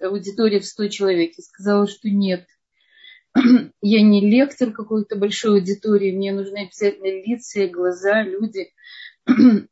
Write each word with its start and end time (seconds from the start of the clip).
аудитория 0.00 0.60
в 0.60 0.64
100 0.64 0.88
человек. 0.88 1.32
Я 1.36 1.44
сказала, 1.44 1.86
что 1.86 2.08
нет. 2.10 2.46
Я 3.82 4.02
не 4.02 4.28
лектор 4.28 4.72
какой-то 4.72 5.16
большой 5.16 5.60
аудитории, 5.60 6.12
мне 6.12 6.32
нужны 6.32 6.64
обязательно 6.64 7.22
лица 7.24 7.66
глаза, 7.68 8.22
люди. 8.22 8.72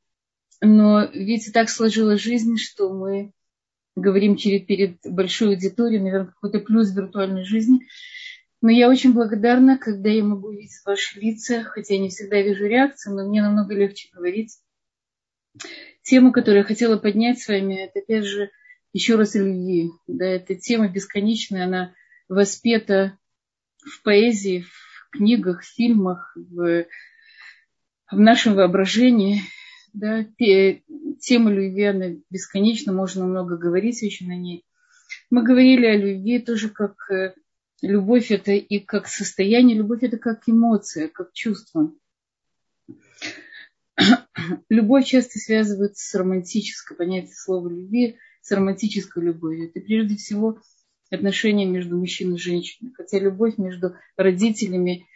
Но 0.61 1.05
видите, 1.13 1.53
так 1.53 1.69
сложилась 1.69 2.21
жизнь, 2.21 2.57
что 2.57 2.93
мы 2.93 3.33
говорим 3.97 4.37
через, 4.37 4.65
перед 4.65 4.99
большой 5.05 5.55
аудиторией, 5.55 6.03
наверное, 6.03 6.33
какой-то 6.33 6.61
плюс 6.61 6.95
виртуальной 6.95 7.45
жизни. 7.45 7.87
Но 8.61 8.71
я 8.71 8.89
очень 8.89 9.13
благодарна, 9.13 9.79
когда 9.79 10.09
я 10.11 10.25
могу 10.25 10.51
видеть 10.51 10.81
ваши 10.85 11.21
лица, 11.21 11.63
хотя 11.65 11.95
я 11.95 12.01
не 12.01 12.09
всегда 12.09 12.41
вижу 12.41 12.67
реакцию, 12.67 13.15
но 13.15 13.29
мне 13.29 13.41
намного 13.41 13.75
легче 13.75 14.09
говорить. 14.13 14.59
Тему, 16.03 16.33
которую 16.33 16.59
я 16.59 16.65
хотела 16.65 16.97
поднять 16.97 17.41
с 17.41 17.49
вами, 17.49 17.75
это 17.75 18.01
опять 18.01 18.25
же 18.25 18.51
еще 18.93 19.17
раз 19.17 19.35
любви. 19.35 19.91
Да, 20.07 20.27
эта 20.27 20.55
тема 20.55 20.89
бесконечная, 20.89 21.65
она 21.65 21.95
воспета 22.29 23.19
в 23.85 24.03
поэзии, 24.03 24.61
в 24.61 25.11
книгах, 25.11 25.63
в 25.63 25.75
фильмах, 25.75 26.37
в, 26.37 26.87
в 28.11 28.19
нашем 28.19 28.55
воображении. 28.55 29.43
Да, 29.93 30.25
тема 31.21 31.51
любви, 31.51 31.85
она 31.85 32.07
бесконечна, 32.31 32.93
можно 32.93 33.25
много 33.25 33.57
говорить 33.57 34.03
еще 34.03 34.27
на 34.27 34.37
ней. 34.37 34.65
Мы 35.31 35.43
говорили 35.43 35.87
о 35.87 35.97
любви 35.97 36.39
тоже 36.39 36.69
как 36.69 37.11
э, 37.11 37.35
любовь 37.83 38.31
это 38.31 38.53
и 38.53 38.79
как 38.79 39.09
состояние, 39.09 39.77
любовь 39.77 40.03
это 40.03 40.19
как 40.19 40.43
эмоция, 40.47 41.09
как 41.09 41.33
чувство. 41.33 41.93
Любовь 44.69 45.07
часто 45.07 45.39
связывается 45.39 46.09
с 46.09 46.15
романтической, 46.15 46.97
понятие 46.97 47.35
слова 47.35 47.69
любви, 47.69 48.19
с 48.41 48.51
романтической 48.51 49.23
любовью. 49.23 49.69
Это 49.69 49.81
прежде 49.81 50.17
всего 50.17 50.59
отношения 51.11 51.67
между 51.67 51.97
мужчиной 51.97 52.37
и 52.37 52.41
женщиной. 52.41 52.93
Хотя 52.95 53.19
любовь 53.19 53.59
между 53.59 53.95
родителями 54.17 55.07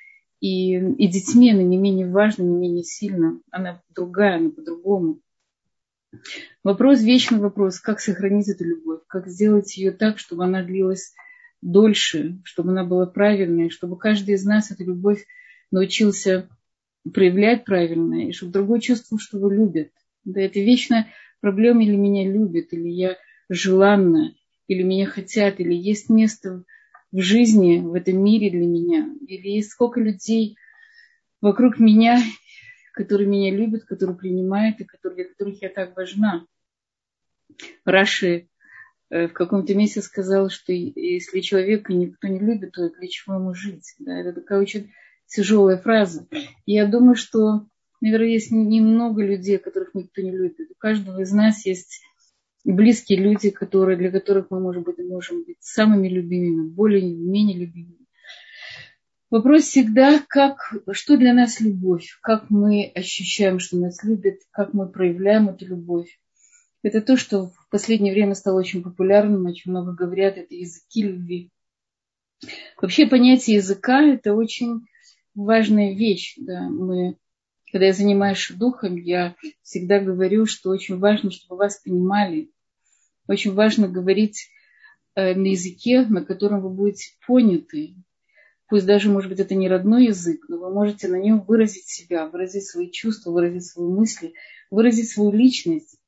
и, 0.41 0.75
и 0.75 1.09
детьми, 1.09 1.53
она 1.53 1.62
не 1.62 1.77
менее 1.77 2.09
важна, 2.11 2.45
не 2.45 2.56
менее 2.56 2.84
сильна. 2.84 3.41
Она 3.51 3.83
другая, 3.91 4.39
она 4.39 4.51
по-другому. 4.51 5.20
Вопрос, 6.62 7.01
вечный 7.01 7.39
вопрос, 7.39 7.81
как 7.81 8.01
сохранить 8.01 8.48
эту 8.48 8.64
любовь, 8.64 9.01
как 9.06 9.29
сделать 9.29 9.77
ее 9.77 9.92
так, 9.92 10.19
чтобы 10.19 10.45
она 10.45 10.62
длилась 10.62 11.14
дольше, 11.62 12.41
чтобы 12.45 12.70
она 12.70 12.84
была 12.84 13.07
правильной, 13.07 13.70
чтобы 13.70 13.97
каждый 13.97 14.34
из 14.34 14.45
нас 14.45 14.70
эту 14.70 14.84
любовь 14.84 15.25
научился 15.70 16.48
проявлять 17.14 17.64
правильно, 17.64 18.29
и 18.29 18.33
чтобы 18.33 18.53
другой 18.53 18.81
чувствовал, 18.81 19.20
что 19.20 19.39
его 19.39 19.51
любят. 19.51 19.91
Да, 20.25 20.41
это 20.41 20.61
вечная 20.61 21.09
проблема, 21.43 21.85
или 21.85 21.95
меня 21.97 22.25
любят, 22.25 22.73
или 22.73 22.89
я 22.89 23.19
желанна, 23.51 24.35
или 24.69 24.83
меня 24.83 25.05
хотят, 25.05 25.61
или 25.61 25.75
есть 25.75 26.09
место 26.09 26.65
в 27.12 27.21
жизни, 27.21 27.81
в 27.81 27.93
этом 27.93 28.25
мире 28.25 28.48
для 28.51 28.67
меня, 28.67 29.15
или 29.27 29.48
есть 29.48 29.73
сколько 29.73 30.01
людей 30.01 30.57
вокруг 31.43 31.79
меня, 31.79 32.19
которые 32.95 33.29
меня 33.29 33.55
любят, 33.55 33.85
которые 33.85 34.17
принимают, 34.17 34.81
и 34.81 34.85
которые, 34.85 35.25
для 35.25 35.35
которых 35.35 35.61
я 35.61 35.69
так 35.69 35.95
важна. 35.95 36.47
Раши 37.85 38.48
Э, 39.13 39.29
в 39.29 39.35
каком-то 39.35 39.75
месте 39.75 40.01
сказал, 40.01 40.48
что 40.48 40.73
если 40.73 41.41
человека 41.41 41.93
никто 41.93 42.29
не 42.29 42.39
любит, 42.39 42.73
то 42.73 42.89
для 42.89 43.09
чего 43.09 43.35
ему 43.35 43.53
жить? 43.53 43.95
Да, 43.98 44.19
это 44.19 44.33
такая 44.33 44.59
очень 44.59 44.91
тяжелая 45.27 45.77
фраза. 45.77 46.27
Я 46.65 46.87
думаю, 46.87 47.15
что, 47.15 47.67
наверное, 48.03 48.28
есть 48.28 48.50
немного 48.50 49.25
людей, 49.25 49.58
которых 49.58 49.95
никто 49.95 50.20
не 50.22 50.33
любит. 50.33 50.70
У 50.70 50.75
каждого 50.77 51.20
из 51.20 51.33
нас 51.33 51.64
есть 51.64 52.03
близкие 52.64 53.19
люди, 53.19 53.50
которые, 53.50 53.97
для 53.97 54.11
которых 54.11 54.50
мы, 54.50 54.61
может 54.61 54.84
быть, 54.84 54.98
можем 54.98 55.45
быть 55.45 55.58
самыми 55.61 56.08
любимыми, 56.08 56.69
более 56.69 57.03
менее 57.03 57.58
любимыми. 57.58 58.06
Вопрос 59.30 59.62
всегда, 59.62 60.23
как, 60.28 60.75
что 60.91 61.17
для 61.17 61.33
нас 61.33 61.61
любовь, 61.61 62.19
как 62.20 62.50
мы 62.50 62.92
ощущаем, 62.95 63.61
что 63.61 63.79
нас 63.79 64.05
любят, 64.05 64.40
как 64.51 64.74
мы 64.74 64.89
проявляем 64.89 65.48
эту 65.48 65.67
любовь. 65.67 66.20
Это 66.83 67.01
то, 67.01 67.17
что 67.17 67.46
в 67.46 67.69
последнее 67.70 68.13
время 68.13 68.34
стало 68.34 68.58
очень 68.58 68.83
популярным, 68.83 69.46
очень 69.46 69.70
много 69.70 69.92
говорят, 69.92 70.36
это 70.36 70.55
языки 70.55 71.02
любви. 71.02 71.51
Вообще 72.80 73.07
понятие 73.07 73.57
языка– 73.57 74.02
это 74.02 74.34
очень 74.34 74.80
важная 75.34 75.95
вещь. 75.95 76.34
Да. 76.36 76.69
Мы, 76.69 77.17
когда 77.72 77.86
я 77.86 77.94
занимаюсь 77.94 78.52
духом, 78.55 78.96
я 78.96 79.34
всегда 79.62 79.98
говорю, 79.98 80.44
что 80.44 80.68
очень 80.68 80.98
важно, 80.98 81.30
чтобы 81.30 81.56
вас 81.56 81.78
понимали. 81.78 82.52
Очень 83.27 83.55
важно 83.55 83.88
говорить 83.88 84.50
э, 85.14 85.34
на 85.34 85.46
языке, 85.46 86.02
на 86.02 86.22
котором 86.22 86.60
вы 86.60 86.68
будете 86.68 87.06
поняты. 87.27 87.94
Пусть 88.68 88.84
даже, 88.84 89.10
может 89.10 89.30
быть, 89.30 89.40
это 89.40 89.55
не 89.55 89.68
родной 89.68 90.06
язык, 90.06 90.44
но 90.48 90.58
вы 90.58 90.72
можете 90.72 91.08
на 91.08 91.16
нем 91.16 91.40
выразить 91.40 91.88
себя, 91.88 92.27
выразить 92.27 92.66
свои 92.66 92.90
чувства, 92.90 93.30
выразить 93.30 93.64
свои 93.64 93.89
мысли, 93.89 94.34
выразить 94.70 95.08
свою 95.08 95.33
личность. 95.33 95.98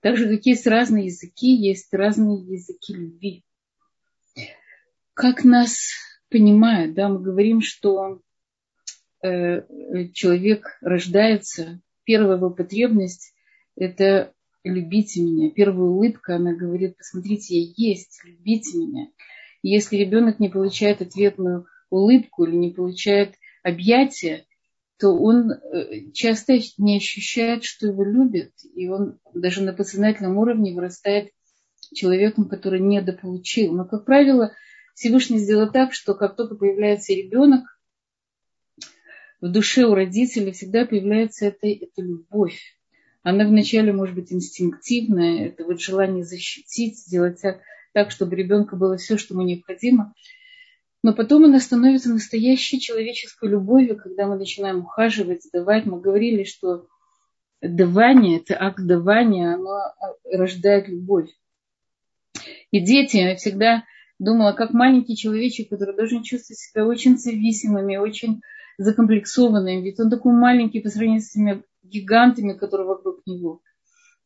Так 0.00 0.16
же, 0.16 0.28
как 0.28 0.44
есть 0.46 0.66
разные 0.66 1.06
языки, 1.06 1.54
есть 1.54 1.94
разные 1.94 2.44
языки 2.44 2.92
любви. 2.92 3.44
Как 5.12 5.44
нас 5.44 5.92
понимают, 6.28 6.94
да, 6.94 7.08
мы 7.08 7.22
говорим, 7.22 7.60
что 7.60 8.20
человек 10.12 10.66
рождается, 10.80 11.80
первая 12.04 12.36
его 12.36 12.50
потребность– 12.50 13.32
это 13.76 14.32
любите 14.64 15.22
меня. 15.22 15.50
Первая 15.50 15.88
улыбка, 15.88 16.36
она 16.36 16.54
говорит, 16.54 16.96
посмотрите, 16.96 17.58
я 17.58 17.72
есть, 17.76 18.20
любите 18.24 18.78
меня. 18.78 19.08
И 19.62 19.70
если 19.70 19.96
ребенок 19.96 20.40
не 20.40 20.48
получает 20.48 21.00
ответную 21.00 21.66
улыбку 21.90 22.44
или 22.44 22.56
не 22.56 22.70
получает 22.70 23.34
объятия, 23.62 24.44
то 24.98 25.10
он 25.10 25.50
э, 25.50 26.10
часто 26.12 26.58
не 26.78 26.96
ощущает, 26.96 27.64
что 27.64 27.88
его 27.88 28.04
любят, 28.04 28.52
и 28.74 28.88
он 28.88 29.18
даже 29.34 29.62
на 29.62 29.72
подсознательном 29.72 30.38
уровне 30.38 30.74
вырастает 30.74 31.30
человеком, 31.92 32.48
который 32.48 32.80
недополучил. 32.80 33.74
Но, 33.74 33.84
как 33.84 34.04
правило, 34.04 34.52
Всевышний 34.94 35.38
сделал 35.38 35.70
так, 35.70 35.92
что 35.92 36.14
как 36.14 36.36
только 36.36 36.54
появляется 36.54 37.12
ребенок, 37.12 37.64
в 39.44 39.52
душе 39.52 39.84
у 39.84 39.94
родителей 39.94 40.52
всегда 40.52 40.86
появляется 40.86 41.44
эта, 41.44 41.66
эта 41.66 42.00
любовь. 42.00 42.58
Она 43.22 43.46
вначале 43.46 43.92
может 43.92 44.14
быть 44.14 44.32
инстинктивная, 44.32 45.48
это 45.48 45.64
вот 45.64 45.82
желание 45.82 46.24
защитить, 46.24 46.98
сделать 46.98 47.42
так, 47.92 48.10
чтобы 48.10 48.36
ребенку 48.36 48.76
было 48.76 48.96
все, 48.96 49.18
что 49.18 49.34
ему 49.34 49.44
необходимо. 49.44 50.14
Но 51.02 51.12
потом 51.12 51.44
она 51.44 51.60
становится 51.60 52.08
настоящей 52.08 52.80
человеческой 52.80 53.50
любовью, 53.50 53.98
когда 53.98 54.26
мы 54.26 54.36
начинаем 54.36 54.78
ухаживать, 54.78 55.46
давать. 55.52 55.84
Мы 55.84 56.00
говорили, 56.00 56.44
что 56.44 56.86
давание, 57.60 58.38
это 58.38 58.56
акт 58.58 58.80
давания, 58.82 59.56
оно 59.56 59.92
рождает 60.24 60.88
любовь. 60.88 61.28
И 62.70 62.80
дети, 62.80 63.18
я 63.18 63.36
всегда 63.36 63.84
думала, 64.18 64.52
как 64.52 64.72
маленький 64.72 65.18
человечек, 65.18 65.68
который 65.68 65.94
должен 65.94 66.22
чувствовать 66.22 66.60
себя 66.60 66.86
очень 66.86 67.18
зависимыми, 67.18 67.98
очень 67.98 68.40
закомплексованными, 68.78 69.82
ведь 69.82 70.00
он 70.00 70.10
такой 70.10 70.32
маленький 70.32 70.80
по 70.80 70.88
сравнению 70.88 71.22
с 71.22 71.30
этими 71.30 71.62
гигантами, 71.82 72.52
которые 72.54 72.86
вокруг 72.86 73.20
него. 73.26 73.60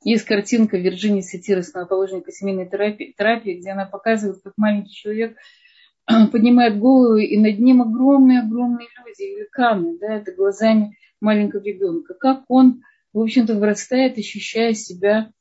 Есть 0.05 0.25
картинка 0.25 0.79
Вирджинии 0.79 1.23
Сатир, 1.23 1.59
основоположника 1.59 2.31
семейной 2.31 2.69
терапии, 2.69 3.15
терапии, 3.17 3.59
где 3.59 3.71
она 3.71 3.85
показывает, 3.85 4.41
как 4.43 4.55
маленький 4.57 4.93
человек– 4.93 5.37
поднимает 6.33 6.79
голову, 6.79 7.17
и 7.17 7.37
над 7.37 7.59
ним 7.59 7.83
огромные-огромные 7.83 8.89
люди, 9.05 9.23
великаны, 9.23 9.99
да, 9.99 10.15
это 10.15 10.33
глазами 10.33 10.97
маленького 11.21 11.63
ребенка. 11.63 12.15
Как 12.15 12.45
он, 12.49 12.83
в 13.13 13.21
общем-то, 13.21 13.55
вырастает, 13.55 14.17
ощущая 14.17 14.73
себя 14.73 15.33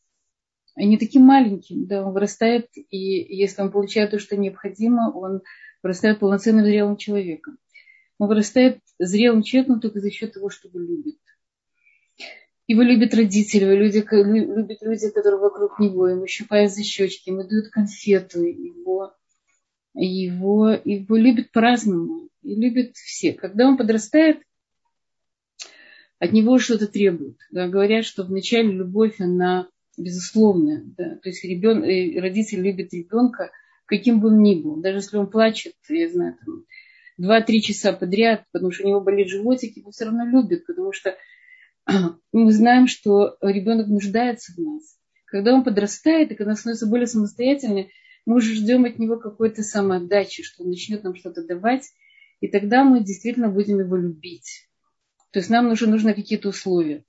не 0.76 0.98
таким 0.98 1.24
маленьким, 1.24 1.88
да, 1.88 2.06
он 2.06 2.14
вырастает, 2.14 2.68
и 2.76 2.98
если 2.98 3.62
он 3.62 3.72
получает 3.72 4.12
то, 4.12 4.20
что 4.20 4.38
необходимо, 4.38 5.12
он 5.12 5.42
вырастает 5.82 6.20
полноценным 6.20 6.66
зрелым 6.66 6.98
человеком. 6.98 7.58
Он 8.20 8.28
вырастает 8.28 8.80
зрелым 9.00 9.44
человеком 9.44 9.80
только 9.80 10.00
за 10.00 10.12
счет 10.12 10.34
того, 10.34 10.50
что 10.50 10.68
его 10.68 10.80
любит. 10.80 11.20
Его 12.68 12.82
любят 12.82 13.14
родители, 13.14 13.64
его 13.64 13.74
люди, 13.74 14.06
любят 14.12 14.82
люди, 14.82 15.10
которые 15.12 15.40
вокруг 15.40 15.80
него, 15.80 16.08
ему 16.08 16.28
щипают 16.28 16.72
за 16.72 16.84
щечки, 16.84 17.30
ему 17.30 17.48
дают 17.48 17.70
конфету, 17.70 18.42
его 18.42 19.14
его, 19.98 20.70
его 20.70 21.16
любят 21.16 21.52
по-разному. 21.52 22.30
И 22.44 22.56
любят 22.56 22.96
все. 22.96 23.34
Когда 23.34 23.68
он 23.68 23.78
подрастает, 23.78 24.40
от 26.20 26.32
него 26.32 26.60
что-то 26.60 26.88
требуют. 26.88 27.38
Да, 27.52 27.68
говорят, 27.68 28.06
что 28.06 28.24
вначале 28.24 28.72
любовь, 28.72 29.20
она 29.20 29.68
безусловная. 29.98 30.84
Да, 30.98 31.16
то 31.18 31.30
есть 31.30 31.44
ребен, 31.44 31.84
э, 31.84 32.20
родитель 32.20 32.62
любит 32.62 32.94
ребенка, 32.94 33.52
каким 33.86 34.20
бы 34.20 34.30
он 34.30 34.42
ни 34.42 34.56
был. 34.56 34.78
Даже 34.78 34.98
если 34.98 35.18
он 35.18 35.30
плачет, 35.30 35.74
я 35.90 36.10
знаю, 36.10 36.38
там, 36.44 36.66
два-три 37.18 37.62
часа 37.62 37.94
подряд, 37.94 38.46
потому 38.52 38.72
что 38.72 38.86
у 38.86 38.88
него 38.88 39.02
болит 39.02 39.30
животик, 39.30 39.78
его 39.78 39.92
все 39.92 40.06
равно 40.06 40.26
любят, 40.26 40.66
потому 40.66 40.92
что 40.94 41.16
мы 42.32 42.52
знаем, 42.52 42.88
что 42.88 43.38
ребенок 43.42 43.88
нуждается 43.88 44.54
в 44.54 44.58
нас. 44.60 44.98
Когда 45.26 45.54
он 45.54 45.64
подрастает, 45.64 46.32
и 46.32 46.36
когда 46.36 46.52
он 46.52 46.58
становится 46.58 46.88
более 46.88 47.08
самостоятельным, 47.08 47.88
мы 48.26 48.36
уже 48.36 48.56
ждем 48.56 48.86
от 48.86 49.00
него 49.00 49.18
какой-то 49.18 49.64
самоотдачи, 49.64 50.44
что 50.44 50.64
он 50.64 50.70
начнет 50.70 51.04
нам 51.04 51.16
что-то 51.16 51.46
давать, 51.46 51.90
и 52.40 52.48
тогда 52.48 52.84
мы 52.84 53.04
действительно 53.04 53.50
будем 53.50 53.80
его 53.80 53.96
любить. 53.96 54.70
То 55.32 55.40
есть 55.40 55.50
нам 55.50 55.72
уже 55.72 55.88
нужны 55.88 56.14
какие-то 56.14 56.50
условия. 56.50 57.04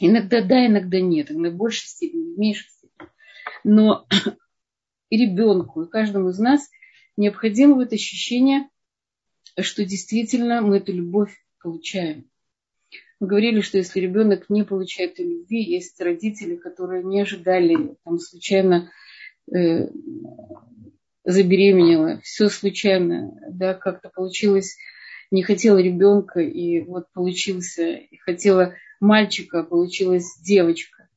Иногда 0.00 0.42
да, 0.42 0.66
иногда 0.66 1.00
нет, 1.00 1.30
иногда 1.30 1.50
в 1.50 1.56
большей 1.56 1.86
степени, 1.86 2.34
в 2.34 2.38
меньшей 2.38 2.68
степени. 2.68 3.08
Но 3.62 4.06
и 5.08 5.16
ребенку, 5.16 5.82
и 5.82 5.90
каждому 5.90 6.30
из 6.30 6.38
нас 6.38 6.68
необходимо 7.16 7.74
вот 7.74 7.92
ощущение, 7.92 8.68
что 9.62 9.84
действительно 9.84 10.60
мы 10.62 10.78
эту 10.78 10.92
любовь 10.92 11.34
получаем. 11.62 12.28
Мы 13.20 13.28
говорили, 13.28 13.60
что 13.60 13.78
если 13.78 14.00
ребенок 14.00 14.50
не 14.50 14.64
получает 14.64 15.18
любви, 15.18 15.62
есть 15.62 16.00
родители, 16.00 16.56
которые 16.56 17.04
не 17.04 17.20
ожидали, 17.22 17.96
там 18.04 18.18
случайно 18.18 18.90
э, 19.54 19.88
забеременела, 21.24 22.20
все 22.22 22.48
случайно, 22.48 23.32
да, 23.50 23.74
как-то 23.74 24.10
получилось, 24.10 24.76
не 25.30 25.42
хотела 25.42 25.78
ребенка, 25.78 26.40
и 26.40 26.80
вот 26.80 27.10
получился, 27.12 27.92
и 27.92 28.16
хотела 28.18 28.74
мальчика, 29.00 29.60
а 29.60 29.64
получилась 29.64 30.38
девочка. 30.42 31.08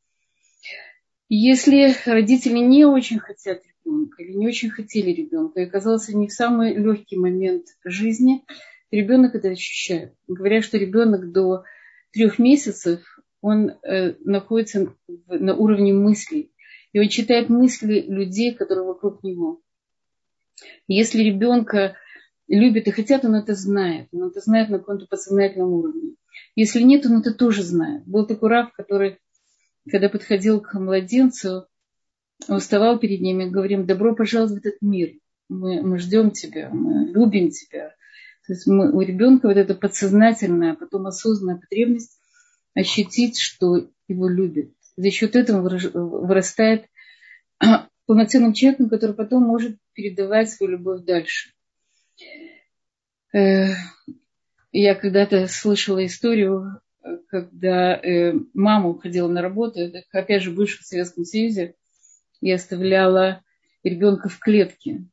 Если 1.29 1.93
родители 2.09 2.59
не 2.59 2.85
очень 2.85 3.19
хотят 3.19 3.61
ребенка 3.87 4.23
или 4.23 4.33
не 4.33 4.47
очень 4.47 4.69
хотели 4.69 5.11
ребенка, 5.11 5.59
и 5.59 5.65
оказался 5.65 6.15
не 6.15 6.27
в 6.27 6.33
самый 6.33 6.75
легкий 6.75 7.17
момент 7.17 7.65
жизни, 7.83 8.43
ребенок 8.91 9.35
это 9.35 9.49
ощущает. 9.49 10.13
Говорят, 10.27 10.63
что 10.63 10.77
ребенок 10.77 11.31
до 11.31 11.63
трех 12.11 12.39
месяцев, 12.39 13.01
он 13.41 13.69
э, 13.69 14.15
находится 14.21 14.93
на 15.27 15.55
уровне 15.55 15.93
мыслей. 15.93 16.51
И 16.93 16.99
он 16.99 17.09
читает 17.09 17.49
мысли 17.49 18.05
людей, 18.07 18.53
которые 18.53 18.85
вокруг 18.85 19.23
него. 19.23 19.61
Если 20.87 21.21
ребенка 21.21 21.95
любит 22.47 22.87
и 22.87 22.91
хотят, 22.91 23.25
он 23.25 23.35
это 23.35 23.53
знает. 23.53 24.07
Он 24.11 24.29
это 24.29 24.39
знает 24.39 24.69
на 24.69 24.79
каком-то 24.79 25.05
подсознательном 25.05 25.69
уровне. 25.69 26.15
Если 26.55 26.81
нет, 26.81 27.05
он 27.05 27.19
это 27.19 27.33
тоже 27.33 27.63
знает. 27.63 28.03
Был 28.07 28.25
такой 28.25 28.49
раб, 28.49 28.71
который, 28.73 29.19
когда 29.89 30.09
подходил 30.09 30.61
к 30.61 30.73
младенцу, 30.79 31.67
он 32.47 32.59
вставал 32.59 32.99
перед 32.99 33.21
ними 33.21 33.49
говорим, 33.49 33.85
добро 33.85 34.15
пожаловать 34.15 34.53
в 34.53 34.57
этот 34.57 34.81
мир. 34.81 35.13
Мы, 35.49 35.81
мы 35.81 35.97
ждем 35.97 36.31
тебя, 36.31 36.69
мы 36.69 37.05
любим 37.11 37.49
тебя. 37.49 37.89
То 38.45 38.53
есть 38.53 38.67
мы, 38.67 38.91
у 38.91 39.01
ребенка 39.01 39.47
вот 39.47 39.57
эта 39.57 39.75
подсознательная, 39.75 40.75
потом 40.75 41.07
осознанная 41.07 41.59
потребность 41.59 42.19
ощутить, 42.73 43.39
что 43.39 43.89
его 44.07 44.27
любят. 44.27 44.71
За 44.95 45.11
счет 45.11 45.35
этого 45.35 45.61
вырастает 45.61 46.85
полноценным 48.05 48.53
человеком, 48.53 48.89
который 48.89 49.15
потом 49.15 49.43
может 49.43 49.77
передавать 49.93 50.49
свою 50.49 50.73
любовь 50.73 51.03
дальше. 51.03 51.51
Э, 53.33 53.73
я 54.71 54.95
когда-то 54.95 55.47
слышала 55.47 56.05
историю, 56.05 56.81
когда 57.27 57.95
э, 57.95 58.33
мама 58.53 58.89
уходила 58.89 59.27
на 59.27 59.41
работу, 59.41 59.79
это, 59.79 60.03
опять 60.11 60.43
же, 60.43 60.51
бывшем 60.51 60.83
Советском 60.83 61.25
Союзе, 61.25 61.75
и 62.41 62.51
оставляла 62.51 63.43
ребенка 63.83 64.29
в 64.29 64.39
клетке. 64.39 65.05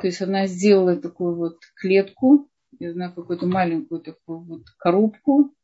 То 0.00 0.06
есть 0.06 0.20
она 0.20 0.46
сделала 0.46 0.96
такую 0.96 1.34
вот 1.34 1.58
клетку, 1.74 2.48
я 2.78 2.92
знаю, 2.92 3.12
какую-то 3.12 3.46
маленькую 3.46 4.00
такую 4.00 4.40
вот 4.40 4.62
коробку, 4.78 5.54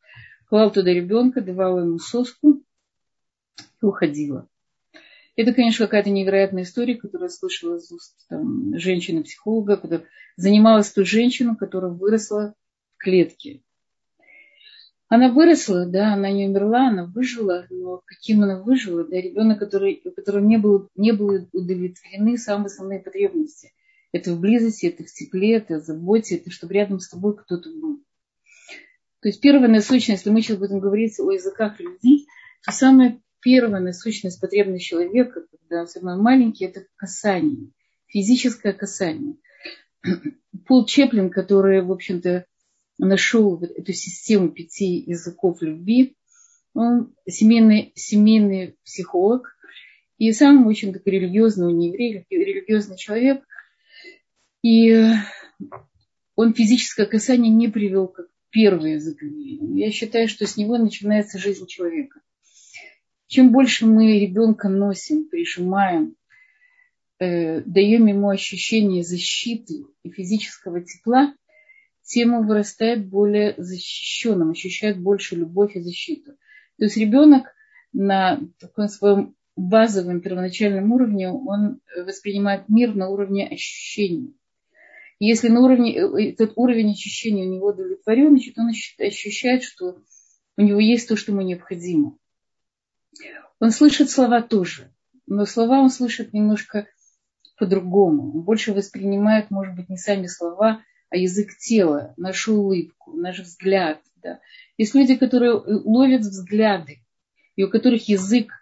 клала 0.48 0.70
туда 0.70 0.92
ребенка, 0.92 1.40
давала 1.40 1.80
ему 1.80 1.98
соску 1.98 2.62
и 3.82 3.84
уходила. 3.84 4.48
Это, 5.36 5.52
конечно, 5.52 5.86
какая-то 5.86 6.10
невероятная 6.10 6.62
история, 6.62 6.94
которую 6.94 7.28
я 7.28 7.34
слышала 7.34 7.76
из 7.76 7.90
уст 7.90 8.16
женщины-психолога, 8.30 9.76
которая 9.76 10.06
занималась 10.36 10.92
той 10.92 11.04
женщиной, 11.04 11.56
которая 11.56 11.90
выросла 11.90 12.54
в 12.94 13.02
клетке. 13.02 13.63
Она 15.14 15.30
выросла, 15.30 15.86
да, 15.86 16.14
она 16.14 16.32
не 16.32 16.48
умерла, 16.48 16.88
она 16.88 17.04
выжила, 17.04 17.68
но 17.70 18.02
каким 18.04 18.42
она 18.42 18.60
выжила, 18.60 19.04
да, 19.04 19.14
ребенок, 19.20 19.60
который, 19.60 20.02
у 20.04 20.10
которого 20.10 20.42
не 20.42 20.56
было, 20.56 20.88
не 20.96 21.12
было 21.12 21.46
удовлетворены 21.52 22.36
самые 22.36 22.66
основные 22.66 22.98
потребности. 22.98 23.70
Это 24.10 24.32
в 24.32 24.40
близости, 24.40 24.86
это 24.86 25.04
в 25.04 25.06
тепле, 25.06 25.58
это 25.58 25.78
в 25.78 25.84
заботе, 25.84 26.34
это 26.34 26.50
чтобы 26.50 26.74
рядом 26.74 26.98
с 26.98 27.08
тобой 27.08 27.36
кто-то 27.36 27.70
был. 27.70 28.02
То 29.20 29.28
есть 29.28 29.40
первая 29.40 29.70
насущность, 29.70 30.22
если 30.22 30.30
мы 30.30 30.42
сейчас 30.42 30.56
будем 30.56 30.80
говорить 30.80 31.20
о 31.20 31.30
языках 31.30 31.78
людей, 31.78 32.26
то 32.64 32.72
самое 32.72 33.20
первая 33.38 33.80
насущность 33.80 34.40
потребность 34.40 34.84
человека, 34.84 35.44
когда 35.48 35.82
он 35.82 35.86
самый 35.86 36.16
маленький, 36.16 36.64
это 36.64 36.86
касание, 36.96 37.70
физическое 38.08 38.72
касание. 38.72 39.36
Пол 40.66 40.86
Чеплин, 40.86 41.30
который, 41.30 41.82
в 41.82 41.92
общем-то, 41.92 42.46
нашел 42.98 43.62
эту 43.62 43.92
систему 43.92 44.50
пяти 44.50 45.04
языков 45.06 45.62
любви, 45.62 46.16
он 46.74 47.14
семейный, 47.28 47.92
семейный 47.94 48.76
психолог 48.84 49.56
и 50.18 50.32
сам 50.32 50.66
очень 50.66 50.92
такой 50.92 51.14
религиозный, 51.14 51.66
он 51.66 51.78
не 51.78 51.88
еврей, 51.88 52.26
религиозный 52.30 52.96
человек. 52.96 53.44
И 54.62 54.92
он 56.36 56.54
физическое 56.54 57.06
касание 57.06 57.52
не 57.52 57.68
привел 57.68 58.08
как 58.08 58.26
первое 58.50 58.94
язык 58.94 59.18
Я 59.20 59.90
считаю, 59.90 60.28
что 60.28 60.46
с 60.46 60.56
него 60.56 60.78
начинается 60.78 61.38
жизнь 61.38 61.66
человека. 61.66 62.20
Чем 63.26 63.52
больше 63.52 63.86
мы 63.86 64.18
ребенка 64.18 64.68
носим, 64.68 65.28
прижимаем, 65.28 66.14
э, 67.18 67.62
даем 67.62 68.06
ему 68.06 68.28
ощущение 68.28 69.02
защиты 69.02 69.84
и 70.02 70.10
физического 70.10 70.80
тепла, 70.82 71.34
тем 72.04 72.34
он 72.34 72.46
вырастает 72.46 73.08
более 73.08 73.54
защищенным, 73.56 74.50
ощущает 74.50 75.00
больше 75.00 75.36
любовь 75.36 75.74
и 75.74 75.80
защиту. 75.80 76.32
То 76.78 76.84
есть 76.84 76.96
ребенок 76.96 77.46
на 77.92 78.40
таком 78.58 78.88
своем 78.88 79.34
базовом 79.56 80.20
первоначальном 80.20 80.92
уровне, 80.92 81.30
он 81.30 81.80
воспринимает 81.96 82.68
мир 82.68 82.94
на 82.94 83.08
уровне 83.08 83.48
ощущений. 83.48 84.36
Если 85.20 85.48
на 85.48 85.60
уровне, 85.60 85.96
э, 85.96 86.30
этот 86.30 86.52
уровень 86.56 86.92
ощущений 86.92 87.46
у 87.46 87.50
него 87.50 87.68
удовлетворен, 87.68 88.30
значит, 88.30 88.58
он 88.58 88.68
ощущает, 88.68 89.62
что 89.62 89.98
у 90.56 90.62
него 90.62 90.80
есть 90.80 91.08
то, 91.08 91.16
что 91.16 91.32
ему 91.32 91.42
необходимо. 91.42 92.18
Он 93.60 93.70
слышит 93.70 94.10
слова 94.10 94.42
тоже, 94.42 94.92
но 95.26 95.46
слова 95.46 95.80
он 95.80 95.90
слышит 95.90 96.32
немножко 96.32 96.88
по-другому. 97.56 98.34
Он 98.34 98.42
больше 98.42 98.72
воспринимает, 98.72 99.50
может 99.50 99.76
быть, 99.76 99.88
не 99.88 99.96
сами 99.96 100.26
слова, 100.26 100.82
язык 101.14 101.56
тела, 101.58 102.14
нашу 102.16 102.54
улыбку, 102.54 103.12
наш 103.12 103.40
взгляд. 103.40 104.00
Да. 104.22 104.40
Есть 104.78 104.94
люди, 104.94 105.16
которые 105.16 105.52
ловят 105.52 106.22
взгляды, 106.22 106.98
и 107.56 107.64
у 107.64 107.70
которых 107.70 108.08
язык 108.08 108.52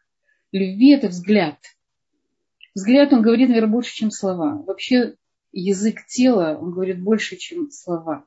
любви– 0.53 0.91
это 0.95 1.09
взгляд. 1.09 1.59
Взгляд, 2.75 3.13
он 3.13 3.23
говорит, 3.23 3.49
наверное, 3.49 3.71
больше, 3.71 3.95
чем 3.95 4.11
слова. 4.11 4.63
Вообще 4.67 5.15
язык 5.53 6.07
тела, 6.07 6.59
он 6.61 6.73
говорит 6.73 7.03
больше, 7.03 7.37
чем 7.37 7.71
слова. 7.71 8.25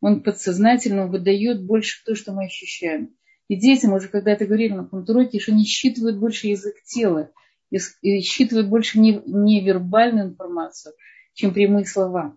Он 0.00 0.22
подсознательно 0.22 1.06
выдает 1.06 1.64
больше 1.64 2.04
то, 2.04 2.14
что 2.14 2.32
мы 2.32 2.46
ощущаем. 2.46 3.14
И 3.48 3.56
детям 3.56 3.92
уже 3.92 4.08
когда-то 4.08 4.46
говорили 4.46 4.72
на 4.72 4.84
каком-то 4.84 5.12
что 5.40 5.52
они 5.52 5.64
считывают 5.64 6.18
больше 6.18 6.46
язык 6.46 6.76
тела 6.84 7.30
и 7.70 8.20
считывают 8.20 8.68
больше 8.68 8.98
невербальную 9.00 10.28
информацию, 10.28 10.94
чем 11.34 11.52
прямые 11.52 11.84
слова. 11.84 12.36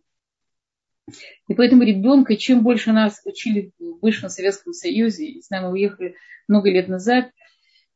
И 1.48 1.54
поэтому 1.54 1.84
ребенка, 1.84 2.36
чем 2.38 2.64
больше 2.64 2.92
нас 2.92 3.22
учили 3.26 3.72
в 3.80 4.00
бывшем 4.00 4.30
Советском 4.30 4.74
Союзе, 4.74 5.26
и 5.26 5.42
с 5.42 5.50
нами 5.50 5.72
уехали 5.72 6.16
много 6.48 6.70
лет 6.70 6.88
назад, 6.88 7.32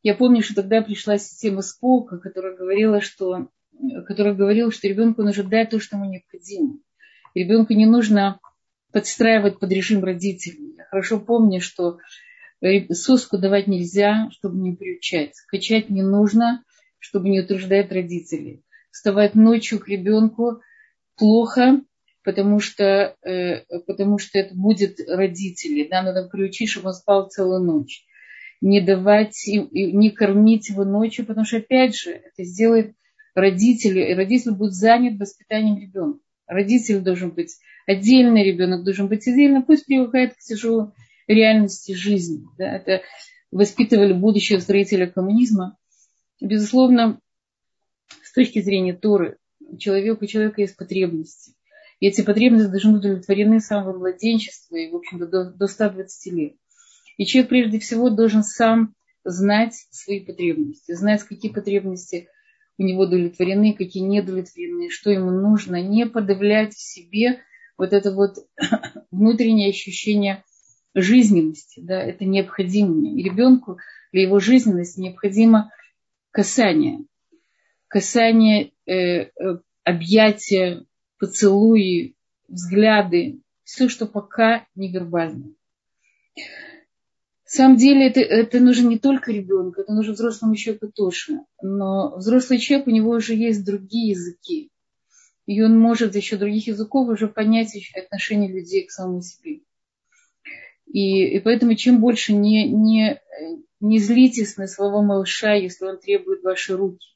я 0.03 0.13
помню, 0.13 0.41
что 0.41 0.55
тогда 0.55 0.81
пришла 0.81 1.17
система 1.17 1.61
Сполка, 1.61 2.17
которая 2.17 2.55
говорила, 2.55 3.01
что, 3.01 3.49
которая 4.05 4.33
говорила, 4.33 4.71
что 4.71 4.87
ребенку 4.87 5.23
нужно 5.23 5.43
дать 5.43 5.69
то, 5.69 5.79
что 5.79 5.97
ему 5.97 6.09
необходимо. 6.09 6.79
Ребенку 7.33 7.73
не 7.73 7.85
нужно 7.85 8.39
подстраивать 8.91 9.59
под 9.59 9.71
режим 9.71 10.03
родителей. 10.03 10.75
Я 10.77 10.85
хорошо 10.85 11.19
помню, 11.19 11.61
что 11.61 11.99
Соску 12.89 13.37
давать 13.37 13.67
нельзя, 13.67 14.29
чтобы 14.31 14.57
не 14.59 14.75
приучать. 14.75 15.33
Качать 15.47 15.89
не 15.89 16.01
нужно, 16.01 16.63
чтобы 16.97 17.29
не 17.29 17.41
утруждать 17.41 17.91
родителей. 17.91 18.63
Вставать 18.91 19.35
ночью 19.35 19.79
к 19.79 19.87
ребенку 19.87 20.61
плохо, 21.15 21.81
потому 22.27 22.59
что, 22.59 23.15
э, 23.23 23.61
потому 23.85 24.17
что 24.17 24.37
это 24.37 24.53
будет 24.53 24.99
родители. 25.07 25.87
Да, 25.89 26.01
надо 26.01 26.27
приучить, 26.27 26.69
чтобы 26.69 26.89
он 26.89 26.93
спал 26.93 27.29
целую 27.29 27.63
ночь. 27.63 28.03
Не 28.59 28.81
давать, 28.81 29.45
не 29.47 30.09
кормить 30.09 30.67
его 30.67 30.83
ночью, 30.83 31.25
потому 31.25 31.45
что, 31.45 31.57
опять 31.57 31.95
же, 31.95 32.11
это 32.11 32.43
сделает 32.43 32.95
родители, 33.33 34.01
и 34.01 34.13
родитель 34.13 34.51
будет 34.51 34.73
занят 34.73 35.17
воспитанием 35.17 35.79
ребенка. 35.79 36.19
Родитель 36.47 36.99
должен 36.99 37.31
быть 37.31 37.55
отдельно, 37.85 38.43
ребенок 38.43 38.83
должен 38.83 39.07
быть 39.07 39.25
отдельно, 39.25 39.61
пусть 39.61 39.85
привыкает 39.85 40.33
к 40.33 40.39
тяжелому 40.39 40.93
реальности 41.27 41.93
жизни. 41.93 42.43
Да? 42.57 42.75
Это 42.75 43.03
воспитывали 43.51 44.11
будущего 44.11 44.59
строителя 44.59 45.07
коммунизма. 45.07 45.77
Безусловно, 46.41 47.21
с 48.21 48.33
точки 48.33 48.61
зрения 48.61 48.95
Торы, 48.95 49.37
человек, 49.79 50.21
у 50.21 50.25
человека 50.25 50.59
есть 50.59 50.75
потребности. 50.75 51.53
И 51.99 52.07
эти 52.07 52.21
потребности 52.21 52.69
должны 52.69 52.93
быть 52.93 53.05
удовлетворены 53.05 53.59
с 53.59 53.67
самого 53.67 53.97
младенчества 53.97 54.75
и, 54.75 54.91
в 54.91 54.95
общем-то, 54.95 55.27
до, 55.27 55.51
до 55.51 55.67
120 55.67 56.33
лет. 56.33 56.55
И 57.17 57.25
человек 57.25 57.49
прежде 57.49 57.79
всего 57.79 58.09
должен 58.09 58.43
сам 58.43 58.93
знать 59.23 59.73
свои 59.89 60.19
потребности, 60.19 60.93
знать, 60.93 61.23
какие 61.23 61.51
потребности 61.51 62.29
у 62.77 62.83
него 62.83 63.03
удовлетворены, 63.03 63.73
какие 63.73 64.03
не 64.03 64.21
удовлетворены, 64.21 64.89
что 64.89 65.09
ему 65.09 65.31
нужно, 65.31 65.81
не 65.81 66.05
подавлять 66.05 66.75
в 66.75 66.81
себе 66.81 67.39
вот 67.77 67.93
это 67.93 68.11
вот 68.11 68.35
внутреннее 69.11 69.69
ощущение 69.69 70.43
жизненности, 70.93 71.79
да, 71.79 72.01
это 72.01 72.25
необходимо. 72.25 73.07
И 73.09 73.23
ребенку 73.23 73.77
для 74.11 74.23
его 74.23 74.39
жизненности 74.39 74.99
необходимо 74.99 75.71
касание. 76.31 77.05
Касание, 77.87 78.71
э, 78.85 78.93
э, 78.93 79.29
объятия, 79.83 80.85
поцелуи, 81.19 82.15
взгляды, 82.47 83.41
все, 83.63 83.89
что 83.89 84.05
пока 84.05 84.65
не 84.75 84.91
вербально. 84.91 85.53
На 86.35 87.51
самом 87.51 87.77
деле 87.77 88.07
это, 88.07 88.19
это 88.19 88.59
нужно 88.59 88.89
не 88.89 88.99
только 88.99 89.31
ребенку, 89.31 89.81
это 89.81 89.93
нужно 89.93 90.13
взрослому 90.13 90.55
человеку 90.55 90.91
тоже. 90.91 91.39
Но 91.61 92.17
взрослый 92.17 92.59
человек, 92.59 92.87
у 92.87 92.91
него 92.91 93.11
уже 93.11 93.35
есть 93.35 93.65
другие 93.65 94.09
языки. 94.09 94.69
И 95.45 95.61
он 95.61 95.79
может 95.79 96.11
за 96.11 96.21
счет 96.21 96.39
других 96.39 96.67
языков 96.67 97.07
уже 97.07 97.27
понять 97.27 97.73
отношение 97.95 98.51
людей 98.51 98.85
к 98.85 98.91
самому 98.91 99.21
себе. 99.21 99.61
И, 100.87 101.37
и 101.37 101.39
поэтому 101.39 101.75
чем 101.75 102.01
больше 102.01 102.33
не, 102.33 102.69
не, 102.69 103.21
не 103.79 103.99
злитесь 103.99 104.57
на 104.57 104.67
своего 104.67 105.01
малыша, 105.01 105.53
если 105.53 105.85
он 105.85 105.99
требует 105.99 106.43
ваши 106.43 106.75
руки. 106.75 107.07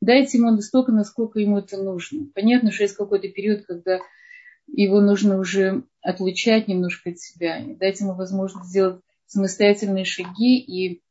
Дайте 0.00 0.38
ему 0.38 0.50
настолько, 0.50 0.92
насколько 0.92 1.40
ему 1.40 1.58
это 1.58 1.76
нужно. 1.76 2.26
Понятно, 2.34 2.70
что 2.70 2.84
есть 2.84 2.94
какой-то 2.94 3.28
период, 3.28 3.66
когда 3.66 3.98
его 4.66 5.00
нужно 5.00 5.38
уже 5.38 5.84
отлучать 6.00 6.68
немножко 6.68 7.10
от 7.10 7.18
себя. 7.18 7.62
Дайте 7.78 8.04
ему 8.04 8.14
возможность 8.14 8.68
сделать 8.68 9.00
самостоятельные 9.26 10.04
шаги, 10.04 10.58
и 10.58 11.02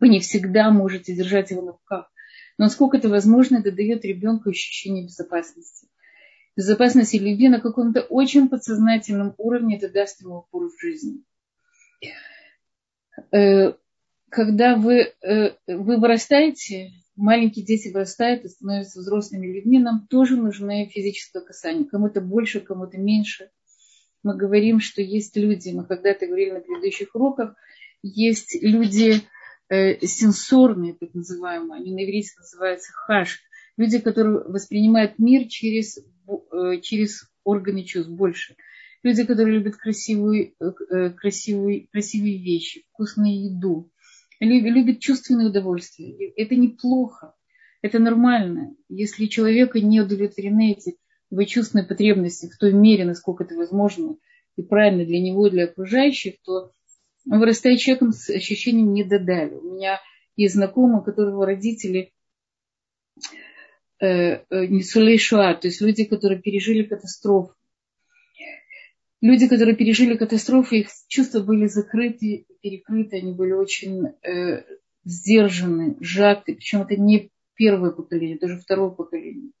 вы 0.00 0.08
не 0.08 0.20
всегда 0.20 0.70
можете 0.70 1.14
держать 1.14 1.50
его 1.50 1.62
на 1.62 1.72
руках. 1.72 2.10
Но 2.58 2.64
насколько 2.64 2.96
это 2.96 3.08
возможно, 3.08 3.58
это 3.58 3.72
дает 3.72 4.04
ребенку 4.04 4.50
ощущение 4.50 5.04
безопасности. 5.04 5.88
Безопасности 6.56 7.16
любви 7.16 7.48
на 7.48 7.60
каком-то 7.60 8.02
очень 8.02 8.48
подсознательном 8.48 9.34
уровне 9.38 9.76
это 9.78 9.90
даст 9.90 10.20
ему 10.20 10.38
опору 10.38 10.70
в 10.70 10.80
жизни. 10.80 11.22
Э, 13.32 13.72
когда 14.28 14.76
вы, 14.76 15.12
э, 15.22 15.56
вы 15.66 15.98
вырастаете, 15.98 16.90
маленькие 17.16 17.64
дети 17.64 17.92
вырастают 17.92 18.44
и 18.44 18.48
становятся 18.48 19.00
взрослыми 19.00 19.46
людьми, 19.46 19.78
нам 19.78 20.06
тоже 20.08 20.36
нужно 20.36 20.86
физическое 20.86 21.42
касание. 21.42 21.84
Кому-то 21.84 22.20
больше, 22.20 22.60
кому-то 22.60 22.98
меньше– 22.98 23.50
мы 24.22 24.36
говорим, 24.36 24.80
что 24.80 25.02
есть 25.02 25.36
люди, 25.36 25.70
мы 25.70 25.84
когда-то 25.84 26.26
говорили 26.26 26.52
на 26.52 26.60
предыдущих 26.60 27.14
уроках, 27.14 27.54
есть 28.02 28.56
люди 28.60 29.22
э, 29.68 29.98
сенсорные, 30.06 30.94
так 30.94 31.14
называемые, 31.14 31.80
они 31.80 31.92
на 31.92 32.04
иврите 32.04 32.30
называются 32.38 32.92
хаш, 32.92 33.40
люди, 33.76 33.98
которые 33.98 34.44
воспринимают 34.44 35.18
мир 35.18 35.48
через, 35.48 35.98
э, 35.98 36.80
через 36.82 37.28
органы 37.44 37.84
чувств 37.84 38.10
больше. 38.10 38.56
Люди, 39.02 39.24
которые 39.24 39.58
любят 39.58 39.76
красивую, 39.76 40.54
э, 40.60 41.10
красивую, 41.10 41.88
красивые 41.90 42.38
вещи, 42.38 42.84
вкусную 42.92 43.52
еду, 43.52 43.90
любят 44.44 45.00
чувственное 45.00 45.46
удовольствие. 45.46 46.32
Это 46.36 46.56
неплохо, 46.56 47.34
это 47.80 47.98
нормально. 47.98 48.74
Если 48.88 49.26
человека 49.26 49.80
не 49.80 50.00
удовлетворены 50.00 50.72
эти 50.72 50.96
его 51.30 51.44
чувственные 51.44 51.86
потребности 51.86 52.50
в 52.50 52.58
той 52.58 52.72
мере, 52.72 53.04
насколько 53.04 53.44
это 53.44 53.54
возможно 53.54 54.16
и 54.56 54.62
правильно 54.62 55.04
для 55.04 55.20
него 55.20 55.46
и 55.46 55.50
для 55.50 55.64
окружающих, 55.64 56.34
то 56.44 56.72
он 57.30 57.38
вырастает 57.38 57.78
человеком 57.78 58.12
с 58.12 58.28
ощущением 58.30 58.92
недодали. 58.92 59.54
У 59.54 59.74
меня 59.74 60.00
есть 60.36 60.54
знакомый, 60.54 61.04
которого 61.04 61.46
родители 61.46 62.12
э, 64.00 64.06
э, 64.06 64.66
не 64.66 64.82
сулей 64.82 65.18
шуа, 65.18 65.54
то 65.54 65.68
есть 65.68 65.80
люди, 65.80 66.04
которые 66.04 66.40
пережили 66.40 66.82
катастрофу. 66.82 67.54
Люди, 69.22 69.46
которые 69.46 69.76
пережили 69.76 70.16
катастрофу, 70.16 70.74
их 70.74 70.88
чувства 71.06 71.40
были 71.40 71.66
закрыты, 71.66 72.44
перекрыты, 72.60 73.18
они 73.18 73.32
были 73.32 73.52
очень 73.52 74.08
э, 74.22 74.64
сдержаны, 75.04 75.96
сжаты. 76.00 76.56
Причем 76.56 76.82
это 76.82 76.96
не 76.96 77.30
первое 77.54 77.92
поколение, 77.92 78.36
уже 78.42 78.58
второе 78.58 78.90
поколение. 78.90 79.52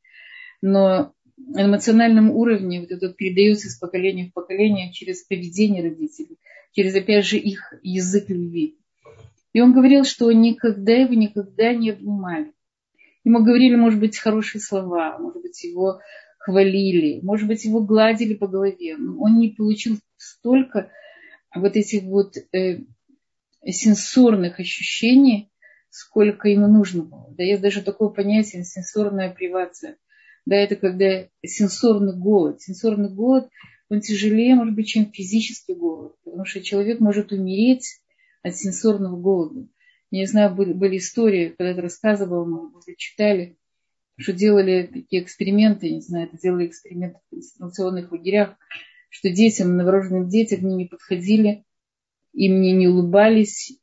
Но 0.62 1.14
эмоциональном 1.38 2.32
уровне 2.32 2.80
вот 2.80 2.90
это 2.90 3.12
передается 3.12 3.68
из 3.68 3.78
поколения 3.78 4.26
в 4.26 4.32
поколение 4.32 4.92
через 4.92 5.22
поведение 5.22 5.84
родителей, 5.84 6.38
через, 6.72 6.96
опять 6.96 7.24
же, 7.24 7.38
их 7.38 7.72
язык 7.82 8.30
любви. 8.30 8.76
И 9.52 9.60
он 9.60 9.72
говорил, 9.72 10.02
что 10.02 10.32
никогда 10.32 10.92
его 10.92 11.14
никогда 11.14 11.72
не 11.72 11.90
обнимали. 11.90 12.52
Ему 13.22 13.44
говорили, 13.44 13.76
может 13.76 14.00
быть, 14.00 14.18
хорошие 14.18 14.60
слова, 14.60 15.18
может 15.20 15.40
быть, 15.40 15.62
его 15.62 16.00
хвалили, 16.44 17.20
может 17.22 17.48
быть, 17.48 17.64
его 17.64 17.80
гладили 17.80 18.34
по 18.34 18.46
голове. 18.46 18.96
Но 18.96 19.18
он 19.20 19.38
не 19.38 19.50
получил 19.50 19.98
столько 20.16 20.90
вот 21.54 21.76
этих 21.76 22.02
вот 22.02 22.36
э, 22.52 22.80
сенсорных 23.64 24.60
ощущений, 24.60 25.50
сколько 25.90 26.48
ему 26.48 26.66
нужно 26.66 27.02
было. 27.02 27.34
Да 27.36 27.42
есть 27.42 27.62
даже 27.62 27.82
такое 27.82 28.08
понятие 28.08 28.64
сенсорная 28.64 29.30
привация 29.30 29.96
да, 30.44 30.56
это 30.56 30.76
когда 30.76 31.26
сенсорный 31.44 32.16
голод. 32.16 32.60
Сенсорный 32.60 33.10
голод, 33.10 33.48
он 33.88 34.00
тяжелее, 34.00 34.54
может 34.54 34.74
быть, 34.74 34.88
чем 34.88 35.10
физический 35.12 35.74
голод, 35.74 36.16
потому 36.24 36.44
что 36.44 36.62
человек 36.62 37.00
может 37.00 37.32
умереть 37.32 38.00
от 38.42 38.56
сенсорного 38.56 39.16
голода. 39.16 39.68
Я 40.10 40.20
не 40.20 40.26
знаю, 40.26 40.54
были, 40.54 40.72
были 40.72 40.98
истории, 40.98 41.54
когда 41.56 41.72
это 41.72 41.82
рассказывал, 41.82 42.44
мы 42.46 42.70
читали, 42.96 43.56
что 44.22 44.32
делали 44.32 44.90
такие 44.92 45.22
эксперименты, 45.22 45.88
я 45.88 45.94
не 45.96 46.00
знаю, 46.00 46.28
это 46.28 46.38
делали 46.38 46.66
эксперименты 46.66 47.18
в 47.26 47.30
концентрационных 47.30 48.12
лагерях, 48.12 48.56
что 49.08 49.30
детям, 49.30 49.76
новорожденным 49.76 50.28
детям, 50.28 50.64
они 50.64 50.76
не 50.76 50.84
подходили, 50.86 51.64
им 52.32 52.60
не, 52.60 52.72
не 52.72 52.88
улыбались, 52.88 53.78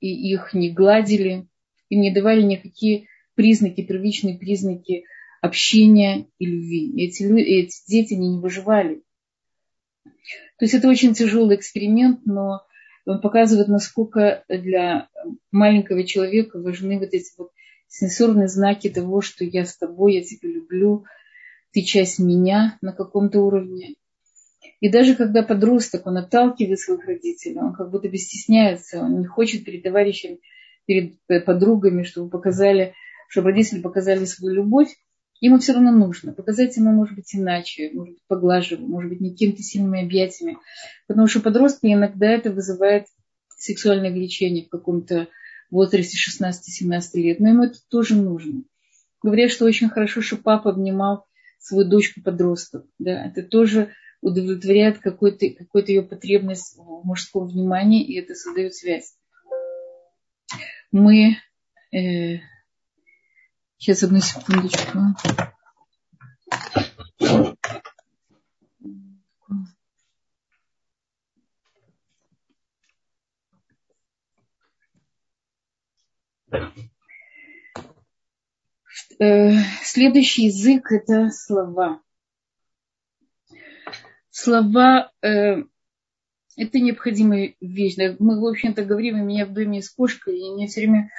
и 0.00 0.32
их 0.32 0.52
не 0.52 0.70
гладили, 0.70 1.46
им 1.88 2.00
не 2.00 2.12
давали 2.12 2.42
никакие 2.42 3.06
признаки, 3.34 3.82
первичные 3.82 4.36
признаки 4.36 5.04
общения 5.40 6.26
и 6.38 6.46
любви. 6.46 6.90
И 6.90 7.06
эти, 7.06 7.22
эти 7.22 7.76
дети 7.88 8.14
не, 8.14 8.34
не 8.34 8.40
выживали. 8.40 9.02
То 10.04 10.64
есть 10.64 10.74
это 10.74 10.88
очень 10.88 11.14
тяжелый 11.14 11.56
эксперимент, 11.56 12.20
но 12.24 12.62
он 13.06 13.20
показывает, 13.20 13.68
насколько 13.68 14.44
для 14.48 15.08
маленького 15.50 16.04
человека 16.04 16.60
важны 16.60 16.98
вот 16.98 17.12
эти 17.12 17.30
вот 17.36 17.50
сенсорные 17.92 18.48
знаки 18.48 18.88
того, 18.88 19.20
что 19.20 19.44
я 19.44 19.66
с 19.66 19.76
тобой, 19.76 20.14
я 20.14 20.22
тебя 20.22 20.48
люблю, 20.48 21.04
ты 21.72 21.82
часть 21.82 22.18
меня 22.18 22.78
на 22.80 22.92
каком-то 22.92 23.40
уровне. 23.42 23.96
И 24.80 24.88
даже 24.88 25.14
когда 25.14 25.42
подросток, 25.42 26.06
он 26.06 26.16
отталкивает 26.16 26.78
своих 26.80 27.04
родителей, 27.06 27.58
он 27.58 27.74
как 27.74 27.90
будто 27.90 28.08
бы 28.08 28.16
стесняется, 28.16 29.00
он 29.00 29.20
не 29.20 29.26
хочет 29.26 29.64
перед 29.64 29.82
товарищами, 29.82 30.40
перед 30.86 31.18
подругами, 31.44 32.02
чтобы 32.02 32.30
показали, 32.30 32.94
чтобы 33.28 33.50
родители 33.50 33.80
показали 33.82 34.24
свою 34.24 34.54
любовь, 34.54 34.88
ему 35.40 35.58
все 35.58 35.74
равно 35.74 35.92
нужно. 35.92 36.32
Показать 36.32 36.76
ему, 36.78 36.92
может 36.92 37.14
быть, 37.14 37.34
иначе, 37.34 37.90
может 37.92 38.14
быть, 38.14 38.22
поглаживая, 38.26 38.86
может 38.86 39.10
быть, 39.10 39.20
не 39.20 39.32
какими-то 39.32 39.62
сильными 39.62 40.02
объятиями. 40.02 40.56
Потому 41.06 41.26
что 41.26 41.40
подростки 41.40 41.92
иногда 41.92 42.30
это 42.30 42.50
вызывает 42.50 43.04
сексуальное 43.58 44.10
влечение 44.10 44.64
в 44.64 44.70
каком-то 44.70 45.28
возрасте 45.72 46.16
16-17 46.16 47.02
лет. 47.14 47.40
Но 47.40 47.48
ему 47.48 47.64
это 47.64 47.78
тоже 47.88 48.16
нужно. 48.16 48.62
Говорят, 49.22 49.50
что 49.50 49.64
очень 49.64 49.88
хорошо, 49.88 50.20
что 50.20 50.36
папа 50.36 50.70
обнимал 50.70 51.26
свою 51.58 51.88
дочку-подросток. 51.88 52.86
Да, 52.98 53.26
это 53.26 53.42
тоже 53.42 53.92
удовлетворяет 54.20 54.98
какую-то 54.98 55.50
какую 55.50 55.86
ее 55.86 56.02
потребность 56.02 56.76
мужского 56.76 57.46
внимания, 57.46 58.04
и 58.04 58.18
это 58.18 58.34
создает 58.34 58.74
связь. 58.74 59.16
Мы 60.92 61.36
э, 61.92 62.38
Сейчас 63.82 64.04
одну 64.04 64.20
секундочку. 64.20 64.96
Следующий 79.82 80.46
язык– 80.46 80.90
это 80.92 81.30
слова. 81.30 82.00
Слова 84.30 85.12
э,– 85.22 85.62
это 86.56 86.80
необходимая 86.80 87.54
вещь. 87.60 87.96
Мы, 88.18 88.40
в 88.40 88.46
общем-то, 88.46 88.84
говорим, 88.84 89.20
у 89.20 89.24
меня 89.24 89.46
в 89.46 89.52
доме 89.52 89.78
есть 89.78 89.94
кошка, 89.94 90.30
и 90.30 90.50
мне 90.50 90.66
все 90.66 90.80
время 90.80 91.10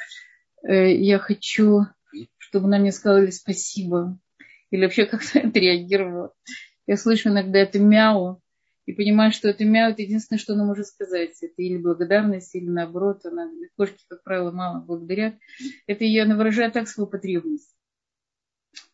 э, 0.67 0.93
я 0.95 1.19
хочу, 1.19 1.85
чтобы 2.37 2.67
она 2.67 2.79
мне 2.79 2.91
сказали 2.91 3.29
спасибо. 3.29 4.19
Или 4.71 4.83
вообще 4.83 5.05
как-то 5.05 5.39
отреагировала. 5.47 6.33
Я 6.87 6.97
слышу 6.97 7.29
иногда 7.29 7.59
это 7.59 7.79
мяу, 7.79 8.42
и 8.85 8.93
понимаю, 8.93 9.31
что 9.31 9.47
это 9.47 9.63
мяу, 9.63 9.91
это 9.91 10.01
единственное, 10.01 10.39
что 10.39 10.53
она 10.53 10.65
может 10.65 10.87
сказать. 10.87 11.41
Это 11.41 11.61
или 11.61 11.77
благодарность, 11.77 12.53
или 12.55 12.67
наоборот, 12.67 13.25
она, 13.25 13.49
кошки, 13.77 14.03
как 14.09 14.23
правило, 14.23 14.51
мало 14.51 14.81
благодарят. 14.81 15.35
Это 15.87 16.03
ее, 16.03 16.23
она 16.23 16.35
выражает 16.35 16.73
так 16.73 16.87
свою 16.87 17.07
потребность. 17.07 17.73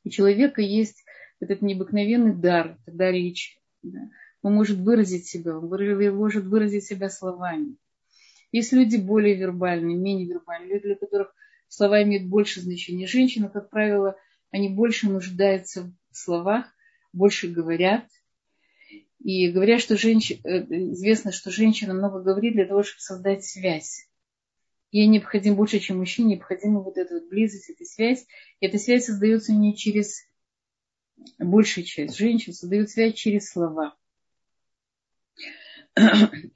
У 0.03 0.09
человека 0.09 0.61
есть 0.61 1.03
этот 1.39 1.61
необыкновенный 1.61 2.35
дар, 2.35 2.77
это 2.85 2.95
дар 2.95 3.13
речи. 3.13 3.59
Да. 3.81 4.09
Он 4.41 4.53
может 4.53 4.77
выразить 4.77 5.25
себя, 5.25 5.57
он 5.57 5.69
может 6.15 6.45
выразить 6.45 6.85
себя 6.85 7.09
словами. 7.09 7.75
Есть 8.51 8.73
люди 8.73 8.97
более 8.97 9.35
вербальные, 9.35 9.97
менее 9.97 10.27
вербальные, 10.27 10.73
люди, 10.73 10.87
для 10.87 10.95
которых 10.95 11.33
слова 11.67 12.01
имеют 12.03 12.27
больше 12.27 12.61
значения. 12.61 13.07
Женщины, 13.07 13.49
как 13.49 13.69
правило, 13.69 14.15
они 14.51 14.69
больше 14.69 15.09
нуждаются 15.09 15.93
в 16.11 16.17
словах, 16.17 16.65
больше 17.13 17.47
говорят. 17.47 18.05
И 19.23 19.51
говорят, 19.51 19.81
что 19.81 19.97
женщина, 19.97 20.39
э, 20.43 20.63
известно, 20.93 21.31
что 21.31 21.51
женщина 21.51 21.93
много 21.93 22.21
говорит 22.21 22.53
для 22.53 22.65
того, 22.65 22.83
чтобы 22.83 23.01
создать 23.01 23.43
связь. 23.43 24.07
Ей 24.91 25.07
необходимо 25.07 25.57
больше, 25.57 25.79
чем 25.79 25.97
мужчине, 25.97 26.35
необходима 26.35 26.81
вот 26.81 26.97
эта 26.97 27.15
вот 27.15 27.29
близость, 27.29 27.69
эта 27.69 27.85
связь. 27.85 28.25
И 28.59 28.65
эта 28.65 28.77
связь 28.77 29.05
создается 29.05 29.53
не 29.53 29.75
через 29.75 30.23
большая 31.37 31.83
часть 31.83 32.17
женщин, 32.17 32.53
создает 32.53 32.89
связь 32.89 33.13
через 33.13 33.49
слова. 33.49 33.95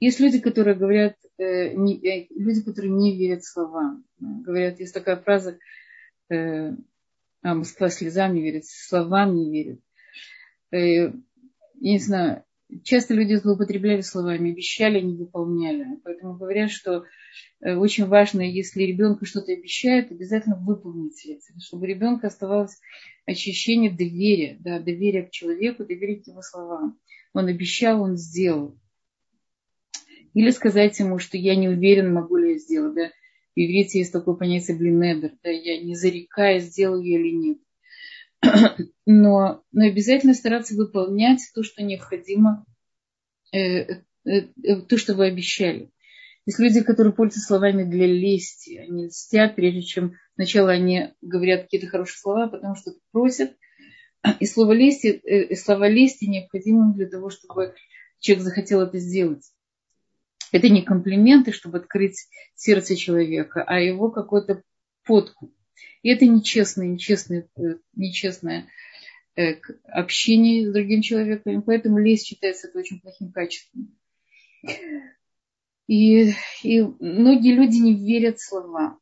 Есть 0.00 0.20
люди, 0.20 0.40
которые 0.40 0.74
говорят, 0.74 1.16
э, 1.38 1.44
э, 1.44 2.26
люди, 2.30 2.62
которые 2.62 2.92
не 2.92 3.16
верят 3.16 3.44
словам. 3.44 4.04
Говорят, 4.18 4.80
есть 4.80 4.94
такая 4.94 5.16
фраза, 5.16 5.58
э, 6.30 6.70
а 7.42 7.54
Москва 7.54 7.90
слезам 7.90 8.34
не 8.34 8.42
верит, 8.42 8.64
словам 8.66 9.34
не 9.36 9.50
верит. 9.50 9.80
Э, 10.72 11.12
не 11.74 11.98
знаю, 11.98 12.42
часто 12.82 13.14
люди 13.14 13.34
злоупотребляли 13.34 14.00
словами, 14.00 14.52
обещали, 14.52 15.00
не 15.00 15.16
выполняли. 15.16 16.00
Поэтому 16.02 16.36
говорят, 16.36 16.70
что 16.70 17.04
э, 17.60 17.74
очень 17.74 18.06
важно, 18.06 18.40
если 18.40 18.82
ребенку 18.82 19.26
что-то 19.26 19.52
обещают, 19.52 20.10
обязательно 20.10 20.56
выполнить 20.56 21.24
это, 21.26 21.60
чтобы 21.60 21.86
ребенка 21.86 22.28
оставалось 22.28 22.78
ощущение 23.26 23.90
доверия, 23.90 24.56
да, 24.60 24.78
доверия 24.80 25.24
к 25.24 25.30
человеку, 25.30 25.84
доверия 25.84 26.22
к 26.22 26.26
его 26.26 26.42
словам. 26.42 26.98
Он 27.32 27.46
обещал, 27.46 28.02
он 28.02 28.16
сделал. 28.16 28.78
Или 30.34 30.50
сказать 30.50 30.98
ему, 30.98 31.18
что 31.18 31.36
я 31.38 31.54
не 31.54 31.68
уверен, 31.68 32.12
могу 32.12 32.36
ли 32.36 32.52
я 32.52 32.58
сделать. 32.58 32.94
Да? 32.94 33.08
В 33.08 33.60
иврите 33.60 34.00
есть 34.00 34.12
такое 34.12 34.34
понятие 34.34 34.76
блинедер, 34.76 35.32
да, 35.44 35.50
я 35.50 35.80
не 35.80 35.94
зарекаюсь, 35.94 36.64
сделаю 36.64 37.02
я 37.02 37.20
или 37.20 37.30
нет. 37.30 37.58
Но, 39.06 39.62
но 39.72 39.84
обязательно 39.86 40.34
стараться 40.34 40.74
выполнять 40.74 41.40
то, 41.54 41.62
что 41.62 41.82
необходимо, 41.82 42.64
э, 43.52 43.58
э, 43.58 43.98
э, 44.24 44.80
то, 44.88 44.96
что 44.96 45.14
вы 45.14 45.26
обещали. 45.26 45.90
Есть 46.46 46.58
люди, 46.58 46.82
которые 46.82 47.12
пользуются 47.12 47.46
словами 47.46 47.84
для 47.84 48.06
лести. 48.06 48.78
Они 48.78 49.06
льстят, 49.06 49.56
прежде 49.56 49.82
чем 49.82 50.14
сначала 50.34 50.72
они 50.72 51.12
говорят 51.22 51.62
какие-то 51.62 51.86
хорошие 51.86 52.18
слова, 52.18 52.44
а 52.44 52.48
потом 52.48 52.76
что-то 52.76 52.98
просят. 53.12 53.56
И 54.40 54.46
слово 54.46 54.72
лести, 54.72 55.20
э, 55.24 55.54
слова 55.54 55.88
лести 55.88 56.24
необходимы 56.26 56.94
для 56.94 57.08
того, 57.08 57.30
чтобы 57.30 57.74
человек 58.18 58.44
захотел 58.44 58.82
это 58.82 58.98
сделать. 58.98 59.50
Это 60.52 60.68
не 60.68 60.82
комплименты, 60.82 61.52
чтобы 61.52 61.78
открыть 61.78 62.28
сердце 62.54 62.96
человека, 62.96 63.64
а 63.66 63.80
его 63.80 64.10
какой-то 64.10 64.62
подкуп. 65.04 65.52
И 66.02 66.10
это 66.10 66.26
нечестное, 66.26 66.86
нечестное, 66.86 67.48
э, 67.56 67.76
нечестное 67.94 68.68
э, 69.36 69.54
общение 69.84 70.68
с 70.68 70.72
другим 70.72 71.02
человеком. 71.02 71.62
Поэтому 71.62 71.98
лесть 71.98 72.26
считается 72.26 72.68
это 72.68 72.78
очень 72.78 73.00
плохим 73.00 73.32
качеством. 73.32 73.96
И, 75.86 76.32
и 76.62 76.82
многие 77.00 77.54
люди 77.54 77.76
не 77.76 77.94
верят 77.94 78.40
словам. 78.40 79.00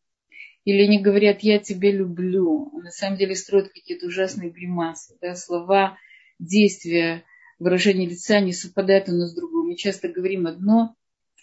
Или 0.64 0.82
они 0.82 1.00
говорят, 1.00 1.40
я 1.40 1.58
тебя 1.58 1.90
люблю. 1.90 2.70
А 2.72 2.78
на 2.78 2.90
самом 2.90 3.18
деле 3.18 3.34
строят 3.34 3.72
какие-то 3.72 4.06
ужасные 4.06 4.50
гримасы. 4.50 5.16
Да? 5.20 5.34
Слова, 5.34 5.98
действия, 6.38 7.24
выражение 7.58 8.08
лица 8.08 8.40
не 8.40 8.52
совпадают 8.52 9.08
нас 9.08 9.30
с 9.30 9.34
другом. 9.34 9.68
Мы 9.68 9.76
часто 9.76 10.08
говорим 10.08 10.46
одно, 10.46 10.94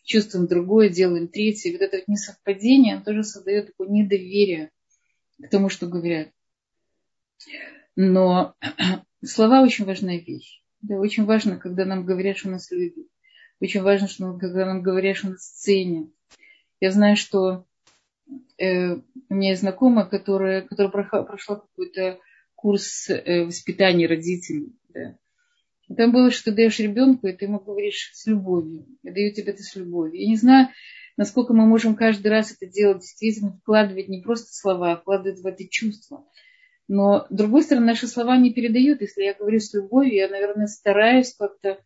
чувствуем 0.03 0.47
другое, 0.47 0.89
делаем 0.89 1.27
третье. 1.27 1.71
Вот 1.71 1.81
это 1.81 1.97
вот 1.97 2.07
несовпадение 2.07 2.95
оно 2.95 3.03
тоже 3.03 3.23
создает 3.23 3.67
такое 3.67 3.89
недоверие 3.89 4.71
к 5.41 5.49
тому, 5.49 5.69
что 5.69 5.87
говорят. 5.87 6.31
Но 7.95 8.55
слова 9.23 9.61
очень 9.61 9.85
важная 9.85 10.19
вещь. 10.19 10.61
Да, 10.81 10.95
очень 10.95 11.25
важно, 11.25 11.57
когда 11.57 11.85
нам 11.85 12.05
говорят, 12.05 12.37
что 12.37 12.49
нас 12.49 12.71
любят. 12.71 13.07
Очень 13.59 13.81
важно, 13.81 14.07
что 14.07 14.37
когда 14.37 14.65
нам 14.65 14.81
говорят, 14.81 15.17
что 15.17 15.29
нас 15.29 15.49
ценят. 15.49 16.09
Я 16.79 16.91
знаю, 16.91 17.17
что 17.17 17.65
э, 18.57 18.93
у 18.93 19.33
меня 19.33 19.49
есть 19.49 19.61
знакомая, 19.61 20.05
которая, 20.05 20.61
которая 20.61 20.91
прошла 20.91 21.57
какой-то 21.57 22.19
курс 22.55 23.09
э, 23.09 23.43
воспитания 23.43 24.07
родителей. 24.07 24.73
Да. 24.89 25.17
Там 25.95 26.11
было, 26.11 26.31
что 26.31 26.45
ты 26.45 26.57
даешь 26.57 26.79
ребенку, 26.79 27.27
и 27.27 27.33
ты 27.33 27.45
ему 27.45 27.59
говоришь 27.59 28.11
с 28.13 28.27
любовью. 28.27 28.85
Я 29.03 29.11
даю 29.11 29.33
тебе 29.33 29.51
это 29.53 29.63
с 29.63 29.75
любовью. 29.75 30.21
Я 30.21 30.27
не 30.27 30.37
знаю, 30.37 30.69
насколько 31.19 31.53
мы 31.53 31.65
можем 31.65 31.97
каждый 31.97 32.29
раз 32.29 32.53
это 32.53 32.65
делать, 32.65 33.01
действительно 33.01 33.51
вкладывать 33.51 34.07
не 34.07 34.21
просто 34.21 34.53
слова, 34.53 34.93
а 34.93 34.95
вкладывать 34.95 35.41
в 35.41 35.45
это 35.45 35.67
чувство. 35.67 36.25
Но, 36.87 37.27
с 37.29 37.33
другой 37.35 37.63
стороны, 37.63 37.87
наши 37.87 38.07
слова 38.07 38.37
не 38.37 38.53
передают. 38.53 39.01
Если 39.01 39.23
я 39.23 39.33
говорю 39.33 39.59
с 39.59 39.73
любовью, 39.73 40.15
я, 40.15 40.29
наверное, 40.29 40.67
стараюсь 40.67 41.35
как-то 41.37 41.83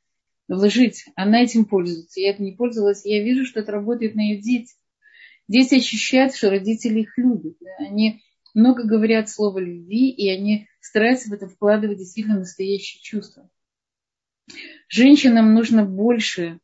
вложить. 0.47 1.05
Она 1.15 1.41
этим 1.41 1.65
пользуется. 1.65 2.19
Я 2.19 2.29
этим 2.29 2.45
не 2.45 2.51
пользовалась. 2.51 3.05
Я 3.05 3.23
вижу, 3.23 3.43
что 3.43 3.61
это 3.61 3.71
работает 3.71 4.13
на 4.13 4.21
ее 4.21 4.39
дети. 4.39 4.75
Дети 5.47 5.75
ощущают, 5.75 6.35
что 6.35 6.51
родители 6.51 6.99
их 6.99 7.17
любят. 7.17 7.57
Они 7.79 8.21
много 8.53 8.83
говорят 8.83 9.29
слова 9.29 9.57
любви, 9.57 10.11
и 10.11 10.29
они 10.29 10.67
стараются 10.79 11.31
в 11.31 11.33
это 11.33 11.47
вкладывать 11.47 11.97
действительно 11.97 12.37
настоящие 12.37 13.01
чувства. 13.01 13.49
Женщинам 14.89 15.55
нужно 15.55 15.85
больше 15.85 16.59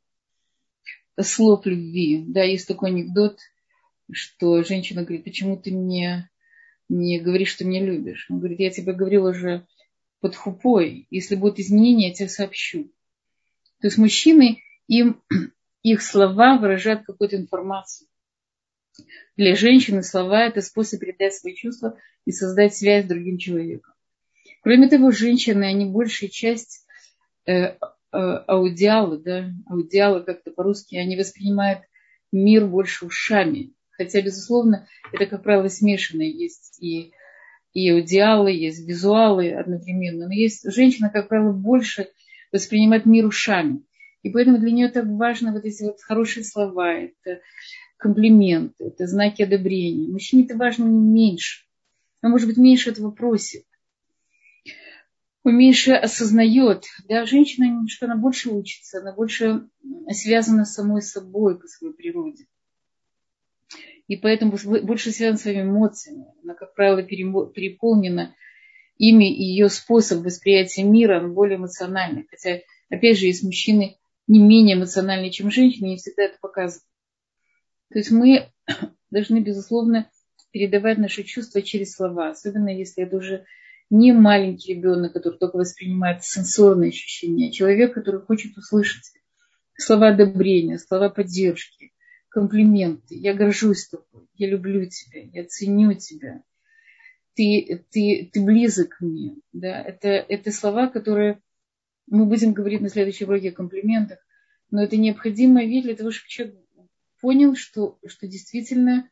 слов 1.23 1.65
любви. 1.65 2.23
Да, 2.27 2.43
есть 2.43 2.67
такой 2.67 2.89
анекдот, 2.89 3.39
что 4.11 4.63
женщина 4.63 5.03
говорит, 5.03 5.23
почему 5.23 5.57
ты 5.57 5.71
мне 5.71 6.29
не 6.87 7.19
говоришь, 7.19 7.49
что 7.49 7.65
меня 7.65 7.83
любишь? 7.83 8.27
Он 8.29 8.39
говорит, 8.39 8.59
я 8.59 8.69
тебе 8.69 8.93
говорил 8.93 9.25
уже 9.25 9.65
под 10.21 10.35
хупой. 10.35 11.07
Если 11.09 11.35
будут 11.35 11.59
изменения, 11.59 12.09
я 12.09 12.13
тебе 12.13 12.29
сообщу. 12.29 12.85
То 13.81 13.87
есть 13.87 13.97
мужчины, 13.97 14.61
им, 14.87 15.21
их 15.83 16.01
слова 16.01 16.57
выражают 16.57 17.03
какую-то 17.05 17.37
информацию. 17.37 18.07
Для 19.37 19.55
женщины 19.55 20.03
слова– 20.03 20.43
это 20.47 20.61
способ 20.61 20.99
передать 20.99 21.33
свои 21.33 21.55
чувства 21.55 21.97
и 22.25 22.31
создать 22.31 22.75
связь 22.75 23.05
с 23.05 23.07
другим 23.07 23.37
человеком. 23.37 23.93
Кроме 24.61 24.89
того, 24.89 25.11
женщины, 25.11 25.63
они 25.63 25.85
большая 25.85 26.29
часть 26.29 26.85
Э, 27.49 27.77
аудиалы, 28.11 29.19
да, 29.19 29.51
аудиалы 29.67 30.23
как-то 30.23 30.51
по-русски, 30.51 30.95
они 30.95 31.17
воспринимают 31.17 31.81
мир 32.31 32.65
больше 32.65 33.05
ушами. 33.05 33.73
Хотя, 33.91 34.21
безусловно, 34.21 34.87
это, 35.11 35.25
как 35.25 35.43
правило, 35.43 35.67
смешанное. 35.67 36.27
Есть 36.27 36.81
и, 36.81 37.11
и 37.73 37.89
аудиалы, 37.91 38.51
есть 38.51 38.87
визуалы 38.87 39.51
одновременно. 39.51 40.27
Но 40.27 40.33
есть 40.33 40.71
женщина, 40.71 41.09
как 41.09 41.27
правило, 41.27 41.51
больше 41.51 42.07
воспринимает 42.51 43.05
мир 43.05 43.25
ушами. 43.25 43.83
И 44.23 44.29
поэтому 44.29 44.57
для 44.57 44.71
нее 44.71 44.89
так 44.89 45.05
важно 45.05 45.51
вот 45.51 45.65
эти 45.65 45.83
вот 45.83 46.01
хорошие 46.01 46.43
слова, 46.43 46.93
это 46.93 47.41
комплименты, 47.97 48.85
это 48.85 49.07
знаки 49.07 49.41
одобрения. 49.41 50.07
Мужчине 50.07 50.45
это 50.45 50.57
важно 50.57 50.85
меньше. 50.85 51.65
Он, 52.21 52.31
может 52.31 52.47
быть, 52.47 52.57
меньше 52.57 52.89
этого 52.89 53.11
просит 53.11 53.63
меньше 55.43 55.93
осознает. 55.93 56.85
Да, 57.07 57.25
женщина, 57.25 57.87
что 57.87 58.05
она 58.05 58.15
больше 58.15 58.49
учится, 58.49 58.99
она 58.99 59.13
больше 59.13 59.67
связана 60.11 60.65
с 60.65 60.73
самой 60.73 61.01
собой 61.01 61.59
по 61.59 61.67
своей 61.67 61.93
природе. 61.93 62.45
И 64.07 64.15
поэтому 64.17 64.57
больше 64.83 65.11
связана 65.11 65.37
с 65.37 65.43
своими 65.43 65.61
эмоциями. 65.61 66.25
Она, 66.43 66.55
как 66.55 66.73
правило, 66.73 67.03
переполнена 67.03 68.35
ими, 68.97 69.33
и 69.33 69.43
ее 69.43 69.69
способ 69.69 70.23
восприятия 70.25 70.83
мира 70.83 71.23
он 71.23 71.33
более 71.33 71.57
эмоциональный. 71.57 72.25
Хотя, 72.29 72.61
опять 72.89 73.17
же, 73.17 73.27
есть 73.27 73.43
мужчины 73.43 73.97
не 74.27 74.39
менее 74.39 74.75
эмоциональные, 74.75 75.31
чем 75.31 75.51
женщины, 75.51 75.87
не 75.87 75.97
всегда 75.97 76.23
это 76.23 76.37
показывают. 76.41 76.83
То 77.91 77.99
есть 77.99 78.11
мы 78.11 78.51
должны, 79.11 79.39
безусловно, 79.39 80.09
передавать 80.51 80.97
наши 80.97 81.23
чувства 81.23 81.61
через 81.61 81.93
слова, 81.93 82.29
особенно 82.29 82.69
если 82.69 83.03
это 83.03 83.17
уже 83.17 83.45
не 83.89 84.11
маленький 84.11 84.75
ребенок, 84.75 85.13
который 85.13 85.37
только 85.37 85.57
воспринимает 85.57 86.23
сенсорные 86.23 86.89
ощущения, 86.89 87.49
а 87.49 87.51
человек, 87.51 87.93
который 87.93 88.21
хочет 88.21 88.57
услышать 88.57 89.11
слова 89.77 90.09
одобрения, 90.09 90.77
слова 90.77 91.09
поддержки, 91.09 91.93
комплименты. 92.29 93.15
Я 93.15 93.33
горжусь 93.33 93.87
тобой, 93.87 94.27
я 94.35 94.47
люблю 94.47 94.85
тебя, 94.85 95.21
я 95.33 95.45
ценю 95.45 95.93
тебя. 95.93 96.43
Ты, 97.33 97.85
ты, 97.89 98.29
ты 98.31 98.43
близок 98.43 98.97
мне. 98.99 99.37
Да? 99.53 99.81
Это, 99.81 100.07
это 100.07 100.51
слова, 100.51 100.87
которые 100.87 101.41
мы 102.07 102.25
будем 102.25 102.53
говорить 102.53 102.81
на 102.81 102.89
следующем 102.89 103.29
уроке 103.29 103.49
о 103.49 103.53
комплиментах. 103.53 104.19
Но 104.71 104.83
это 104.83 104.97
необходимая 104.97 105.65
вещь 105.65 105.83
для 105.83 105.95
того, 105.95 106.11
чтобы 106.11 106.29
человек 106.29 106.55
понял, 107.21 107.55
что, 107.55 107.97
что 108.05 108.27
действительно 108.27 109.09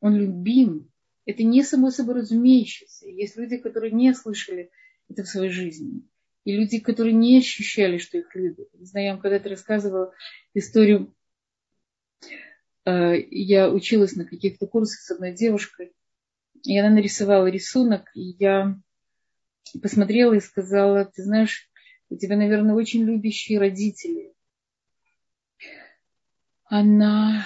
он 0.00 0.16
любим. 0.16 0.90
Это 1.26 1.42
не 1.42 1.64
само 1.64 1.90
собой 1.90 2.14
разумеющееся. 2.14 3.08
Есть 3.08 3.36
люди, 3.36 3.58
которые 3.58 3.92
не 3.92 4.14
слышали 4.14 4.70
это 5.08 5.24
в 5.24 5.28
своей 5.28 5.50
жизни. 5.50 6.02
И 6.44 6.56
люди, 6.56 6.78
которые 6.78 7.12
не 7.12 7.38
ощущали, 7.38 7.98
что 7.98 8.18
их 8.18 8.34
любят. 8.36 8.68
Не 8.74 8.86
знаю, 8.86 9.06
я 9.06 9.12
вам 9.12 9.20
когда-то 9.20 9.48
рассказывала 9.48 10.14
историю. 10.54 11.12
Э, 12.84 13.14
я 13.30 13.68
училась 13.68 14.14
на 14.14 14.24
каких-то 14.24 14.68
курсах 14.68 15.00
с 15.00 15.10
одной 15.10 15.32
девушкой. 15.32 15.92
И 16.62 16.78
она 16.78 16.90
нарисовала 16.90 17.48
рисунок. 17.48 18.08
И 18.14 18.36
я 18.38 18.78
посмотрела 19.82 20.34
и 20.34 20.40
сказала, 20.40 21.04
ты 21.04 21.24
знаешь, 21.24 21.68
у 22.08 22.16
тебя, 22.16 22.36
наверное, 22.36 22.76
очень 22.76 23.02
любящие 23.02 23.58
родители. 23.58 24.32
Она 26.66 27.44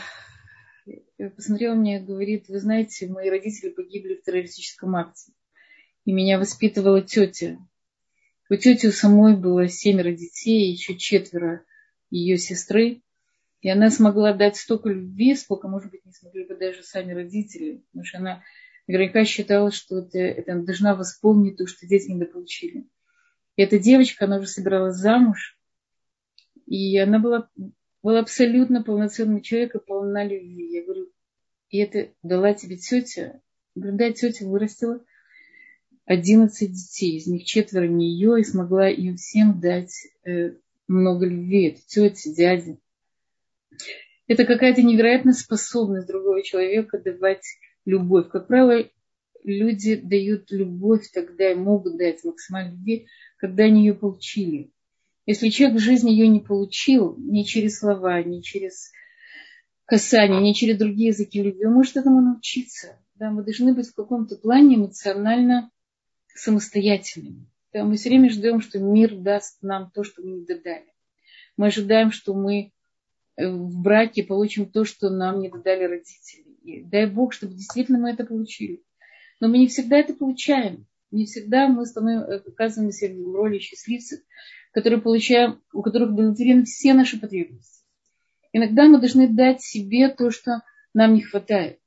посмотрела 1.28 1.74
мне 1.74 1.98
и 1.98 2.04
говорит, 2.04 2.48
вы 2.48 2.58
знаете, 2.58 3.06
мои 3.08 3.28
родители 3.28 3.70
погибли 3.70 4.14
в 4.14 4.22
террористическом 4.22 4.96
акте. 4.96 5.32
И 6.04 6.12
меня 6.12 6.38
воспитывала 6.38 7.02
тетя. 7.02 7.58
У 8.48 8.56
тети 8.56 8.86
у 8.86 8.92
самой 8.92 9.36
было 9.36 9.68
семеро 9.68 10.12
детей, 10.12 10.72
еще 10.72 10.96
четверо 10.96 11.64
ее 12.10 12.38
сестры. 12.38 13.02
И 13.60 13.68
она 13.68 13.90
смогла 13.90 14.32
дать 14.32 14.56
столько 14.56 14.88
любви, 14.88 15.34
сколько, 15.34 15.68
может 15.68 15.90
быть, 15.90 16.04
не 16.06 16.12
смогли 16.12 16.46
бы 16.46 16.56
даже 16.56 16.82
сами 16.82 17.12
родители. 17.12 17.84
Потому 17.90 18.04
что 18.04 18.18
она 18.18 18.42
наверняка 18.86 19.24
считала, 19.24 19.70
что 19.70 19.98
это, 19.98 20.18
это 20.18 20.62
должна 20.62 20.94
восполнить 20.94 21.58
то, 21.58 21.66
что 21.66 21.86
дети 21.86 22.10
недополучили. 22.10 22.88
И 23.56 23.62
эта 23.62 23.78
девочка, 23.78 24.24
она 24.24 24.38
уже 24.38 24.48
собиралась 24.48 24.96
замуж. 24.96 25.58
И 26.66 26.96
она 26.98 27.18
была 27.18 27.50
был 28.02 28.16
абсолютно 28.16 28.82
полноценным 28.82 29.42
человеком, 29.42 29.82
полна 29.86 30.24
любви. 30.24 30.72
Я 30.72 30.84
говорю, 30.84 31.09
и 31.70 31.78
это 31.78 32.12
дала 32.22 32.52
тебе 32.52 32.76
тетя? 32.76 33.40
Я 33.74 33.82
говорю, 33.82 33.96
да, 33.96 34.12
тетя 34.12 34.46
вырастила 34.46 35.02
11 36.04 36.72
детей, 36.72 37.16
из 37.16 37.26
них 37.26 37.44
четверо 37.44 37.86
не 37.86 38.12
ее, 38.12 38.40
и 38.40 38.44
смогла 38.44 38.90
им 38.90 39.16
всем 39.16 39.60
дать 39.60 39.94
э, 40.24 40.54
много 40.88 41.26
любви. 41.26 41.68
Это 41.68 41.80
тетя, 41.86 42.34
дядя. 42.34 42.78
Это 44.26 44.44
какая-то 44.44 44.82
невероятная 44.82 45.32
способность 45.32 46.08
другого 46.08 46.42
человека 46.42 46.98
давать 46.98 47.44
любовь. 47.84 48.28
Как 48.28 48.48
правило, 48.48 48.88
люди 49.44 49.96
дают 49.96 50.50
любовь 50.50 51.08
тогда 51.12 51.52
и 51.52 51.56
могут 51.56 51.96
дать 51.96 52.24
максимально 52.24 52.72
любви, 52.72 53.06
когда 53.38 53.64
они 53.64 53.86
ее 53.86 53.94
получили. 53.94 54.72
Если 55.26 55.48
человек 55.50 55.78
в 55.78 55.84
жизни 55.84 56.10
ее 56.10 56.26
не 56.26 56.40
получил, 56.40 57.14
ни 57.16 57.44
через 57.44 57.78
слова, 57.78 58.22
ни 58.22 58.40
через 58.40 58.90
касание, 59.90 60.40
ни 60.40 60.52
через 60.52 60.78
другие 60.78 61.08
языки 61.08 61.42
любви, 61.42 61.66
он 61.66 61.74
может 61.74 61.96
этому 61.96 62.20
научиться. 62.20 62.96
Да, 63.16 63.30
мы 63.30 63.42
должны 63.42 63.74
быть 63.74 63.88
в 63.88 63.94
каком-то 63.94 64.36
плане 64.36 64.76
эмоционально 64.76 65.70
самостоятельными. 66.34 67.46
Да, 67.72 67.84
мы 67.84 67.96
все 67.96 68.08
время 68.08 68.30
ждем, 68.30 68.60
что 68.60 68.78
мир 68.78 69.16
даст 69.16 69.58
нам 69.62 69.90
то, 69.90 70.04
что 70.04 70.22
мы 70.22 70.30
не 70.30 70.44
додали. 70.46 70.86
Мы 71.56 71.66
ожидаем, 71.66 72.12
что 72.12 72.34
мы 72.34 72.72
э, 73.36 73.48
в 73.48 73.82
браке 73.82 74.22
получим 74.22 74.70
то, 74.70 74.84
что 74.84 75.10
нам 75.10 75.40
не 75.40 75.50
додали 75.50 75.84
родители. 75.84 76.46
И 76.62 76.82
дай 76.84 77.06
Бог, 77.06 77.32
чтобы 77.32 77.54
действительно 77.54 77.98
мы 77.98 78.10
это 78.10 78.24
получили. 78.24 78.84
Но 79.40 79.48
мы 79.48 79.58
не 79.58 79.66
всегда 79.66 79.98
это 79.98 80.14
получаем. 80.14 80.86
Не 81.10 81.26
всегда 81.26 81.66
мы 81.66 81.84
становимся, 81.84 82.32
э, 82.32 82.36
оказываемся 82.46 83.08
в 83.08 83.34
роли 83.34 83.58
счастливцев, 83.58 84.20
которые 84.72 85.02
получаем, 85.02 85.60
у 85.72 85.82
которых 85.82 86.10
удовлетворены 86.10 86.64
все 86.64 86.94
наши 86.94 87.20
потребности. 87.20 87.79
Иногда 88.52 88.84
мы 88.84 88.98
должны 88.98 89.28
дать 89.28 89.62
себе 89.62 90.08
то, 90.08 90.30
что 90.30 90.62
нам 90.92 91.14
не 91.14 91.22
хватает. 91.22 91.78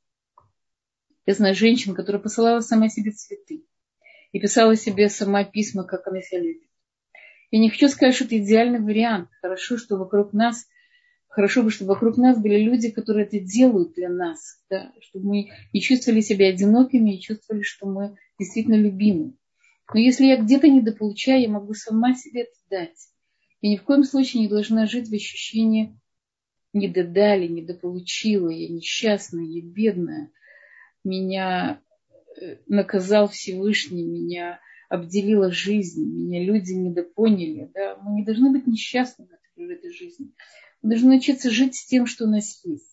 Я 1.26 1.34
знаю 1.34 1.56
женщину, 1.56 1.95
которая 1.95 2.21
посылала 2.21 2.62
сама 2.62 2.89
себе 2.89 3.12
цветы 3.12 3.65
и 4.32 4.39
писала 4.39 4.76
себе 4.76 5.10
сама 5.10 5.43
письма, 5.43 5.84
как 5.84 6.08
она 6.08 6.21
себя 6.21 6.41
любит. 6.41 6.69
Я 7.52 7.60
не 7.60 7.69
хочу 7.69 7.88
сказать, 7.88 8.15
что 8.15 8.26
это 8.26 8.38
идеальный 8.39 8.80
вариант. 8.80 9.30
Хорошо, 9.41 9.78
что 9.78 9.97
вокруг 9.97 10.34
нас, 10.34 10.65
хорошо 11.28 11.63
бы, 11.63 11.69
чтобы 11.69 11.89
вокруг 11.89 12.17
нас 12.17 12.41
были 12.41 12.58
люди, 12.58 12.89
которые 12.89 13.26
это 13.26 13.39
делают 13.39 13.93
для 13.93 14.10
нас, 14.10 14.60
да, 14.69 14.91
чтобы 15.02 15.28
мы 15.28 15.52
не 15.71 15.82
чувствовали 15.82 16.21
себя 16.21 16.47
одинокими 16.47 17.15
и 17.15 17.21
чувствовали, 17.21 17.62
что 17.62 17.86
мы 17.86 18.17
действительно 18.39 18.76
любимы. 18.76 19.34
Но 19.93 19.99
если 19.99 20.26
я 20.26 20.38
где-то 20.38 20.67
недополучаю, 20.67 21.41
я 21.41 21.49
могу 21.49 21.73
сама 21.73 22.15
себе 22.15 22.41
это 22.43 22.56
дать. 22.69 23.08
Я 23.62 23.69
ни 23.69 23.78
в 23.78 23.84
коем 23.84 24.04
случае 24.04 24.41
не 24.41 24.49
должна 24.49 24.88
жить 24.88 25.10
в 25.10 25.13
ощущении 25.13 25.97
не 26.74 26.88
додали, 26.88 27.48
недополучила, 27.48 28.50
я 28.50 28.68
несчастная, 28.68 29.46
я 29.46 29.62
бедная. 29.62 30.32
Меня 31.04 31.82
э, 32.36 32.58
наказал 32.68 33.28
Всевышний, 33.28 34.04
меня 34.04 34.60
обделила 34.90 35.52
жизнь, 35.52 36.04
меня 36.04 36.44
люди 36.44 36.74
недопоняли. 36.74 37.72
Да? 37.74 37.98
Мы 38.02 38.16
не 38.20 38.26
должны 38.26 38.52
быть 38.52 38.68
несчастными 38.68 39.30
в 39.56 39.70
этой 39.70 39.92
жизни. 39.92 40.32
Мы 40.82 40.90
должны 40.90 41.12
научиться 41.12 41.50
жить 41.50 41.76
с 41.76 41.86
тем, 41.86 42.08
что 42.08 42.26
у 42.26 42.30
нас 42.30 42.62
есть. 42.66 42.92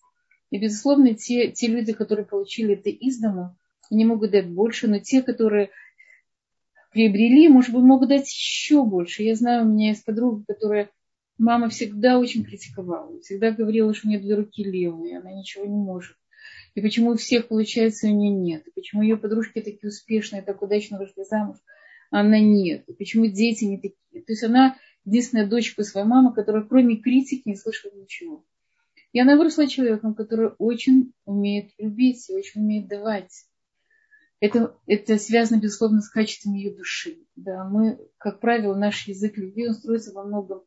И, 0.50 0.58
безусловно, 0.58 1.14
те, 1.14 1.50
те 1.50 1.68
люди, 1.68 1.92
которые 1.92 2.26
получили 2.26 2.74
это 2.74 2.90
из 2.90 3.18
дома, 3.18 3.56
они 3.90 4.04
могут 4.04 4.32
дать 4.32 4.48
больше, 4.48 4.88
но 4.88 4.98
те, 4.98 5.22
которые 5.22 5.70
приобрели, 6.92 7.48
может 7.48 7.72
быть, 7.72 7.82
могут 7.82 8.08
дать 8.08 8.28
еще 8.28 8.84
больше. 8.84 9.22
Я 9.22 9.34
знаю, 9.36 9.64
у 9.64 9.68
меня 9.68 9.88
есть 9.88 10.04
подруга, 10.04 10.44
которая 10.46 10.90
мама 11.40 11.68
всегда 11.68 12.18
очень 12.18 12.44
критиковала, 12.44 13.20
всегда 13.20 13.50
говорила, 13.50 13.92
что 13.94 14.06
у 14.06 14.10
нее 14.10 14.20
две 14.20 14.34
руки 14.34 14.62
левые, 14.62 15.18
она 15.18 15.32
ничего 15.32 15.64
не 15.64 15.76
может. 15.76 16.16
И 16.74 16.80
почему 16.80 17.10
у 17.10 17.16
всех 17.16 17.48
получается, 17.48 18.06
у 18.06 18.10
нее 18.10 18.30
нет. 18.30 18.66
И 18.66 18.70
почему 18.70 19.02
ее 19.02 19.16
подружки 19.16 19.60
такие 19.60 19.88
успешные, 19.88 20.42
так 20.42 20.62
удачно 20.62 20.98
вышли 20.98 21.24
замуж, 21.28 21.56
а 22.10 22.20
она 22.20 22.38
нет. 22.38 22.84
И 22.88 22.92
почему 22.92 23.26
дети 23.26 23.64
не 23.64 23.76
такие. 23.76 24.22
То 24.22 24.32
есть 24.32 24.44
она 24.44 24.76
единственная 25.04 25.48
дочка 25.48 25.82
своей 25.82 26.06
мамы, 26.06 26.32
которая 26.32 26.62
кроме 26.62 26.96
критики 26.96 27.42
не 27.46 27.56
слышала 27.56 27.92
ничего. 27.94 28.44
И 29.12 29.18
она 29.18 29.36
выросла 29.36 29.66
человеком, 29.66 30.14
который 30.14 30.50
очень 30.58 31.12
умеет 31.24 31.72
любить 31.78 32.28
и 32.30 32.34
очень 32.34 32.60
умеет 32.60 32.86
давать 32.86 33.46
это, 34.40 34.74
это 34.86 35.18
связано, 35.18 35.60
безусловно, 35.60 36.00
с 36.00 36.08
качеством 36.08 36.54
ее 36.54 36.74
души. 36.74 37.18
Да, 37.36 37.64
мы, 37.64 37.98
как 38.16 38.40
правило, 38.40 38.74
наш 38.74 39.06
язык 39.06 39.36
любви, 39.36 39.68
он 39.68 39.74
строится 39.74 40.12
во 40.12 40.24
многом 40.24 40.62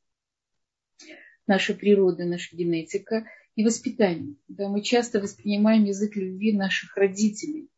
нашей 1.47 1.75
природы, 1.75 2.25
наша 2.25 2.55
генетика 2.55 3.25
и 3.55 3.63
воспитание. 3.63 4.35
Да, 4.47 4.69
мы 4.69 4.81
часто 4.81 5.19
воспринимаем 5.19 5.83
язык 5.85 6.15
любви 6.15 6.53
наших 6.53 6.95
родителей. 6.97 7.69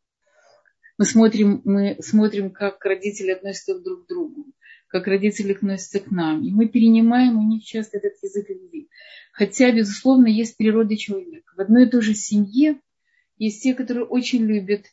Мы 0.98 1.04
смотрим, 1.04 1.60
мы 1.64 1.96
смотрим, 2.00 2.50
как 2.50 2.82
родители 2.84 3.30
относятся 3.30 3.78
друг 3.78 4.04
к 4.04 4.08
другу, 4.08 4.46
как 4.88 5.06
родители 5.06 5.52
относятся 5.52 6.00
к 6.00 6.10
нам. 6.10 6.42
И 6.42 6.50
мы 6.50 6.68
перенимаем 6.68 7.38
у 7.38 7.46
них 7.46 7.64
часто 7.64 7.98
этот 7.98 8.14
язык 8.22 8.48
любви. 8.48 8.88
Хотя, 9.32 9.70
безусловно, 9.72 10.26
есть 10.26 10.56
природа 10.56 10.96
человека. 10.96 11.52
В 11.54 11.60
одной 11.60 11.86
и 11.86 11.90
той 11.90 12.00
же 12.00 12.14
семье 12.14 12.80
есть 13.36 13.62
те, 13.62 13.74
которые 13.74 14.06
очень 14.06 14.44
любят 14.44 14.86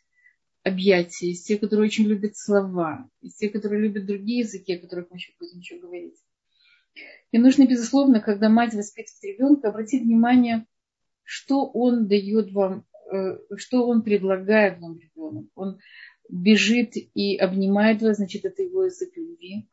объятия, 0.64 1.28
есть 1.28 1.48
те, 1.48 1.58
которые 1.58 1.88
очень 1.88 2.06
любят 2.06 2.38
слова, 2.38 3.10
есть 3.22 3.38
те, 3.38 3.50
которые 3.50 3.82
любят 3.82 4.06
другие 4.06 4.40
языки, 4.40 4.74
о 4.74 4.80
которых 4.80 5.08
мы 5.10 5.18
еще 5.18 5.34
будем 5.40 5.60
еще 5.60 5.78
говорить. 5.78 6.16
И 7.34 7.40
нужно, 7.40 7.66
безусловно, 7.66 8.22
когда 8.22 8.48
мать 8.48 8.76
воспитывает 8.76 9.24
ребенка, 9.24 9.70
обратить 9.70 10.04
внимание, 10.04 10.68
что 11.24 11.66
он 11.66 12.08
дает 12.08 12.52
вам, 12.52 12.86
э, 13.12 13.40
что 13.58 13.88
он 13.88 14.04
предлагает 14.04 14.80
вам 14.80 15.00
ребенок. 15.00 15.46
Он 15.56 15.80
бежит 16.30 16.94
и 16.96 17.36
обнимает 17.38 18.04
вас, 18.04 18.18
значит, 18.18 18.46
это 18.46 18.62
его 18.62 18.86
язык 18.86 19.18
любви. 19.18 19.68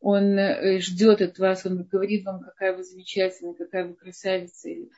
Он 0.00 0.24
э, 0.36 0.80
ждет 0.80 1.22
от 1.22 1.38
вас, 1.38 1.64
он 1.64 1.84
говорит 1.84 2.24
вам, 2.24 2.40
какая 2.40 2.76
вы 2.76 2.82
замечательная, 2.82 3.54
какая 3.54 3.86
вы 3.86 3.94
красавица, 3.94 4.68
или 4.68 4.90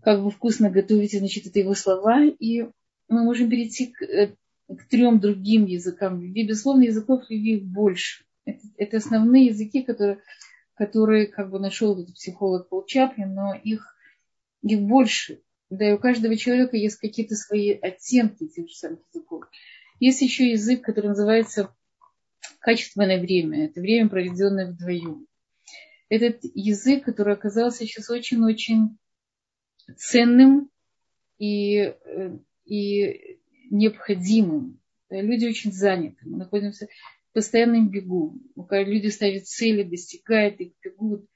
как 0.00 0.20
вы 0.20 0.30
вкусно 0.30 0.70
готовите, 0.70 1.18
значит, 1.18 1.44
это 1.46 1.58
его 1.58 1.74
слова. 1.74 2.24
И 2.24 2.68
мы 3.08 3.24
можем 3.24 3.50
перейти 3.50 3.88
к, 3.88 4.00
э, 4.00 4.36
к 4.68 4.88
трем 4.88 5.18
другим 5.18 5.66
языкам 5.66 6.22
любви. 6.22 6.46
Безусловно, 6.46 6.84
языков 6.84 7.24
любви 7.28 7.56
больше. 7.58 8.22
Это, 8.44 8.60
это 8.76 8.96
основные 8.98 9.46
языки, 9.46 9.82
которые, 9.82 10.18
которые 10.74 11.26
как 11.26 11.50
бы 11.50 11.58
нашел 11.58 12.00
этот 12.00 12.14
психолог 12.14 12.68
Пол 12.68 12.84
Чаплин, 12.84 13.34
но 13.34 13.54
их, 13.54 13.96
их 14.62 14.80
больше. 14.80 15.40
Да, 15.70 15.88
и 15.88 15.92
у 15.92 15.98
каждого 15.98 16.36
человека 16.36 16.76
есть 16.76 16.96
какие-то 16.96 17.34
свои 17.34 17.70
оттенки 17.70 18.44
этих 18.44 18.68
же 18.68 18.74
самых 18.74 19.00
языков. 19.12 19.44
Есть 19.98 20.20
еще 20.20 20.50
язык, 20.50 20.82
который 20.82 21.08
называется 21.08 21.74
качественное 22.60 23.20
время. 23.20 23.66
Это 23.66 23.80
время, 23.80 24.08
проведенное 24.08 24.70
вдвоем. 24.70 25.26
Этот 26.08 26.40
язык, 26.42 27.04
который 27.04 27.34
оказался 27.34 27.84
сейчас 27.84 28.10
очень-очень 28.10 28.98
ценным 29.96 30.70
и, 31.38 31.78
э, 31.78 32.38
и 32.64 33.38
необходимым. 33.70 34.80
Люди 35.10 35.46
очень 35.46 35.72
заняты. 35.72 36.18
Мы 36.24 36.38
находимся 36.38 36.88
постоянном 37.34 37.90
бегу. 37.90 38.40
Люди 38.70 39.08
ставят 39.08 39.46
цели, 39.46 39.82
достигают 39.82 40.60
их, 40.60 40.72
бегут. 40.82 41.26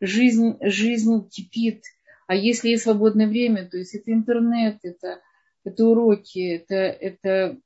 Жизнь, 0.00 0.56
жизнь 0.60 1.28
кипит. 1.30 1.82
А 2.26 2.34
если 2.34 2.70
есть 2.70 2.82
свободное 2.82 3.28
время, 3.28 3.68
то 3.68 3.78
есть 3.78 3.94
это 3.94 4.12
интернет, 4.12 4.78
это, 4.82 5.20
это 5.64 5.86
уроки, 5.86 6.56
это, 6.56 6.74
это 6.74 7.58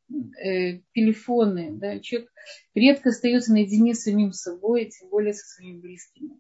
э, 0.43 0.81
телефоны. 0.95 1.71
Да? 1.73 1.99
Человек 2.01 2.31
редко 2.75 3.09
остается 3.09 3.53
наедине 3.53 3.95
с 3.95 4.03
самим 4.03 4.33
собой, 4.33 4.87
тем 4.87 5.09
более 5.09 5.33
со 5.33 5.47
своими 5.47 5.81
близкими. 5.81 6.39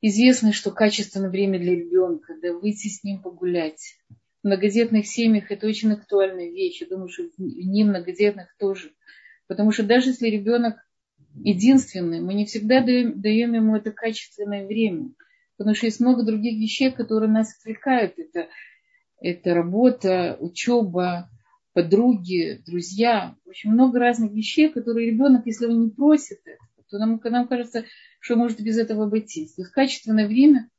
Известно, 0.00 0.52
что 0.52 0.70
качественное 0.70 1.30
время 1.30 1.58
для 1.58 1.74
ребенка, 1.74 2.34
да, 2.42 2.52
выйти 2.52 2.88
с 2.88 3.02
ним 3.04 3.22
погулять. 3.22 3.96
В 4.42 4.46
многодетных 4.46 5.06
семьях 5.06 5.50
это 5.50 5.66
очень 5.66 5.92
актуальная 5.92 6.50
вещь. 6.50 6.82
Я 6.82 6.88
думаю, 6.88 7.08
что 7.08 7.22
в 7.22 7.38
не 7.38 7.84
многодетных 7.84 8.54
тоже. 8.58 8.92
Потому 9.46 9.72
что 9.72 9.82
даже 9.82 10.10
если 10.10 10.28
ребенок 10.28 10.76
единственный, 11.34 12.20
мы 12.20 12.34
не 12.34 12.46
всегда 12.46 12.82
даем, 12.82 13.20
даем 13.20 13.54
ему 13.54 13.76
это 13.76 13.92
качественное 13.92 14.66
время. 14.66 15.10
Потому 15.56 15.74
что 15.74 15.86
есть 15.86 16.00
много 16.00 16.24
других 16.24 16.58
вещей, 16.58 16.90
которые 16.90 17.30
нас 17.30 17.56
отвлекают. 17.58 18.18
Это, 18.18 18.48
это 19.20 19.54
работа, 19.54 20.36
учеба, 20.40 21.30
подруги, 21.72 22.62
друзья. 22.66 23.36
Общем, 23.46 23.72
много 23.72 23.98
разных 23.98 24.32
вещей, 24.32 24.68
которые 24.70 25.10
ребенок, 25.10 25.46
если 25.46 25.66
он 25.66 25.82
не 25.82 25.90
просит 25.90 26.40
это, 26.44 26.58
то 26.90 26.98
нам, 26.98 27.20
нам 27.22 27.48
кажется, 27.48 27.84
что 28.20 28.36
может 28.36 28.60
без 28.60 28.78
этого 28.78 29.04
обойтись. 29.04 29.54
То 29.54 29.62
есть 29.62 29.72
качественное 29.72 30.26
время 30.26 30.70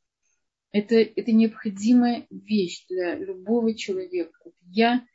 это, 0.72 0.96
это 0.96 1.32
необходимая 1.32 2.28
вещь 2.30 2.86
для 2.90 3.16
любого 3.16 3.74
человека. 3.76 4.38
Я 4.66 5.06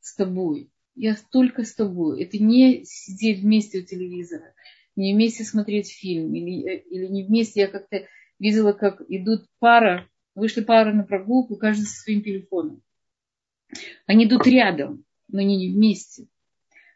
с 0.00 0.14
тобой. 0.14 0.70
Я 0.98 1.16
только 1.30 1.62
с 1.62 1.74
тобой. 1.74 2.24
Это 2.24 2.42
не 2.42 2.82
сидеть 2.84 3.38
вместе 3.38 3.78
у 3.78 3.82
телевизора, 3.84 4.52
не 4.96 5.14
вместе 5.14 5.44
смотреть 5.44 5.92
фильм, 5.92 6.34
или, 6.34 6.76
или 6.90 7.06
не 7.06 7.22
вместе. 7.22 7.60
Я 7.60 7.68
как-то 7.68 8.08
видела, 8.40 8.72
как 8.72 9.00
идут 9.08 9.46
пара, 9.60 10.08
вышли 10.34 10.60
пара 10.60 10.92
на 10.92 11.04
прогулку, 11.04 11.54
каждый 11.54 11.84
со 11.84 12.02
своим 12.02 12.22
телефоном. 12.22 12.82
Они 14.06 14.24
идут 14.24 14.44
рядом, 14.48 15.04
но 15.28 15.38
они 15.38 15.56
не 15.56 15.72
вместе. 15.72 16.26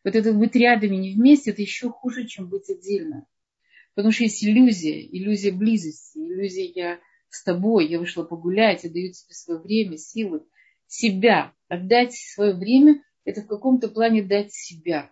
Вот 0.02 0.16
это 0.16 0.32
быть 0.32 0.56
рядом 0.56 0.92
и 0.94 0.96
не 0.96 1.14
вместе, 1.14 1.52
это 1.52 1.62
еще 1.62 1.88
хуже, 1.88 2.26
чем 2.26 2.48
быть 2.48 2.68
отдельно. 2.68 3.24
Потому 3.94 4.10
что 4.10 4.24
есть 4.24 4.44
иллюзия, 4.44 5.00
иллюзия 5.00 5.52
близости, 5.52 6.18
иллюзия 6.18 6.66
я 6.74 7.00
с 7.28 7.44
тобой, 7.44 7.86
я 7.86 8.00
вышла 8.00 8.24
погулять, 8.24 8.82
я 8.82 8.90
даю 8.90 9.12
тебе 9.12 9.32
свое 9.32 9.60
время, 9.60 9.96
силы, 9.96 10.42
себя. 10.88 11.52
Отдать 11.68 12.14
свое 12.14 12.52
время– 12.52 13.00
это 13.24 13.42
в 13.42 13.46
каком-то 13.46 13.88
плане 13.88 14.22
дать 14.22 14.52
себя. 14.52 15.10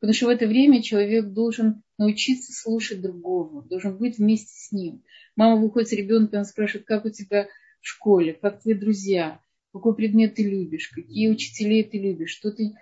Потому 0.00 0.14
что 0.14 0.26
в 0.26 0.30
это 0.30 0.46
время 0.46 0.82
человек 0.82 1.26
должен 1.26 1.82
научиться 1.96 2.52
слушать 2.52 3.00
другого, 3.00 3.62
должен 3.62 3.96
быть 3.96 4.18
вместе 4.18 4.52
с 4.52 4.72
ним. 4.72 5.04
Мама 5.36 5.60
выходит 5.60 5.88
с 5.88 5.92
ребенком, 5.92 6.40
она 6.40 6.44
спрашивает, 6.44 6.86
как 6.86 7.04
у 7.04 7.10
тебя 7.10 7.48
в 7.80 7.86
школе, 7.86 8.32
как 8.32 8.60
твои 8.60 8.74
друзья, 8.74 9.40
какой 9.72 9.94
предмет 9.94 10.34
ты 10.34 10.42
любишь, 10.42 10.88
какие 10.88 11.28
учителей 11.28 11.84
ты 11.84 11.98
любишь, 11.98 12.30
что 12.30 12.50
ты, 12.50 12.72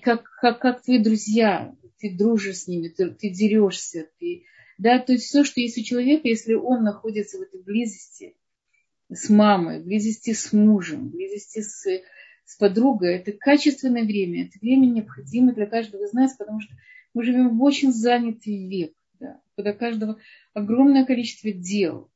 как, 0.00 0.30
как, 0.40 0.60
как 0.60 0.82
твои 0.82 0.98
друзья, 0.98 1.74
ты 1.98 2.16
дружишь 2.16 2.58
с 2.58 2.68
ними, 2.68 2.88
ты, 2.88 3.10
ты 3.10 3.30
дерешься, 3.30 4.08
ты, 4.18 4.44
да, 4.78 5.00
то 5.00 5.12
есть 5.12 5.24
все, 5.26 5.44
что 5.44 5.60
есть 5.60 5.76
у 5.76 5.82
человека, 5.82 6.28
если 6.28 6.54
он 6.54 6.84
находится 6.84 7.38
в 7.38 7.42
этой 7.42 7.60
близости 7.60 8.36
с 9.10 9.28
мамой, 9.28 9.82
близости 9.82 10.32
с 10.32 10.52
мужем, 10.52 11.08
близости 11.08 11.60
с, 11.60 11.84
с 12.48 12.56
подругой, 12.56 13.16
это 13.16 13.32
качественное 13.32 14.04
время, 14.04 14.46
это 14.46 14.58
время 14.62 14.86
необходимо 14.86 15.52
для 15.52 15.66
каждого 15.66 16.04
из 16.04 16.14
нас, 16.14 16.34
потому 16.34 16.62
что 16.62 16.74
мы 17.12 17.22
живем 17.22 17.58
в 17.58 17.62
очень 17.62 17.92
занятый 17.92 18.66
век, 18.66 18.94
да, 19.20 19.38
когда 19.54 19.74
каждого 19.74 20.16
огромное 20.54 21.04
количество 21.04 21.52
дел, 21.52 22.08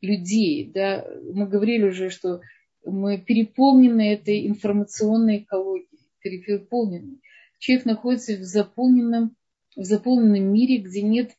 людей, 0.00 0.70
да, 0.72 1.04
мы 1.34 1.48
говорили 1.48 1.88
уже, 1.88 2.10
что 2.10 2.40
мы 2.84 3.18
переполнены 3.18 4.12
этой 4.12 4.46
информационной 4.46 5.38
экологией, 5.38 6.06
переполнены 6.20 7.18
человек 7.58 7.84
находится 7.84 8.36
в 8.36 8.44
заполненном, 8.44 9.34
в 9.74 9.82
заполненном 9.82 10.52
мире, 10.52 10.78
где 10.78 11.02
нет 11.02 11.32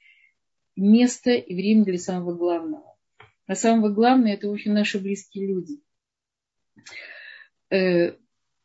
места 0.75 1.31
и 1.31 1.55
времени 1.55 1.85
для 1.85 1.99
самого 1.99 2.35
главного. 2.35 2.97
А 3.47 3.55
самое 3.55 3.93
главное– 3.93 4.33
это 4.35 4.49
очень 4.49 4.73
наши 4.73 4.99
близкие 4.99 5.47
люди. 5.47 5.79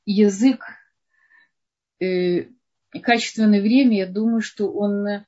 Язык, 0.06 0.64
э, 2.00 2.46
качественное 3.02 3.60
время, 3.60 3.98
я 3.98 4.06
думаю, 4.06 4.40
что 4.40 4.72
он 4.72 5.06
э, 5.06 5.24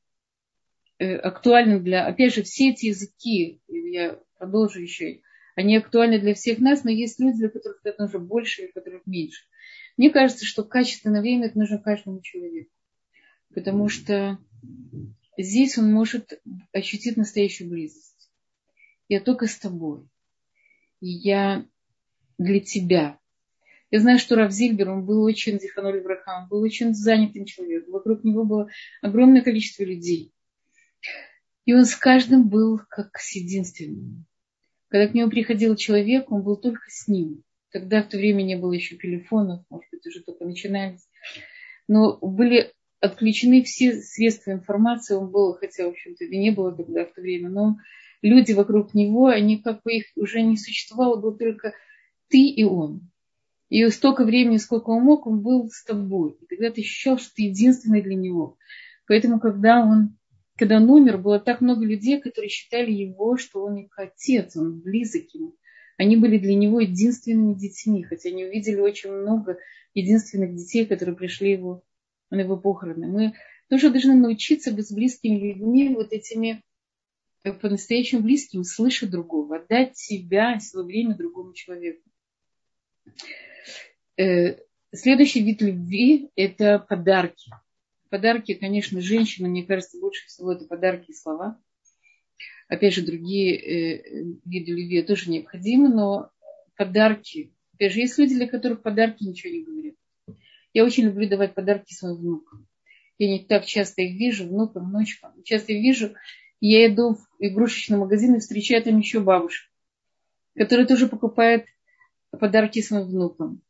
актуален 1.16 1.82
для... 1.84 2.06
Опять 2.06 2.34
же, 2.34 2.42
все 2.42 2.70
эти 2.70 2.86
языки, 2.86 3.60
я 3.68 4.18
продолжу 4.38 4.80
еще, 4.80 5.20
они 5.58 5.76
актуальны 5.76 6.20
для 6.20 6.34
всех 6.34 6.60
нас, 6.60 6.84
но 6.84 6.90
есть 6.90 7.18
люди, 7.18 7.38
для 7.38 7.48
которых 7.48 7.80
это 7.82 8.02
нужно 8.02 8.20
больше, 8.20 8.62
для 8.62 8.72
которых 8.72 9.04
меньше. 9.06 9.44
Мне 9.96 10.10
кажется, 10.10 10.46
что 10.46 10.62
качественное 10.62 11.20
время 11.20 11.48
это 11.48 11.58
нужно 11.58 11.78
каждому 11.78 12.20
человеку. 12.22 12.70
Потому 13.52 13.88
что 13.88 14.38
здесь 15.36 15.76
он 15.76 15.92
может 15.92 16.40
ощутить 16.72 17.16
настоящую 17.16 17.70
близость. 17.70 18.30
Я 19.08 19.20
только 19.20 19.48
с 19.48 19.58
тобой. 19.58 20.06
И 21.00 21.08
я 21.08 21.66
для 22.38 22.60
тебя. 22.60 23.17
Я 23.90 24.01
знаю, 24.01 24.18
что 24.18 24.37
Рав 24.37 24.53
Зильбер, 24.53 24.90
он 24.90 25.07
был 25.07 25.22
очень, 25.22 25.59
Зихануль 25.59 26.03
Брахам, 26.03 26.48
был 26.48 26.61
очень 26.61 26.94
занятым 26.94 27.46
человеком. 27.46 27.92
Вокруг 27.92 28.22
него 28.22 28.44
было 28.44 28.68
огромное 29.01 29.40
количество 29.40 29.83
людей. 29.83 30.33
И 31.64 31.72
он 31.72 31.87
с 31.87 31.96
каждым 31.96 32.48
был 32.48 32.81
как 32.88 33.18
с 33.18 33.35
единственным. 33.35 34.27
Когда 34.88 35.09
к 35.09 35.14
нему 35.14 35.31
приходил 35.31 35.74
человек, 35.77 36.31
он 36.31 36.42
был 36.42 36.57
только 36.57 36.83
с 36.88 37.09
ним. 37.09 37.42
Тогда 37.70 38.03
в 38.03 38.09
то 38.09 38.16
время 38.16 38.42
не 38.42 38.57
было 38.57 38.72
еще 38.72 38.96
телефонов, 38.96 39.64
может 39.70 39.90
быть, 39.90 40.07
уже 40.07 40.22
только 40.22 40.44
начинались. 40.44 41.07
Но 41.87 42.18
были 42.18 42.72
отключены 43.01 43.62
все 43.62 44.01
средства 44.01 44.53
информации. 44.53 45.14
Он 45.14 45.31
был, 45.31 45.55
хотя, 45.55 45.85
в 45.85 45.90
общем-то, 45.90 46.24
и 46.24 46.38
не 46.38 46.51
было 46.51 46.74
тогда 46.74 47.05
в 47.05 47.12
то 47.12 47.20
время, 47.20 47.51
но 47.51 47.77
люди 48.22 48.53
вокруг 48.53 48.94
него, 48.94 49.27
они 49.27 49.59
как 49.59 49.83
бы 49.83 49.94
их 49.94 50.07
уже 50.16 50.42
не 50.42 50.57
существовало, 50.57 51.20
был 51.20 51.37
только 51.37 51.74
ты 52.29 52.48
и 52.48 52.64
он. 52.64 53.11
И 53.68 53.87
столько 53.90 54.24
времени, 54.24 54.57
сколько 54.57 54.90
он 54.90 55.02
мог, 55.02 55.26
он 55.26 55.40
был 55.40 55.68
с 55.70 55.85
тобой. 55.85 56.37
И 56.40 56.46
тогда 56.46 56.70
ты 56.70 56.81
ощущал, 56.81 57.18
что 57.18 57.35
ты 57.35 57.42
единственный 57.42 58.02
для 58.02 58.14
него. 58.14 58.57
Поэтому, 59.07 59.40
когда 59.40 59.81
он, 59.81 60.16
когда 60.57 60.76
он 60.76 60.88
умер, 60.88 61.18
было 61.18 61.38
так 61.38 61.61
много 61.61 61.85
людей, 61.85 62.20
которые 62.20 62.48
считали 62.48 62.90
его, 62.90 63.37
что 63.37 63.64
он 63.64 63.76
их 63.76 63.98
отец, 63.98 64.57
он 64.57 64.81
близок 64.81 65.24
ему 65.35 65.54
они 65.98 66.16
были 66.16 66.38
для 66.38 66.54
него 66.54 66.81
единственными 66.81 67.54
детьми, 67.54 68.04
хотя 68.04 68.31
они 68.31 68.44
увидели 68.44 68.81
очень 68.81 69.11
много 69.11 69.59
единственных 69.94 70.54
детей, 70.54 70.87
которые 70.87 71.16
пришли 71.16 71.50
его, 71.52 71.83
на 72.31 72.40
его 72.40 72.57
похороны. 72.57 73.09
Мы 73.09 73.35
тоже 73.68 73.90
должны 73.90 74.14
научиться 74.14 74.72
быть 74.72 74.94
близкими 74.94 75.37
людьми, 75.37 75.94
вот 75.94 76.12
этими 76.12 76.62
э, 77.42 77.52
по-настоящему 77.52 78.22
близким, 78.22 78.62
слышать 78.62 79.11
другого, 79.11 79.57
отдать 79.57 79.98
себя, 79.98 80.61
свое 80.61 80.87
время 80.87 81.16
другому 81.16 81.52
человеку. 81.52 82.09
Э, 84.18 84.57
следующий 84.92 85.42
вид 85.44 85.62
любви– 85.62 86.31
это 86.37 86.81
подарки. 86.81 87.52
Подарки, 88.11 88.54
конечно, 88.54 89.00
женщинам, 89.00 89.52
мне 89.52 89.64
кажется, 89.64 90.00
больше 90.00 90.26
всего 90.26 90.52
это 90.52 90.64
подарки 90.64 91.11
и 91.11 91.14
слова. 91.14 91.61
Опять 92.66 92.94
же, 92.94 93.07
другие 93.07 93.57
э, 93.57 94.24
виды 94.44 94.72
любви 94.72 95.02
тоже 95.02 95.31
необходимы, 95.31 95.88
но 95.88 96.31
подарки. 96.76 97.52
Опять 97.74 97.92
же, 97.92 98.00
есть 98.00 98.18
люди, 98.18 98.35
для 98.35 98.48
которых 98.48 98.83
подарки 98.83 99.22
ничего 99.22 99.52
не 99.52 99.62
говорят. 99.62 99.94
Я 100.74 100.85
очень 100.85 101.04
люблю 101.04 101.28
давать 101.28 101.54
подарки 101.54 101.94
своим 101.94 102.16
внукам. 102.16 102.66
Я 103.18 103.28
не 103.28 103.44
так 103.44 103.66
часто 103.66 104.02
их 104.02 104.18
вижу, 104.18 104.48
внукам, 104.48 104.90
внучкам. 104.90 105.42
Часто 105.44 105.72
их 105.72 105.83
вижу, 105.83 106.14
я 106.61 106.87
иду 106.87 107.14
в 107.14 107.26
игрушечный 107.38 107.98
магазин 107.98 108.35
и 108.35 108.40
встречаю 108.40 108.83
там 108.83 108.98
еще 108.98 109.20
бабушек, 109.20 109.70
которые 110.57 110.87
тоже 110.87 111.07
покупают 111.07 111.66
подарки 112.31 112.83
своим 112.83 113.07
внукам. 113.07 113.62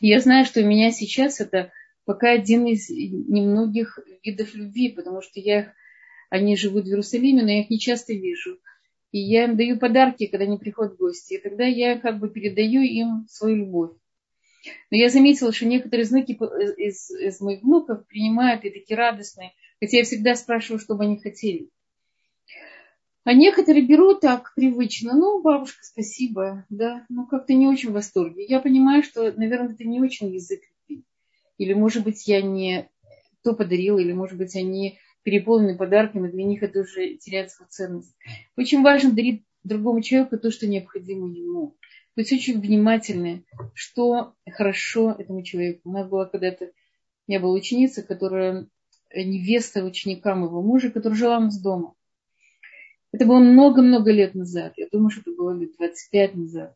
Я 0.00 0.20
знаю, 0.20 0.44
что 0.44 0.60
у 0.60 0.64
меня 0.64 0.90
сейчас 0.92 1.40
это 1.40 1.72
пока 2.04 2.30
один 2.30 2.66
из 2.66 2.88
немногих 2.88 3.98
видов 4.22 4.54
любви, 4.54 4.90
потому 4.90 5.22
что 5.22 5.40
я 5.40 5.60
их 5.60 5.68
они 6.30 6.56
живут 6.56 6.84
в 6.84 6.88
Иерусалиме, 6.88 7.42
но 7.42 7.50
я 7.50 7.60
их 7.60 7.70
не 7.70 7.78
часто 7.78 8.12
вижу. 8.12 8.58
И 9.10 9.18
я 9.18 9.44
им 9.44 9.56
даю 9.56 9.78
подарки, 9.78 10.26
когда 10.26 10.44
они 10.44 10.58
приходят 10.58 10.94
в 10.94 10.98
гости. 10.98 11.34
И 11.34 11.38
тогда 11.38 11.64
я 11.64 11.98
как 11.98 12.18
бы 12.18 12.28
передаю 12.28 12.82
им 12.82 13.26
свою 13.28 13.56
любовь. 13.56 13.92
Но 14.90 14.96
я 14.98 15.08
заметила, 15.08 15.52
что 15.52 15.66
некоторые 15.66 16.04
знаки 16.04 16.32
из, 16.76 17.10
из 17.10 17.40
моих 17.40 17.62
внуков 17.62 18.06
принимают 18.06 18.64
и 18.64 18.70
такие 18.70 18.96
радостные. 18.96 19.52
Хотя 19.80 19.98
я 19.98 20.04
всегда 20.04 20.34
спрашиваю, 20.34 20.80
что 20.80 20.94
бы 20.94 21.04
они 21.04 21.18
хотели. 21.18 21.70
А 23.28 23.34
некоторые 23.34 23.86
берут 23.86 24.20
так 24.20 24.54
привычно. 24.54 25.12
Ну, 25.14 25.42
бабушка, 25.42 25.84
спасибо, 25.84 26.64
да. 26.70 27.04
Ну, 27.10 27.26
как-то 27.26 27.52
не 27.52 27.66
очень 27.66 27.90
в 27.90 27.92
восторге. 27.92 28.46
Я 28.46 28.58
понимаю, 28.58 29.02
что, 29.02 29.30
наверное, 29.32 29.74
это 29.74 29.84
не 29.84 30.00
очень 30.00 30.32
язык 30.32 30.62
любви. 30.88 31.04
Или, 31.58 31.74
может 31.74 32.04
быть, 32.04 32.26
я 32.26 32.40
не 32.40 32.88
то 33.44 33.52
подарила, 33.52 33.98
или, 33.98 34.14
может 34.14 34.38
быть, 34.38 34.56
они 34.56 34.98
переполнены 35.24 35.76
подарками, 35.76 36.30
для 36.30 36.42
них 36.42 36.62
это 36.62 36.80
уже 36.80 37.18
теряет 37.18 37.50
свою 37.50 37.68
ценность. 37.68 38.16
Очень 38.56 38.82
важно 38.82 39.12
дарить 39.12 39.44
другому 39.62 40.00
человеку 40.00 40.38
то, 40.38 40.50
что 40.50 40.66
необходимо 40.66 41.28
ему. 41.28 41.76
Быть 42.16 42.32
очень 42.32 42.58
внимательны, 42.58 43.44
что 43.74 44.36
хорошо 44.50 45.14
этому 45.18 45.42
человеку. 45.42 45.90
У 45.90 45.92
нас 45.92 46.08
была 46.08 46.24
когда-то, 46.24 46.70
я 47.26 47.40
была 47.40 47.52
ученица, 47.52 48.02
которая 48.02 48.68
невеста 49.14 49.84
ученика 49.84 50.34
моего 50.34 50.62
мужа, 50.62 50.90
которая 50.90 51.18
жила 51.18 51.36
у 51.36 51.42
нас 51.42 51.60
дома. 51.60 51.94
Это 53.12 53.26
было 53.26 53.38
много-много 53.38 54.10
лет 54.10 54.34
назад. 54.34 54.74
Я 54.76 54.88
думаю, 54.90 55.10
что 55.10 55.22
это 55.22 55.32
было 55.32 55.52
лет 55.56 55.76
25 55.76 56.34
назад. 56.34 56.74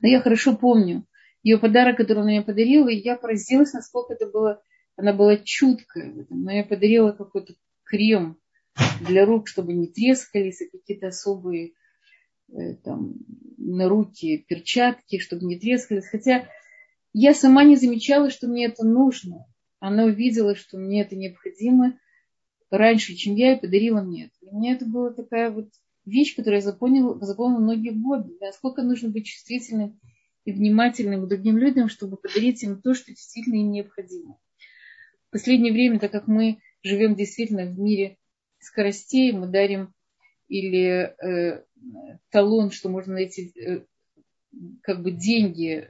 Но 0.00 0.08
я 0.08 0.20
хорошо 0.20 0.56
помню 0.56 1.04
ее 1.42 1.58
подарок, 1.58 1.98
который 1.98 2.20
она 2.20 2.30
мне 2.30 2.42
подарила, 2.42 2.88
и 2.88 2.96
я 2.96 3.16
поразилась, 3.16 3.72
насколько 3.72 4.14
это 4.14 4.26
было... 4.26 4.62
Она 4.96 5.12
была 5.12 5.36
чуткая. 5.36 6.26
Она 6.30 6.52
мне 6.52 6.64
подарила 6.64 7.12
какой-то 7.12 7.54
крем 7.84 8.38
для 9.00 9.26
рук, 9.26 9.48
чтобы 9.48 9.72
не 9.72 9.88
трескались, 9.88 10.60
и 10.60 10.70
какие-то 10.70 11.08
особые 11.08 11.72
Э, 12.52 12.74
там, 12.84 13.14
на 13.56 13.88
руки 13.88 14.38
перчатки, 14.38 15.18
чтобы 15.18 15.46
не 15.46 15.58
трескались. 15.58 16.06
Хотя 16.06 16.48
я 17.12 17.34
сама 17.34 17.64
не 17.64 17.76
замечала, 17.76 18.30
что 18.30 18.46
мне 18.46 18.66
это 18.66 18.86
нужно. 18.86 19.46
Она 19.80 20.04
увидела, 20.04 20.54
что 20.54 20.78
мне 20.78 21.02
это 21.02 21.16
необходимо 21.16 21.98
раньше, 22.76 23.14
чем 23.14 23.34
я, 23.34 23.54
и 23.54 23.60
подарила 23.60 24.00
мне 24.00 24.26
это. 24.26 24.34
Для 24.42 24.52
меня 24.52 24.72
это 24.74 24.86
была 24.86 25.10
такая 25.12 25.50
вот 25.50 25.68
вещь, 26.04 26.36
которую 26.36 26.60
я 26.60 26.62
запомнила, 26.62 27.18
запомнила 27.24 27.60
многие 27.60 27.90
годы. 27.90 28.36
Насколько 28.40 28.82
нужно 28.82 29.08
быть 29.08 29.26
чувствительным 29.26 29.98
и 30.44 30.52
внимательным 30.52 31.24
к 31.24 31.28
другим 31.28 31.56
людям, 31.56 31.88
чтобы 31.88 32.16
подарить 32.16 32.62
им 32.62 32.80
то, 32.80 32.94
что 32.94 33.10
действительно 33.10 33.56
им 33.56 33.70
необходимо. 33.70 34.38
В 35.28 35.32
последнее 35.32 35.72
время, 35.72 35.98
так 35.98 36.12
как 36.12 36.26
мы 36.26 36.58
живем 36.82 37.14
действительно 37.14 37.64
в 37.64 37.78
мире 37.78 38.18
скоростей, 38.58 39.32
мы 39.32 39.46
дарим 39.48 39.94
или 40.48 41.14
э, 41.24 41.64
талон, 42.30 42.70
что 42.70 42.88
можно 42.88 43.14
найти 43.14 43.52
э, 43.58 43.84
как 44.82 45.02
бы 45.02 45.10
деньги 45.10 45.88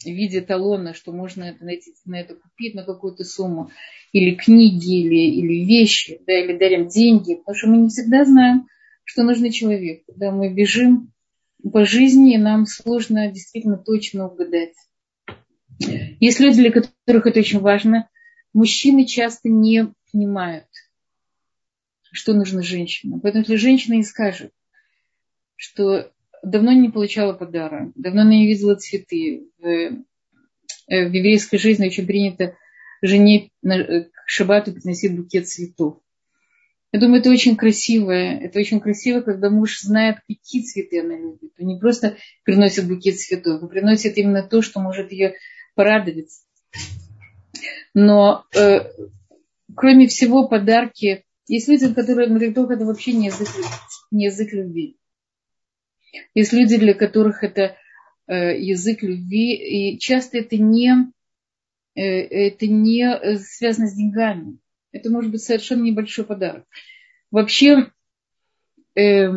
в 0.00 0.06
виде 0.06 0.40
талона, 0.40 0.94
что 0.94 1.12
можно 1.12 1.56
найти, 1.60 1.94
на 2.04 2.20
это 2.20 2.34
купить 2.34 2.74
на 2.74 2.84
какую-то 2.84 3.24
сумму, 3.24 3.70
или 4.12 4.34
книги, 4.34 5.00
или, 5.00 5.40
или 5.40 5.64
вещи, 5.64 6.20
да, 6.26 6.32
или 6.32 6.56
дарим 6.56 6.88
деньги, 6.88 7.34
потому 7.36 7.56
что 7.56 7.68
мы 7.68 7.76
не 7.78 7.88
всегда 7.88 8.24
знаем, 8.24 8.68
что 9.04 9.22
нужно 9.22 9.50
человеку. 9.50 10.12
Да, 10.16 10.32
мы 10.32 10.52
бежим 10.52 11.12
по 11.72 11.84
жизни, 11.84 12.34
и 12.34 12.38
нам 12.38 12.66
сложно 12.66 13.30
действительно 13.30 13.78
точно 13.78 14.28
угадать. 14.28 14.74
Есть 16.20 16.40
люди, 16.40 16.60
для 16.60 16.70
которых 16.70 17.26
это 17.26 17.40
очень 17.40 17.60
важно. 17.60 18.08
Мужчины 18.52 19.06
часто 19.06 19.48
не 19.48 19.92
понимают, 20.12 20.66
что 22.12 22.32
нужно 22.32 22.62
женщинам. 22.62 23.20
Поэтому 23.20 23.42
если 23.42 23.56
женщина 23.56 23.94
и 23.98 24.02
скажет, 24.02 24.52
что 25.56 26.12
давно 26.46 26.72
не 26.72 26.88
получала 26.88 27.32
подарок, 27.32 27.90
давно 27.94 28.22
не 28.22 28.46
видела 28.46 28.76
цветы. 28.76 29.48
В, 29.58 29.66
э, 29.66 29.90
в 30.88 31.12
еврейской 31.12 31.58
жизни 31.58 31.86
очень 31.86 32.06
принято 32.06 32.56
жене 33.02 33.50
э, 33.64 34.04
к 34.04 34.10
шабату 34.26 34.72
приносить 34.72 35.16
букет 35.16 35.48
цветов. 35.48 35.98
Я 36.92 37.00
думаю, 37.00 37.20
это 37.20 37.30
очень 37.30 37.56
красиво. 37.56 38.12
Это 38.12 38.60
очень 38.60 38.80
красиво, 38.80 39.20
когда 39.20 39.50
муж 39.50 39.80
знает, 39.80 40.18
какие 40.26 40.62
цветы 40.62 41.00
она 41.00 41.16
любит. 41.16 41.52
Он 41.58 41.66
не 41.66 41.78
просто 41.78 42.16
приносит 42.44 42.86
букет 42.86 43.18
цветов, 43.18 43.62
а 43.62 43.66
приносит 43.66 44.16
именно 44.16 44.42
то, 44.42 44.62
что 44.62 44.80
может 44.80 45.10
ее 45.10 45.34
порадовать. 45.74 46.30
Но 47.92 48.44
э, 48.54 48.80
кроме 49.74 50.06
всего, 50.06 50.48
подарки... 50.48 51.24
Есть 51.48 51.68
люди, 51.68 51.92
которые, 51.94 52.28
которых 52.28 52.72
это 52.72 52.84
вообще 52.84 53.12
не 53.12 53.26
язык, 53.26 53.48
не 54.10 54.24
язык 54.24 54.52
любви. 54.52 54.96
Есть 56.34 56.52
люди, 56.52 56.76
для 56.76 56.94
которых 56.94 57.42
это 57.42 57.76
э, 58.26 58.60
язык 58.60 59.02
любви, 59.02 59.54
и 59.54 59.98
часто 59.98 60.38
это 60.38 60.56
не, 60.56 61.12
э, 61.94 62.02
это 62.02 62.66
не 62.66 63.38
связано 63.38 63.88
с 63.88 63.94
деньгами. 63.94 64.58
Это 64.92 65.10
может 65.10 65.30
быть 65.30 65.42
совершенно 65.42 65.82
небольшой 65.82 66.24
подарок. 66.24 66.64
Вообще, 67.30 67.90
э, 68.94 69.28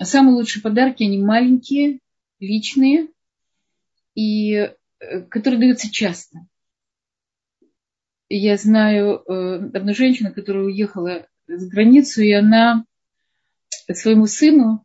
самые 0.00 0.34
лучшие 0.34 0.62
подарки, 0.62 1.02
они 1.02 1.18
маленькие, 1.18 2.00
личные, 2.40 3.08
и 4.14 4.72
которые 5.28 5.60
даются 5.60 5.90
часто. 5.90 6.38
Я 8.28 8.56
знаю 8.56 9.22
одну 9.74 9.94
женщину, 9.94 10.32
которая 10.32 10.64
уехала 10.64 11.26
за 11.46 11.68
границу, 11.68 12.22
и 12.22 12.32
она 12.32 12.86
своему 13.92 14.26
сыну 14.26 14.84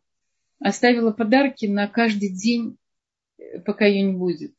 оставила 0.60 1.10
подарки 1.10 1.66
на 1.66 1.88
каждый 1.88 2.30
день, 2.30 2.76
э, 3.38 3.60
пока 3.60 3.86
ее 3.86 4.02
не 4.02 4.12
будет. 4.12 4.54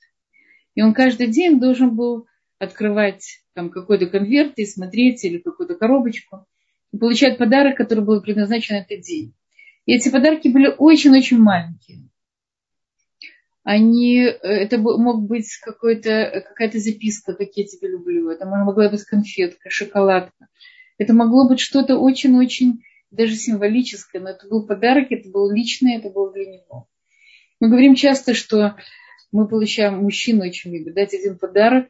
И 0.75 0.81
он 0.81 0.93
каждый 0.93 1.27
день 1.27 1.59
должен 1.59 1.95
был 1.95 2.27
открывать 2.59 3.43
там 3.53 3.69
какой-то 3.69 4.07
конверт 4.07 4.53
и 4.57 4.65
смотреть 4.65 5.23
или 5.23 5.37
какую-то 5.37 5.75
коробочку 5.75 6.45
и 6.91 6.97
получать 6.97 7.37
подарок, 7.37 7.77
который 7.77 8.03
был 8.03 8.21
предназначен 8.21 8.75
на 8.75 8.79
этот 8.79 9.01
день. 9.01 9.33
И 9.85 9.93
эти 9.93 10.09
подарки 10.09 10.47
были 10.47 10.73
очень-очень 10.77 11.37
маленькие. 11.37 12.09
Они, 13.63 14.21
э, 14.21 14.31
это 14.41 14.79
мог 14.79 15.27
быть 15.27 15.55
какой-то, 15.61 16.43
какая-то 16.47 16.79
записка, 16.79 17.33
как 17.33 17.49
я 17.55 17.65
тебя 17.65 17.89
люблю. 17.89 18.29
Это 18.29 18.45
могла 18.45 18.89
быть 18.89 19.03
конфетка, 19.03 19.69
шоколадка. 19.69 20.47
Это 20.97 21.13
могло 21.13 21.47
быть 21.47 21.59
что-то 21.59 21.97
очень-очень 21.97 22.83
даже 23.11 23.35
символическое, 23.35 24.21
но 24.21 24.29
это 24.29 24.47
был 24.47 24.65
подарок, 24.65 25.11
это 25.11 25.29
был 25.29 25.51
личный, 25.51 25.97
это 25.97 26.09
было 26.09 26.31
для 26.31 26.45
него. 26.45 26.87
Мы 27.59 27.69
говорим 27.69 27.95
часто, 27.95 28.33
что 28.33 28.75
мы 29.31 29.47
получаем, 29.47 29.99
мужчину 29.99 30.43
очень 30.43 30.71
любят, 30.71 30.95
дать 30.95 31.13
один 31.13 31.37
подарок 31.37 31.87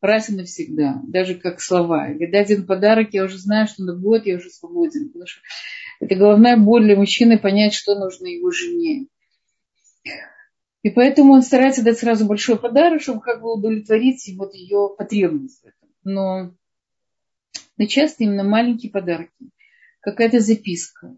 раз 0.00 0.28
и 0.28 0.34
навсегда, 0.34 1.00
даже 1.06 1.34
как 1.34 1.60
слова. 1.60 2.10
Или 2.10 2.30
дать 2.30 2.50
один 2.50 2.66
подарок, 2.66 3.08
я 3.12 3.24
уже 3.24 3.38
знаю, 3.38 3.66
что 3.66 3.84
на 3.84 3.94
год 3.94 4.26
я 4.26 4.36
уже 4.36 4.50
свободен. 4.50 5.08
Потому 5.08 5.26
что 5.26 5.40
это 6.00 6.14
головная 6.14 6.56
боль 6.56 6.84
для 6.84 6.96
мужчины 6.96 7.38
понять, 7.38 7.74
что 7.74 7.94
нужно 7.94 8.26
его 8.26 8.50
жене. 8.50 9.06
И 10.82 10.90
поэтому 10.90 11.32
он 11.32 11.42
старается 11.42 11.82
дать 11.82 11.98
сразу 11.98 12.26
большой 12.26 12.58
подарок, 12.58 13.00
чтобы 13.00 13.20
как 13.20 13.40
бы 13.40 13.54
удовлетворить 13.54 14.30
вот 14.36 14.52
ее 14.52 14.90
потребность. 14.98 15.64
Но, 16.02 16.54
но 17.78 17.86
часто 17.86 18.24
именно 18.24 18.44
маленькие 18.44 18.92
подарки 18.92 19.32
какая-то 20.04 20.40
записка. 20.40 21.16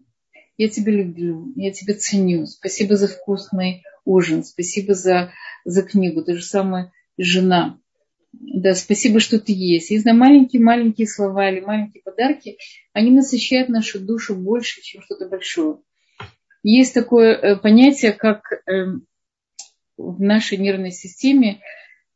Я 0.57 0.69
тебя 0.69 0.91
люблю, 0.91 1.53
я 1.55 1.71
тебя 1.71 1.93
ценю. 1.93 2.45
Спасибо 2.47 2.95
за 2.95 3.07
вкусный 3.07 3.83
ужин, 4.05 4.43
спасибо 4.43 4.95
за, 4.95 5.31
за 5.65 5.83
книгу. 5.83 6.23
Ты 6.23 6.35
же 6.35 6.43
самая 6.43 6.91
жена. 7.17 7.79
Да, 8.31 8.73
спасибо, 8.75 9.19
что 9.19 9.39
ты 9.39 9.53
есть. 9.53 9.91
И 9.91 9.97
знаю, 9.97 10.17
маленькие-маленькие 10.17 11.07
слова 11.07 11.49
или 11.49 11.59
маленькие 11.59 12.03
подарки, 12.03 12.57
они 12.93 13.11
насыщают 13.11 13.69
нашу 13.69 13.99
душу 13.99 14.35
больше, 14.35 14.81
чем 14.81 15.01
что-то 15.01 15.27
большое. 15.27 15.77
Есть 16.63 16.93
такое 16.93 17.33
э, 17.33 17.55
понятие, 17.55 18.11
как 18.11 18.41
эм, 18.65 19.05
в 19.97 20.21
нашей 20.21 20.57
нервной 20.57 20.91
системе 20.91 21.61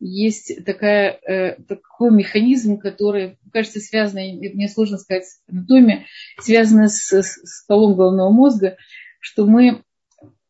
есть 0.01 0.65
такая, 0.65 1.19
э, 1.25 1.61
такой 1.63 2.11
механизм, 2.11 2.77
который, 2.77 3.37
кажется, 3.53 3.79
связан, 3.79 4.19
мне 4.19 4.67
сложно 4.67 4.97
сказать 4.97 5.25
анатомия, 5.47 6.05
связано 6.39 6.89
с, 6.89 7.11
с 7.13 7.39
столом 7.45 7.95
головного 7.95 8.31
мозга, 8.31 8.77
что 9.19 9.45
мы 9.45 9.83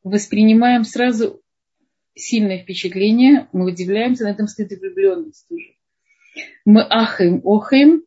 воспринимаем 0.03 0.83
сразу 0.83 1.41
сильное 2.15 2.59
впечатление, 2.59 3.47
мы 3.51 3.65
удивляемся, 3.65 4.23
на 4.23 4.31
этом 4.31 4.47
стоит 4.47 4.71
и 4.71 4.75
влюбленность 4.75 5.47
тоже. 5.47 5.73
Мы 6.65 6.81
ахаем, 6.81 7.41
охаем, 7.43 8.03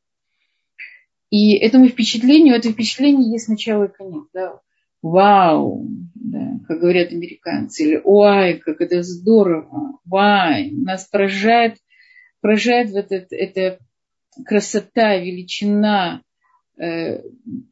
и 1.30 1.57
этому 1.57 1.88
впечатлению, 1.88 2.55
это 2.55 2.72
впечатление 2.72 3.30
есть 3.30 3.49
начало 3.49 3.84
и 3.84 3.92
конец. 3.92 4.24
Да? 4.32 4.61
вау, 5.05 5.86
да, 6.25 6.59
как 6.66 6.81
говорят 6.81 7.12
американцы, 7.12 7.85
или 7.85 8.01
ой, 8.03 8.55
как 8.55 8.81
это 8.81 9.03
здорово, 9.03 9.99
вай, 10.07 10.70
нас 10.70 11.05
поражает, 11.05 11.77
поражает 12.41 12.91
вот 12.91 13.12
это, 13.12 13.37
это 13.37 13.79
красота, 14.47 15.16
величина, 15.16 16.22
э, 16.79 17.20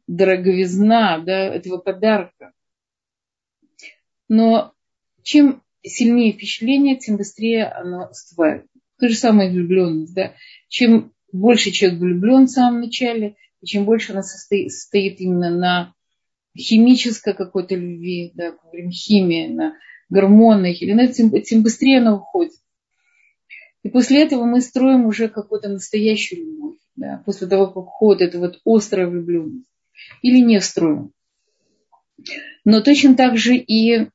дороговизна 0.05 1.17
да, 1.25 1.47
этого 1.55 1.79
подарка. 1.79 2.53
Но 4.29 4.73
чем 5.23 5.63
сильнее 5.81 6.33
впечатление, 6.33 6.97
тем 6.97 7.17
быстрее 7.17 7.65
оно 7.65 8.09
остывает. 8.09 8.67
То 8.99 9.09
же 9.09 9.15
самое 9.15 9.49
влюбленность. 9.49 10.13
Да? 10.13 10.33
Чем 10.67 11.11
больше 11.31 11.71
человек 11.71 11.99
влюблен 11.99 12.45
в 12.45 12.51
самом 12.51 12.81
начале, 12.81 13.35
чем 13.65 13.85
больше 13.85 14.11
она 14.11 14.21
состоит, 14.21 14.71
состоит 14.71 15.19
именно 15.19 15.49
на 15.49 15.93
химической 16.57 17.33
какой-то 17.33 17.75
любви, 17.75 18.31
да, 18.35 18.51
говорим 18.51 18.91
химия, 18.91 19.49
на 19.49 19.75
гормонах, 20.09 20.81
или 20.81 21.07
тем, 21.07 21.41
тем 21.41 21.63
быстрее 21.63 21.99
она 21.99 22.15
уходит. 22.15 22.53
И 23.83 23.89
после 23.89 24.23
этого 24.23 24.45
мы 24.45 24.61
строим 24.61 25.05
уже 25.05 25.27
какую-то 25.27 25.69
настоящую 25.69 26.45
любовь, 26.45 26.77
да, 26.95 27.21
после 27.25 27.47
того, 27.47 27.67
как 27.67 27.77
уходит 27.77 28.29
эта 28.29 28.39
вот 28.39 28.59
острая 28.65 29.07
влюбленность. 29.07 29.67
Или 30.21 30.39
не 30.39 30.59
строим. 30.61 31.11
Но 32.65 32.81
точно 32.81 33.15
так 33.15 33.37
же 33.37 33.55
и 33.55 34.07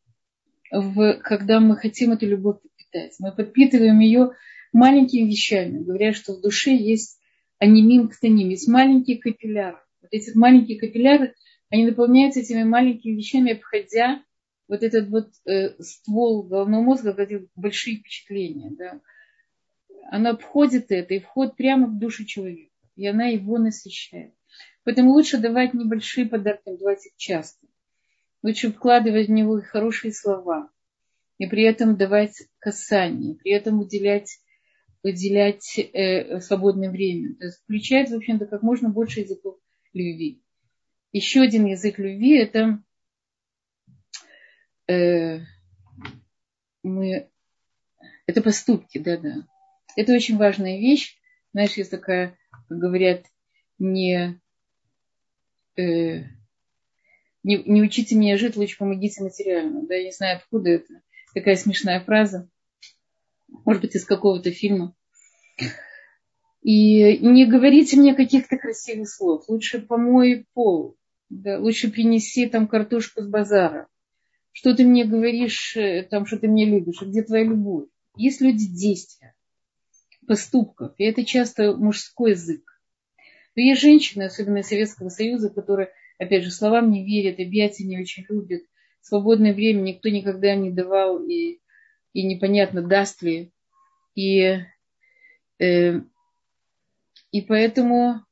в, 0.70 1.14
когда 1.22 1.60
мы 1.60 1.76
хотим 1.76 2.12
эту 2.12 2.26
любовь 2.26 2.60
подпитать. 2.62 3.14
Мы 3.18 3.32
подпитываем 3.32 3.98
ее 4.00 4.32
маленькими 4.72 5.28
вещами. 5.28 5.82
Говорят, 5.82 6.16
что 6.16 6.34
в 6.34 6.40
душе 6.40 6.74
есть 6.74 7.18
анимин 7.58 8.08
ктаним, 8.08 8.48
есть 8.48 8.68
маленькие 8.68 9.18
капилляры. 9.18 9.78
Вот 10.02 10.08
эти 10.12 10.36
маленькие 10.36 10.78
капилляры, 10.78 11.34
они 11.70 11.86
наполняются 11.86 12.40
этими 12.40 12.62
маленькими 12.62 13.16
вещами, 13.16 13.52
обходя 13.52 14.22
вот 14.68 14.82
этот 14.82 15.08
вот 15.08 15.30
э, 15.46 15.82
ствол 15.82 16.42
головного 16.42 16.82
мозга, 16.82 17.08
вот 17.08 17.18
эти 17.18 17.48
большие 17.56 17.98
впечатления. 17.98 18.70
Да. 18.70 19.00
Она 20.10 20.30
обходит 20.30 20.90
это 20.90 21.14
и 21.14 21.20
входит 21.20 21.56
прямо 21.56 21.86
в 21.86 21.98
душу 21.98 22.24
человека. 22.24 22.72
И 22.96 23.06
она 23.06 23.26
его 23.26 23.58
насыщает. 23.58 24.34
Поэтому 24.84 25.12
лучше 25.12 25.38
давать 25.38 25.74
небольшие 25.74 26.26
подарки, 26.26 26.76
давать 26.76 27.06
их 27.06 27.12
часто. 27.16 27.66
Лучше 28.42 28.72
вкладывать 28.72 29.28
в 29.28 29.30
него 29.32 29.60
хорошие 29.60 30.12
слова. 30.12 30.70
И 31.38 31.46
при 31.46 31.62
этом 31.62 31.96
давать 31.96 32.42
касание. 32.58 33.36
При 33.36 33.52
этом 33.52 33.80
уделять 33.80 34.38
выделять 35.02 35.78
э, 35.78 36.40
свободное 36.40 36.90
время. 36.90 37.36
То 37.36 37.46
есть 37.46 37.58
включать, 37.62 38.10
в 38.10 38.14
общем-то, 38.14 38.46
как 38.46 38.62
можно 38.62 38.88
больше 38.88 39.20
языков 39.20 39.56
любви. 39.92 40.42
Еще 41.12 41.40
один 41.40 41.66
язык 41.66 41.98
любви– 41.98 42.38
это 42.42 42.82
э, 44.88 45.40
мы, 46.82 47.30
это 48.26 48.42
поступки, 48.42 48.98
да-да. 48.98 49.46
Это 49.96 50.12
очень 50.12 50.36
важная 50.36 50.78
вещь. 50.78 51.18
Знаешь, 51.52 51.74
есть 51.74 51.90
такая, 51.90 52.36
как 52.68 52.78
говорят, 52.78 53.24
не, 53.78 54.40
э, 55.76 56.24
не, 57.42 57.62
не 57.64 57.82
учите 57.82 58.14
меня 58.16 58.36
жить, 58.36 58.56
лучше 58.56 58.76
помогите 58.78 59.22
материально. 59.22 59.86
Да, 59.86 59.94
я 59.94 60.04
не 60.04 60.12
знаю, 60.12 60.36
откуда 60.36 60.70
это. 60.70 61.02
Такая 61.34 61.56
смешная 61.56 62.00
фраза 62.00 62.48
может 63.64 63.82
быть, 63.82 63.94
из 63.94 64.04
какого-то 64.04 64.50
фильма. 64.50 64.94
И 66.62 67.18
не 67.18 67.46
говорите 67.46 67.96
мне 67.96 68.14
каких-то 68.14 68.56
красивых 68.56 69.08
слов. 69.08 69.48
Лучше 69.48 69.80
помой 69.80 70.46
пол. 70.54 70.96
Да, 71.28 71.58
лучше 71.58 71.90
принеси 71.90 72.46
там 72.46 72.68
картошку 72.68 73.22
с 73.22 73.28
базара. 73.28 73.88
Что 74.52 74.74
ты 74.74 74.84
мне 74.84 75.04
говоришь, 75.04 75.76
э, 75.76 76.06
там, 76.10 76.26
что 76.26 76.38
ты 76.38 76.48
мне 76.48 76.64
любишь, 76.64 77.00
а 77.00 77.04
где 77.04 77.22
твоя 77.22 77.44
любовь? 77.44 77.88
Есть 78.16 78.40
люди 78.40 78.66
действия, 78.66 79.34
поступков, 80.26 80.94
и 80.98 81.04
это 81.04 81.24
часто 81.24 81.76
мужской 81.76 82.32
язык. 82.32 82.62
Но 83.54 83.62
есть 83.62 83.80
женщины, 83.80 84.24
особенно 84.24 84.58
из 84.58 84.68
Советского 84.68 85.10
Союза, 85.10 85.50
которые, 85.50 85.90
опять 86.18 86.44
же, 86.44 86.50
словам 86.50 86.90
не 86.90 87.04
верят, 87.04 87.38
объятия 87.38 87.84
не 87.84 88.00
очень 88.00 88.24
любят, 88.28 88.62
свободное 89.00 89.54
время 89.54 89.80
никто 89.82 90.08
никогда 90.08 90.54
не 90.54 90.70
давал, 90.70 91.22
и 91.22 91.60
и 92.12 92.24
непонятно, 92.24 92.82
даст 92.82 93.22
ли. 93.22 93.52
И, 94.14 94.58
э, 95.60 96.00
и 97.30 97.40
поэтому, 97.42 98.24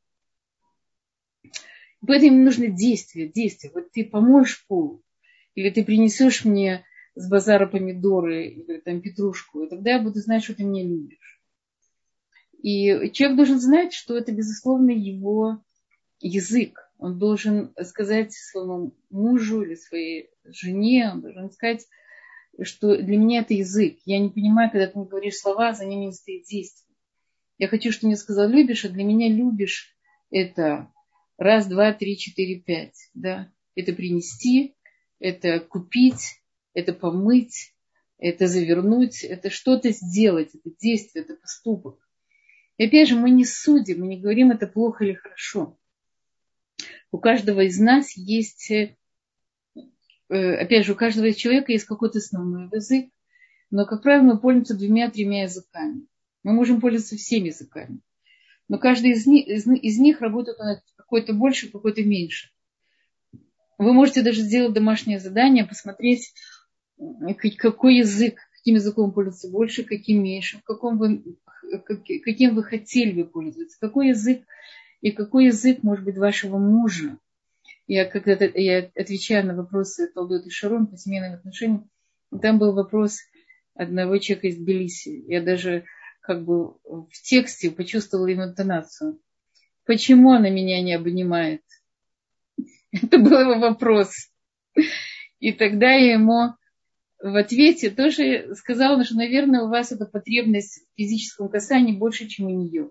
поэтому 2.04 2.42
нужно 2.44 2.68
действие, 2.68 3.28
действие. 3.28 3.72
Вот 3.74 3.90
ты 3.92 4.04
поможешь 4.04 4.66
пол, 4.66 5.02
или 5.54 5.70
ты 5.70 5.84
принесешь 5.84 6.44
мне 6.44 6.84
с 7.14 7.28
базара 7.28 7.66
помидоры 7.66 8.48
или 8.48 8.78
там 8.78 9.00
петрушку, 9.00 9.62
и 9.62 9.68
тогда 9.68 9.92
я 9.92 10.02
буду 10.02 10.20
знать, 10.20 10.44
что 10.44 10.54
ты 10.54 10.64
меня 10.64 10.84
любишь. 10.84 11.40
И 12.62 13.10
человек 13.12 13.36
должен 13.36 13.60
знать, 13.60 13.92
что 13.92 14.16
это, 14.16 14.32
безусловно, 14.32 14.90
его 14.90 15.62
язык. 16.20 16.90
Он 16.98 17.18
должен 17.18 17.74
сказать 17.84 18.32
своему 18.32 18.94
мужу 19.10 19.62
или 19.62 19.74
своей 19.74 20.30
жене, 20.44 21.10
он 21.12 21.20
должен 21.20 21.50
сказать, 21.50 21.86
что 22.62 22.96
для 22.96 23.18
меня 23.18 23.40
это 23.40 23.54
язык. 23.54 23.98
Я 24.04 24.18
не 24.18 24.30
понимаю, 24.30 24.70
когда 24.70 24.86
ты 24.86 24.98
мне 24.98 25.08
говоришь 25.08 25.36
слова, 25.36 25.74
за 25.74 25.84
ними 25.84 26.06
не 26.06 26.12
стоит 26.12 26.44
действие. 26.44 26.94
Я 27.58 27.68
хочу, 27.68 27.92
чтобы 27.92 28.08
мне 28.08 28.16
сказал 28.16 28.48
любишь, 28.48 28.84
а 28.84 28.88
для 28.88 29.04
меня 29.04 29.28
любишь 29.28 29.94
это 30.30 30.90
раз, 31.38 31.66
два, 31.66 31.92
три, 31.92 32.16
четыре, 32.16 32.60
пять. 32.60 33.10
Да? 33.14 33.52
Это 33.74 33.92
принести, 33.92 34.74
это 35.18 35.60
купить, 35.60 36.40
это 36.74 36.92
помыть, 36.92 37.74
это 38.18 38.46
завернуть, 38.46 39.24
это 39.24 39.50
что-то 39.50 39.90
сделать, 39.90 40.54
это 40.54 40.74
действие, 40.80 41.24
это 41.24 41.34
поступок. 41.34 41.98
И 42.78 42.86
опять 42.86 43.08
же, 43.08 43.16
мы 43.16 43.30
не 43.30 43.44
судим, 43.44 44.00
мы 44.00 44.06
не 44.06 44.20
говорим, 44.20 44.50
это 44.50 44.66
плохо 44.66 45.04
или 45.04 45.14
хорошо. 45.14 45.78
У 47.10 47.18
каждого 47.18 47.60
из 47.60 47.78
нас 47.78 48.16
есть 48.16 48.70
Э, 50.28 50.56
опять 50.56 50.84
же, 50.84 50.92
у 50.92 50.96
каждого 50.96 51.32
человека 51.32 51.72
есть 51.72 51.84
какой-то 51.84 52.18
основной 52.18 52.68
язык, 52.72 53.10
но, 53.70 53.84
как 53.86 54.02
правило, 54.02 54.24
мы 54.24 54.38
пользуемся 54.38 54.76
двумя-тремя 54.76 55.42
языками. 55.42 56.06
Мы 56.42 56.52
можем 56.52 56.80
пользоваться 56.80 57.16
всеми 57.16 57.48
языками. 57.48 58.00
Но 58.68 58.78
каждый 58.78 59.12
из 59.12 59.26
них, 59.26 59.46
из, 59.46 59.66
из 59.66 59.98
них 59.98 60.20
работает 60.20 60.58
какой-то 61.06 61.32
больше, 61.32 61.70
какой-то 61.70 62.02
меньше. 62.02 62.50
Вы 63.78 63.92
можете 63.92 64.22
даже 64.22 64.40
сделать 64.40 64.72
домашнее 64.72 65.20
задание, 65.20 65.64
посмотреть, 65.64 66.32
какой 67.58 67.98
язык, 67.98 68.38
каким 68.56 68.74
языком 68.74 69.12
пользуется 69.12 69.50
больше, 69.50 69.84
каким 69.84 70.22
меньше, 70.22 70.58
в 70.58 70.64
каком 70.64 70.98
вы, 70.98 71.22
каким 72.24 72.54
вы 72.54 72.64
хотели 72.64 73.12
бы 73.12 73.28
пользоваться, 73.28 73.78
какой 73.80 74.08
язык 74.08 74.42
и 75.00 75.12
какой 75.12 75.46
язык, 75.46 75.82
может 75.82 76.04
быть, 76.04 76.16
вашего 76.16 76.58
мужа, 76.58 77.18
я 77.86 78.04
когда 78.04 78.32
я 78.32 78.90
отвечаю 78.96 79.46
на 79.46 79.54
вопросы 79.54 80.10
Талдот 80.12 80.46
и 80.46 80.50
Шарон 80.50 80.86
по 80.86 80.96
семейным 80.96 81.34
отношениям, 81.34 81.88
там 82.42 82.58
был 82.58 82.72
вопрос 82.72 83.20
одного 83.74 84.18
человека 84.18 84.48
из 84.48 84.56
Тбилиси. 84.56 85.24
Я 85.28 85.40
даже 85.42 85.84
как 86.20 86.44
бы 86.44 86.78
в 86.84 87.10
тексте 87.22 87.70
почувствовала 87.70 88.32
интонацию. 88.32 89.20
Почему 89.86 90.32
она 90.32 90.50
меня 90.50 90.82
не 90.82 90.94
обнимает? 90.94 91.62
Это 92.92 93.18
был 93.18 93.38
его 93.38 93.58
вопрос. 93.58 94.10
И 95.38 95.52
тогда 95.52 95.92
я 95.92 96.14
ему 96.14 96.54
в 97.22 97.36
ответе 97.36 97.90
тоже 97.90 98.54
сказала, 98.56 99.04
что, 99.04 99.14
наверное, 99.14 99.62
у 99.62 99.68
вас 99.68 99.92
эта 99.92 100.04
потребность 100.04 100.80
в 100.80 100.96
физическом 100.96 101.48
касании 101.48 101.96
больше, 101.96 102.26
чем 102.26 102.46
у 102.46 102.50
нее. 102.50 102.90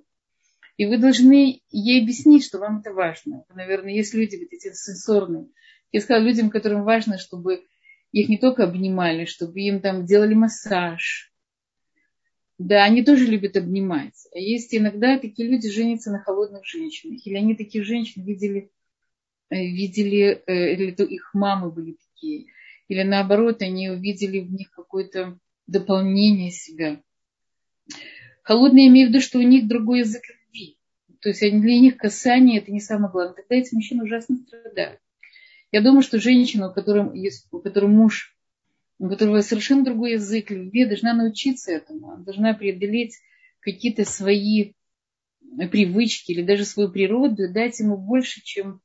И 0.78 0.86
вы 0.86 0.98
должны 0.98 1.62
ей 1.70 2.02
объяснить, 2.02 2.46
что 2.46 2.60
вам 2.60 2.80
это 2.80 2.92
важно. 2.92 3.46
Наверное, 3.54 3.94
есть 3.94 4.14
люди 4.14 4.36
вот 4.36 4.52
эти 4.52 4.74
сенсорные. 4.74 5.48
Я 5.92 6.02
сказала 6.02 6.24
людям, 6.24 6.50
которым 6.50 6.84
важно, 6.84 7.18
чтобы 7.18 7.64
их 8.12 8.30
не 8.30 8.38
только 8.38 8.64
обнимали, 8.64 9.26
чтобы 9.26 9.60
им 9.60 9.80
там 9.80 10.06
делали 10.06 10.34
массаж. 10.34 11.34
Да, 12.58 12.84
они 12.84 13.04
тоже 13.04 13.26
любят 13.26 13.58
обнимать. 13.58 14.28
А 14.34 14.40
есть 14.40 14.74
иногда 14.74 15.20
такие 15.20 15.50
люди 15.50 15.70
женятся 15.70 16.12
на 16.12 16.20
холодных 16.20 16.66
женщинах. 16.66 17.26
Или 17.26 17.36
они 17.36 17.56
таких 17.56 17.84
женщин 17.84 18.24
видели, 18.24 18.72
э, 19.50 19.56
видели 19.56 20.42
э, 20.48 20.74
или 20.74 20.92
то 20.92 21.04
их 21.04 21.34
мамы 21.34 21.72
были 21.72 21.98
такие. 22.14 22.48
Или 22.88 23.04
наоборот, 23.04 23.62
они 23.62 23.90
увидели 23.90 24.40
в 24.40 24.52
них 24.52 24.72
какое-то 24.72 25.38
дополнение 25.68 26.52
себя. 26.52 27.02
Холодные 28.44 28.88
имею 28.88 29.08
в 29.08 29.10
виду, 29.10 29.22
что 29.22 29.40
у 29.40 29.42
них 29.42 29.68
другой 29.68 30.00
язык 30.00 30.22
то 31.26 31.30
есть 31.30 31.42
для 31.42 31.80
них 31.80 31.98
касание 31.98 32.60
это 32.60 32.72
не 32.72 32.80
самое 32.80 33.12
главное. 33.12 33.34
Тогда 33.34 33.56
эти 33.56 33.74
мужчины 33.74 34.04
ужасно 34.04 34.38
страдают. 34.38 35.00
Я 35.72 35.82
думаю, 35.82 36.04
что 36.04 36.20
женщина, 36.20 36.70
у 36.70 36.72
которой, 36.72 37.32
у 37.50 37.60
которой 37.62 37.90
муж, 37.90 38.35
у 38.98 39.10
которого 39.10 39.42
совершенно 39.42 39.84
другой 39.84 40.14
язык 40.14 40.52
любви, 40.52 40.86
должна 40.86 41.14
научиться 41.14 41.72
этому. 41.72 42.18
Должна 42.24 42.54
преодолеть 42.54 43.18
какие-то 43.60 44.06
свои 44.06 44.74
привычки 45.72 46.32
или 46.32 46.42
даже 46.42 46.66
свою 46.66 46.92
природу, 46.92 47.52
дать 47.52 47.80
ему 47.80 47.98
больше, 47.98 48.42
чем 48.44 48.82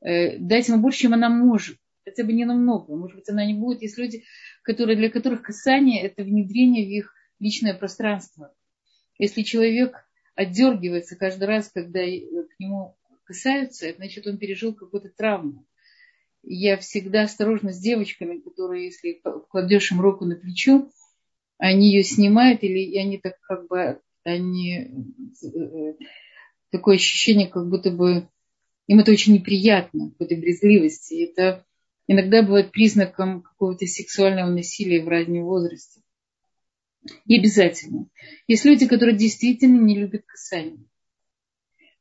э, 0.00 0.38
дать 0.38 0.68
ему 0.68 0.80
больше, 0.80 1.00
чем 1.00 1.14
она 1.14 1.28
может. 1.28 1.76
Хотя 2.04 2.24
бы 2.24 2.32
не 2.32 2.44
намного. 2.44 2.96
Может 2.96 3.16
быть, 3.16 3.28
она 3.28 3.44
не 3.44 3.54
будет. 3.54 3.82
Есть 3.82 3.98
люди, 3.98 4.24
которые, 4.62 4.96
для 4.96 5.10
которых 5.10 5.42
касание– 5.42 6.02
это 6.02 6.22
внедрение 6.22 6.86
в 6.86 6.90
их 6.90 7.14
личное 7.38 7.74
пространство. 7.74 8.54
Если 9.18 9.42
человек 9.42 9.96
отдергивается 10.34 11.16
каждый 11.16 11.44
раз, 11.44 11.70
когда 11.72 12.00
к 12.00 12.58
нему 12.58 12.96
касаются, 13.24 13.92
значит, 13.94 14.26
он 14.26 14.38
пережил 14.38 14.74
какую-то 14.74 15.10
травму. 15.10 15.66
Я 16.42 16.76
всегда 16.78 17.22
осторожна 17.22 17.72
с 17.72 17.78
девочками, 17.78 18.38
которые, 18.40 18.86
если 18.86 19.22
кладешь 19.50 19.92
им 19.92 20.00
руку 20.00 20.24
на 20.24 20.36
плечо, 20.36 20.88
они 21.58 21.92
ее 21.92 22.02
снимают, 22.02 22.62
или 22.62 22.96
они 22.96 23.18
так 23.18 23.38
как 23.40 23.68
бы, 23.68 24.00
они, 24.24 24.90
такое 26.70 26.96
ощущение, 26.96 27.46
как 27.48 27.68
будто 27.68 27.90
бы 27.90 28.28
им 28.86 28.98
это 28.98 29.12
очень 29.12 29.34
неприятно, 29.34 30.10
какой-то 30.10 30.36
брезгливости. 30.36 31.30
Это 31.30 31.64
иногда 32.08 32.42
бывает 32.42 32.72
признаком 32.72 33.42
какого-то 33.42 33.86
сексуального 33.86 34.50
насилия 34.50 35.02
в 35.02 35.08
раннем 35.08 35.44
возрасте. 35.44 36.00
И 37.24 37.38
обязательно. 37.38 38.08
Есть 38.48 38.64
люди, 38.64 38.88
которые 38.88 39.16
действительно 39.16 39.80
не 39.80 39.96
любят 39.98 40.24
касание. 40.26 40.84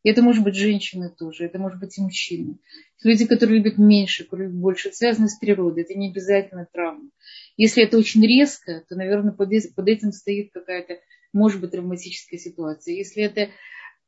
И 0.04 0.10
это 0.10 0.22
может 0.22 0.44
быть 0.44 0.56
женщины 0.56 1.10
тоже, 1.10 1.46
это 1.46 1.60
может 1.60 1.80
быть 1.80 1.98
и 1.98 2.02
мужчины. 2.02 2.58
Люди, 3.04 3.26
которые 3.26 3.58
любят 3.58 3.78
меньше, 3.78 4.24
которые 4.24 4.48
любят 4.48 4.62
больше, 4.62 4.92
связаны 4.94 5.28
с 5.28 5.38
природой. 5.38 5.84
Это 5.84 5.94
не 5.94 6.10
обязательно 6.10 6.68
травма. 6.72 7.10
Если 7.58 7.84
это 7.84 7.98
очень 7.98 8.26
резко, 8.26 8.84
то, 8.88 8.96
наверное, 8.96 9.34
под, 9.34 9.52
этим 9.52 10.12
стоит 10.14 10.52
какая-то, 10.54 11.00
может 11.34 11.60
быть, 11.60 11.72
травматическая 11.72 12.40
ситуация. 12.40 12.96
Если 12.96 13.24
это 13.24 13.50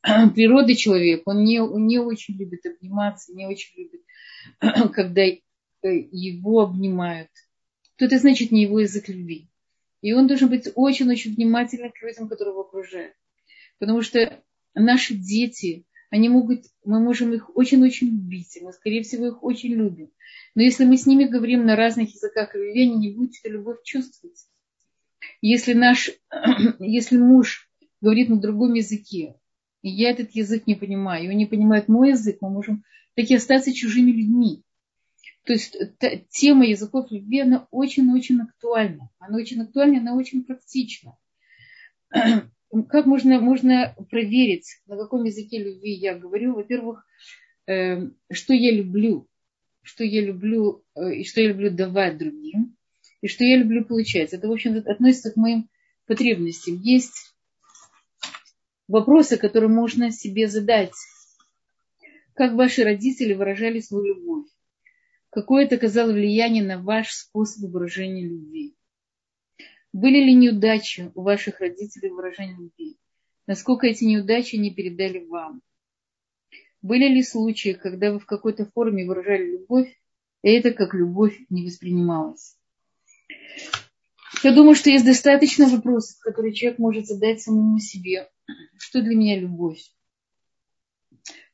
природы 0.34 0.76
человек, 0.76 1.24
он 1.26 1.44
не, 1.44 1.60
он 1.60 1.88
не 1.88 2.00
очень 2.00 2.38
любит 2.38 2.66
обниматься, 2.66 3.34
не 3.34 3.46
очень 3.46 3.78
любит, 3.78 4.02
когда 4.94 5.24
его 5.84 6.62
обнимают, 6.62 7.30
то 7.98 8.06
это 8.06 8.18
значит 8.18 8.52
не 8.52 8.64
его 8.64 8.80
язык 8.80 9.10
любви. 9.10 9.50
И 10.02 10.14
он 10.14 10.28
должен 10.28 10.50
быть 10.50 10.70
очень-очень 10.74 11.36
внимательным 11.36 11.92
к 11.92 12.02
людям, 12.02 12.30
которые 12.30 12.54
его 12.54 12.62
окружают. 12.62 13.14
Потому 13.78 14.02
что 14.02 14.42
наши 14.74 15.16
дети, 15.16 15.86
они 16.10 16.30
могут, 16.30 16.66
мы 16.84 17.00
можем 17.00 17.34
их 17.34 17.56
очень-очень 17.56 18.08
любить, 18.08 18.58
мы, 18.62 18.74
скорее 18.74 19.04
всего, 19.04 19.28
их 19.28 19.44
очень 19.44 19.74
любим. 19.74 20.12
Но 20.56 20.62
если 20.62 20.86
мы 20.86 20.98
с 20.98 21.06
ними 21.06 21.26
говорим 21.26 21.66
на 21.66 21.76
разных 21.76 22.14
языках 22.14 22.54
любви, 22.54 22.84
они 22.84 22.98
не 22.98 23.14
будут 23.14 23.34
эту 23.44 23.54
любовь 23.54 23.84
чувствовать. 23.84 24.46
Если 25.42 25.74
наш, 25.74 26.12
если 26.80 27.18
муж 27.18 27.70
говорит 28.02 28.30
на 28.30 28.40
другом 28.40 28.74
языке, 28.74 29.36
и 29.82 29.90
я 29.90 30.12
этот 30.12 30.32
язык 30.32 30.68
не 30.68 30.76
понимаю, 30.76 31.26
и 31.26 31.30
он 31.30 31.38
не 31.38 31.46
понимает 31.46 31.88
мой 31.88 32.10
язык, 32.10 32.38
мы 32.42 32.50
можем 32.50 32.84
таки 33.16 33.36
остаться 33.36 33.74
чужими 33.74 34.12
людьми. 34.12 34.64
То 35.46 35.54
есть 35.54 35.76
та, 35.98 36.18
тема 36.30 36.66
языков 36.66 37.08
любви, 37.10 37.40
она 37.40 37.68
очень-очень 37.72 38.42
актуальна. 38.42 39.10
Она 39.18 39.38
очень 39.38 39.62
актуальна, 39.62 40.00
она 40.00 40.16
очень 40.16 40.44
практична. 40.44 41.18
Как 42.88 43.06
можно, 43.06 43.40
можно 43.42 43.96
проверить, 44.10 44.82
на 44.88 44.98
каком 44.98 45.26
языке 45.26 45.62
любви 45.62 45.92
я 45.92 46.18
говорю? 46.18 46.54
Во-первых, 46.56 47.06
э, 47.68 48.08
что 48.32 48.54
я 48.54 48.72
люблю, 48.72 49.28
что 49.82 50.04
я 50.06 50.22
люблю 50.22 50.84
э, 50.96 51.16
и 51.16 51.24
что 51.26 51.42
я 51.42 51.50
люблю 51.50 51.70
давать 51.70 52.18
другим, 52.18 52.78
и 53.22 53.28
что 53.28 53.44
я 53.44 53.58
люблю 53.58 53.84
получать. 53.84 54.34
Это, 54.34 54.48
в 54.48 54.52
общем-то, 54.52 54.90
относится 54.90 55.32
к 55.32 55.36
моим 55.36 55.70
потребностям. 56.08 56.80
Есть 56.80 57.36
вопросы, 58.88 59.38
которые 59.38 59.70
можно 59.70 60.12
себе 60.12 60.48
задать. 60.48 60.94
Как 62.34 62.54
ваши 62.54 62.84
родители 62.84 63.34
выражали 63.34 63.82
свою 63.82 64.16
любовь? 64.16 64.48
Какое 65.30 65.66
это 65.66 65.76
оказало 65.76 66.12
влияние 66.12 66.64
на 66.64 66.82
ваш 66.82 67.12
способ 67.12 67.70
выражения 67.70 68.24
любви? 68.24 68.76
Были 69.94 70.24
ли 70.24 70.34
неудачи 70.34 71.12
у 71.16 71.22
ваших 71.22 71.60
родителей 71.60 72.10
в 72.10 72.16
выражении 72.16 72.54
любви? 72.54 72.98
Насколько 73.46 73.88
эти 73.88 74.06
неудачи 74.06 74.56
не 74.56 74.74
передали 74.74 75.26
вам? 75.26 75.62
Были 76.82 77.08
ли 77.08 77.22
случаи, 77.22 77.74
когда 77.74 78.12
вы 78.12 78.20
в 78.20 78.26
какой-то 78.26 78.66
форме 78.66 79.06
выражали 79.06 79.52
любовь, 79.52 79.94
и 80.44 80.50
это 80.50 80.72
как 80.72 80.94
любовь 80.94 81.38
не 81.50 81.66
воспринималось? 81.66 82.58
Я 84.44 84.56
думаю, 84.56 84.76
что 84.76 84.90
есть 84.90 85.06
достаточно 85.06 85.68
вопросов, 85.68 86.20
которые 86.22 86.54
человек 86.54 86.80
может 86.80 87.06
задать 87.06 87.42
самому 87.42 87.78
себе. 87.80 88.30
Что 88.78 89.02
для 89.02 89.16
меня 89.16 89.40
любовь? 89.40 89.82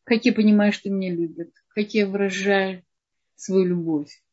Как 0.04 0.24
я 0.24 0.32
понимаю, 0.32 0.72
что 0.72 0.90
меня 0.90 1.12
любят? 1.12 1.52
Как 1.70 1.94
я 1.94 2.08
выражаю 2.08 2.84
свою 3.36 3.66
любовь? 3.66 4.24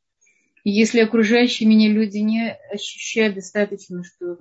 Если 0.66 1.00
окружающие 1.00 1.68
меня 1.68 1.92
люди 1.92 2.18
не 2.18 2.56
ощущают 2.72 3.34
достаточно, 3.34 4.02
что, 4.02 4.38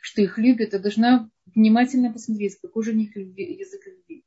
что 0.00 0.22
их 0.22 0.38
любят, 0.38 0.72
я 0.72 0.78
должна 0.78 1.28
внимательно 1.54 2.12
посмотреть, 2.12 2.56
какой 2.60 2.84
же 2.84 2.92
у 2.92 2.94
них 2.94 3.16
любви, 3.16 3.58
язык 3.58 3.84
любви. 3.84 4.24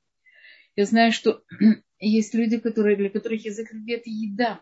Я 0.75 0.85
знаю, 0.85 1.13
что 1.13 1.43
есть 1.99 2.33
люди, 2.33 2.57
которые, 2.57 2.97
для 2.97 3.09
которых 3.09 3.45
язык 3.45 3.71
любви– 3.71 3.93
это 3.95 4.09
еда. 4.09 4.61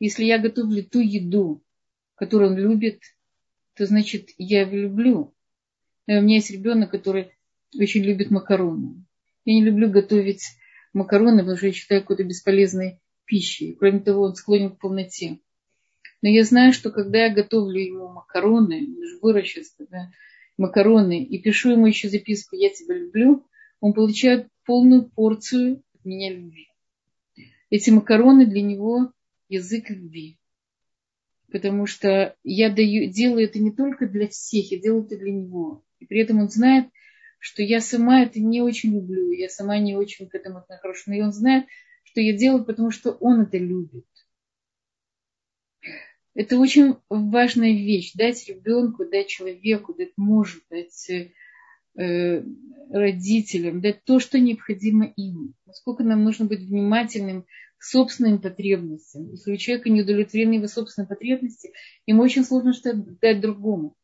Если 0.00 0.24
я 0.24 0.38
готовлю 0.38 0.84
ту 0.84 0.98
еду, 0.98 1.64
которую 2.16 2.50
он 2.50 2.58
любит, 2.58 3.02
то 3.74 3.86
значит, 3.86 4.30
я 4.38 4.62
его 4.62 4.76
люблю. 4.76 5.34
У 6.08 6.12
меня 6.12 6.36
есть 6.36 6.50
ребенок, 6.50 6.90
который 6.90 7.30
очень 7.78 8.02
любит 8.02 8.30
макароны. 8.30 9.04
Я 9.44 9.54
не 9.54 9.62
люблю 9.62 9.88
готовить 9.88 10.42
макароны, 10.92 11.38
потому 11.38 11.56
что 11.56 11.66
я 11.66 11.72
считаю 11.72 12.00
какой-то 12.00 12.24
бесполезной 12.24 13.00
пищей. 13.24 13.76
Кроме 13.78 14.00
того, 14.00 14.22
он 14.22 14.34
склонен 14.34 14.70
к 14.70 14.80
полноте. 14.80 15.38
Но 16.26 16.30
я 16.30 16.42
знаю, 16.42 16.72
что 16.72 16.90
когда 16.90 17.26
я 17.26 17.32
готовлю 17.32 17.78
ему 17.78 18.08
макароны, 18.08 18.88
выращиваю 19.22 19.88
да, 19.88 20.10
макароны, 20.58 21.22
и 21.22 21.40
пишу 21.40 21.70
ему 21.70 21.86
еще 21.86 22.08
записку 22.08 22.56
«Я 22.56 22.70
тебя 22.70 22.98
люблю», 22.98 23.46
он 23.78 23.92
получает 23.92 24.48
полную 24.64 25.08
порцию 25.08 25.84
от 25.94 26.04
меня 26.04 26.34
любви. 26.34 26.66
Эти 27.70 27.90
макароны 27.90 28.44
для 28.44 28.62
него 28.62 29.12
язык 29.48 29.88
любви 29.88 30.36
потому 31.52 31.86
что 31.86 32.34
я 32.42 32.70
даю, 32.70 33.08
делаю 33.08 33.44
это 33.44 33.60
не 33.60 33.70
только 33.70 34.08
для 34.08 34.26
всех, 34.26 34.72
я 34.72 34.80
делаю 34.80 35.04
это 35.04 35.16
для 35.16 35.30
него. 35.30 35.84
И 36.00 36.06
при 36.06 36.22
этом 36.22 36.40
он 36.40 36.48
знает, 36.48 36.88
что 37.38 37.62
я 37.62 37.80
сама 37.80 38.22
это 38.24 38.40
не 38.40 38.62
очень 38.62 38.96
люблю, 38.96 39.30
я 39.30 39.48
сама 39.48 39.78
не 39.78 39.94
очень 39.94 40.28
к 40.28 40.34
этому 40.34 40.58
отношусь. 40.58 41.06
Но 41.06 41.14
и 41.14 41.20
он 41.20 41.32
знает, 41.32 41.66
что 42.02 42.20
я 42.20 42.36
делаю, 42.36 42.64
потому 42.64 42.90
что 42.90 43.12
он 43.12 43.42
это 43.42 43.58
любит. 43.58 44.06
Это 46.36 46.58
очень 46.58 46.96
важная 47.08 47.72
вещь. 47.72 48.12
Дать 48.12 48.46
ребенку, 48.46 49.06
дать 49.06 49.28
человеку, 49.28 49.94
дать 49.94 50.12
мужу, 50.18 50.60
дать 50.70 51.10
э, 51.98 52.42
родителям, 52.90 53.80
дать 53.80 54.04
то, 54.04 54.20
что 54.20 54.38
необходимо 54.38 55.06
им. 55.16 55.54
Насколько 55.64 56.04
нам 56.04 56.24
нужно 56.24 56.44
быть 56.44 56.60
внимательным 56.60 57.46
к 57.78 57.84
собственным 57.84 58.38
потребностям. 58.38 59.30
Если 59.30 59.50
у 59.50 59.56
человека 59.56 59.88
не 59.88 60.02
удовлетворены 60.02 60.54
его 60.54 60.66
собственные 60.68 61.08
потребности, 61.08 61.72
ему 62.04 62.22
очень 62.22 62.44
сложно 62.44 62.74
что-то 62.74 62.98
дать 63.22 63.40
другому. 63.40 63.96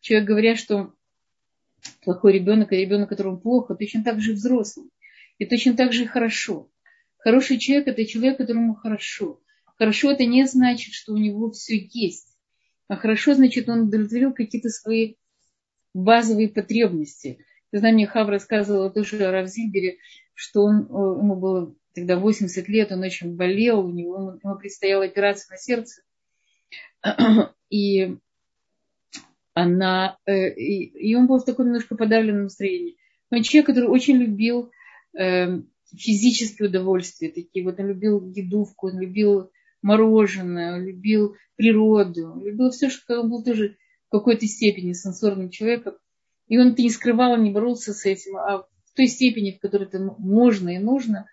Человек 0.00 0.28
говорят, 0.28 0.58
что 0.58 0.94
плохой 2.02 2.32
ребенок, 2.32 2.72
и 2.72 2.76
ребенок, 2.76 3.08
которому 3.08 3.38
плохо, 3.38 3.76
точно 3.76 4.02
так 4.02 4.20
же 4.20 4.32
взрослый. 4.32 4.90
И 5.38 5.46
точно 5.46 5.76
так 5.76 5.92
же 5.92 6.06
хорошо. 6.06 6.68
Хороший 7.18 7.58
человек– 7.58 7.86
это 7.86 8.04
человек, 8.04 8.38
которому 8.38 8.74
хорошо. 8.74 9.40
Хорошо– 9.78 10.10
это 10.12 10.24
не 10.24 10.44
значит, 10.46 10.92
что 10.94 11.12
у 11.12 11.16
него 11.16 11.50
все 11.52 11.78
есть. 11.92 12.36
А 12.88 12.96
хорошо, 12.96 13.34
значит, 13.34 13.68
он 13.68 13.82
удовлетворил 13.82 14.32
какие-то 14.32 14.70
свои 14.70 15.14
базовые 15.94 16.48
потребности. 16.48 17.38
Я 17.70 17.78
знаю, 17.78 17.94
мне 17.94 18.06
Хав 18.06 18.28
рассказывала 18.28 18.90
тоже 18.90 19.24
о 19.24 19.30
Равзильбере, 19.30 19.98
что 20.34 20.62
он, 20.62 20.86
ему 20.86 21.36
было 21.36 21.74
тогда 21.94 22.18
80 22.18 22.68
лет, 22.68 22.92
он 22.92 23.02
очень 23.02 23.36
болел, 23.36 23.80
у 23.80 23.92
него 23.92 24.38
ему 24.42 24.56
предстояла 24.56 25.04
операция 25.04 25.52
на 25.52 25.58
сердце. 25.58 26.02
И 27.70 28.16
она, 29.52 30.16
э, 30.24 30.54
и, 30.54 31.14
он 31.16 31.26
был 31.26 31.40
в 31.40 31.44
таком 31.44 31.66
немножко 31.66 31.96
подавленном 31.96 32.44
настроении. 32.44 32.96
Он 33.30 33.42
человек, 33.42 33.66
который 33.66 33.88
очень 33.88 34.16
любил 34.16 34.70
э, 35.18 35.60
физические 35.94 36.68
удовольствия, 36.68 37.28
такие 37.28 37.64
вот 37.64 37.78
он 37.78 37.88
любил 37.88 38.30
еду, 38.30 38.68
он 38.78 39.00
любил 39.00 39.50
мороженое, 39.82 40.78
любил 40.78 41.36
природу, 41.56 42.40
любил 42.44 42.70
все, 42.70 42.90
что 42.90 43.20
он 43.20 43.30
был 43.30 43.42
тоже 43.42 43.76
в 44.08 44.10
какой-то 44.10 44.46
степени 44.46 44.92
сенсорным 44.92 45.50
человеком. 45.50 45.94
И 46.48 46.58
он 46.58 46.72
это 46.72 46.82
не 46.82 46.90
скрывал, 46.90 47.36
не 47.36 47.50
боролся 47.50 47.92
с 47.92 48.06
этим, 48.06 48.36
а 48.36 48.58
в 48.58 48.94
той 48.96 49.06
степени, 49.06 49.52
в 49.52 49.60
которой 49.60 49.84
это 49.84 49.98
можно 50.00 50.70
и 50.70 50.78
нужно, 50.78 51.26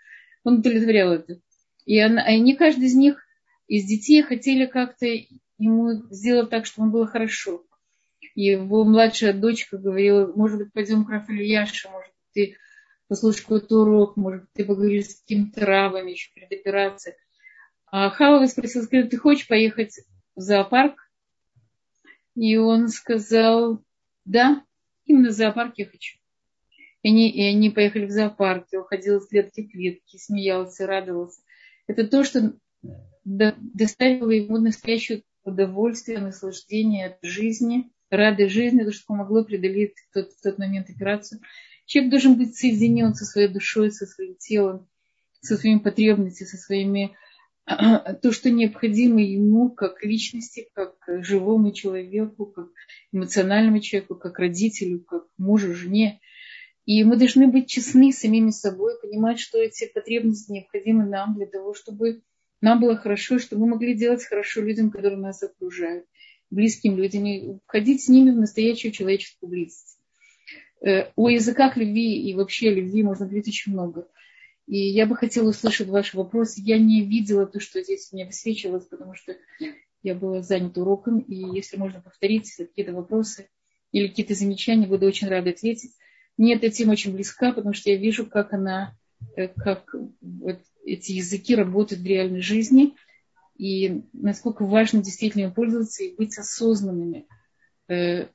он 0.43 0.59
удовлетворял 0.59 1.13
это. 1.13 1.39
И 1.85 1.97
они, 1.99 2.55
каждый 2.55 2.85
из 2.85 2.95
них, 2.95 3.23
из 3.67 3.85
детей, 3.85 4.21
хотели 4.23 4.65
как-то 4.65 5.05
ему 5.57 5.91
сделать 6.11 6.49
так, 6.49 6.65
чтобы 6.65 6.87
ему 6.87 6.93
было 6.93 7.07
хорошо. 7.07 7.63
Его 8.35 8.83
младшая 8.83 9.33
дочка 9.33 9.77
говорила, 9.77 10.31
может 10.35 10.57
быть, 10.57 10.73
пойдем 10.73 11.05
к 11.05 11.09
Рафаэлю 11.09 11.45
Яше, 11.45 11.89
может 11.89 12.09
быть, 12.09 12.33
ты 12.33 12.57
послушаешь 13.07 13.43
какой-то 13.43 13.81
урок, 13.81 14.17
может 14.17 14.41
быть, 14.41 14.51
ты 14.53 14.65
поговоришь 14.65 15.05
с 15.05 15.21
какими-то 15.21 15.61
травами 15.61 16.11
еще 16.11 16.31
перед 16.33 16.51
операцией. 16.51 17.15
А 17.97 18.09
Хава 18.09 18.45
спросил, 18.47 18.83
скажи, 18.83 19.07
ты 19.07 19.15
хочешь 19.15 19.47
поехать 19.47 20.01
в 20.35 20.41
зоопарк? 20.41 20.99
И 22.35 22.57
он 22.57 22.89
сказал, 22.89 23.81
да, 24.25 24.65
именно 25.05 25.29
в 25.29 25.31
зоопарк 25.31 25.75
я 25.77 25.85
хочу. 25.85 26.17
И 27.03 27.07
они, 27.07 27.31
и 27.31 27.41
они 27.41 27.69
поехали 27.69 28.05
в 28.07 28.11
зоопарк, 28.11 28.67
и 28.69 28.75
он 28.75 28.83
ходил 28.83 29.19
из 29.19 29.27
клетки 29.29 29.61
в 29.61 29.71
клетки, 29.71 30.17
смеялся, 30.17 30.85
радовался. 30.85 31.39
Это 31.87 32.05
то, 32.05 32.25
что 32.25 32.57
доставило 33.23 34.31
ему 34.31 34.57
настоящее 34.57 35.23
удовольствие, 35.45 36.19
наслаждение 36.19 37.05
от 37.05 37.19
жизни, 37.21 37.93
радость 38.09 38.55
жизни, 38.55 38.83
то, 38.83 38.91
что 38.91 39.05
помогло 39.07 39.45
преодолеть 39.45 39.93
в 40.09 40.13
тот, 40.13 40.33
в 40.33 40.41
тот 40.41 40.57
момент 40.57 40.89
операцию. 40.89 41.39
Человек 41.85 42.11
должен 42.11 42.37
быть 42.37 42.57
соединен 42.57 43.15
со 43.15 43.23
своей 43.23 43.47
душой, 43.47 43.89
со 43.93 44.05
своим 44.05 44.35
телом, 44.35 44.85
со 45.39 45.55
своими 45.55 45.79
потребностями, 45.79 46.49
со 46.49 46.57
своими 46.57 47.15
то, 48.21 48.31
что 48.31 48.51
необходимо 48.51 49.21
ему 49.21 49.69
как 49.71 50.03
личности, 50.03 50.67
как 50.73 50.95
живому 51.23 51.71
человеку, 51.71 52.45
как 52.45 52.67
эмоциональному 53.11 53.79
человеку, 53.79 54.15
как 54.15 54.37
родителю, 54.39 55.03
как 55.03 55.25
мужу, 55.37 55.73
жене. 55.73 56.19
И 56.85 57.03
мы 57.03 57.17
должны 57.17 57.47
быть 57.47 57.67
честны 57.67 58.11
с 58.11 58.19
самими 58.19 58.51
собой, 58.51 58.99
понимать, 59.01 59.39
что 59.39 59.57
эти 59.57 59.91
потребности 59.91 60.51
необходимы 60.51 61.05
нам 61.05 61.35
для 61.35 61.47
того, 61.47 61.73
чтобы 61.73 62.21
нам 62.61 62.79
было 62.79 62.95
хорошо, 62.95 63.39
чтобы 63.39 63.63
мы 63.63 63.71
могли 63.71 63.95
делать 63.95 64.23
хорошо 64.23 64.61
людям, 64.61 64.91
которые 64.91 65.19
нас 65.19 65.41
окружают, 65.41 66.05
близким 66.51 66.97
людям, 66.97 67.25
и 67.25 67.57
входить 67.65 68.03
с 68.03 68.09
ними 68.09 68.31
в 68.31 68.37
настоящую 68.37 68.91
человеческую 68.91 69.49
близость. 69.49 69.97
Э, 70.81 71.11
о 71.15 71.29
языках 71.29 71.77
любви 71.77 72.29
и 72.29 72.35
вообще 72.35 72.69
любви 72.69 73.01
можно 73.01 73.25
говорить 73.25 73.47
очень 73.47 73.73
много. 73.73 74.07
И 74.67 74.77
я 74.77 75.05
бы 75.05 75.15
хотела 75.15 75.49
услышать 75.49 75.87
ваш 75.87 76.13
вопрос. 76.13 76.57
Я 76.57 76.77
не 76.79 77.05
видела 77.05 77.45
то, 77.45 77.59
что 77.59 77.81
здесь 77.81 78.09
у 78.11 78.15
меня 78.15 78.25
высвечивалось, 78.25 78.85
потому 78.85 79.13
что 79.13 79.35
я 80.01 80.15
была 80.15 80.41
занята 80.41 80.81
уроком. 80.81 81.19
И 81.19 81.35
если 81.35 81.77
можно 81.77 82.01
повторить 82.01 82.51
какие-то 82.55 82.93
вопросы 82.93 83.49
или 83.91 84.07
какие-то 84.07 84.33
замечания, 84.33 84.87
буду 84.87 85.05
очень 85.05 85.27
рада 85.27 85.51
ответить. 85.51 85.91
Мне 86.37 86.55
эта 86.55 86.69
тема 86.69 86.93
очень 86.93 87.13
близка, 87.13 87.53
потому 87.53 87.73
что 87.73 87.91
я 87.91 87.97
вижу, 87.97 88.25
как 88.25 88.53
она, 88.53 88.97
э, 89.35 89.47
как 89.47 89.93
вот 90.21 90.59
эти 90.83 91.13
языки 91.13 91.55
работают 91.55 92.01
в 92.01 92.05
реальной 92.05 92.41
жизни. 92.41 92.95
И 93.57 94.03
насколько 94.13 94.65
важно 94.65 95.01
действительно 95.01 95.51
пользоваться 95.51 96.03
и 96.03 96.15
быть 96.15 96.37
осознанными. 96.37 97.27
Э, 97.87 98.27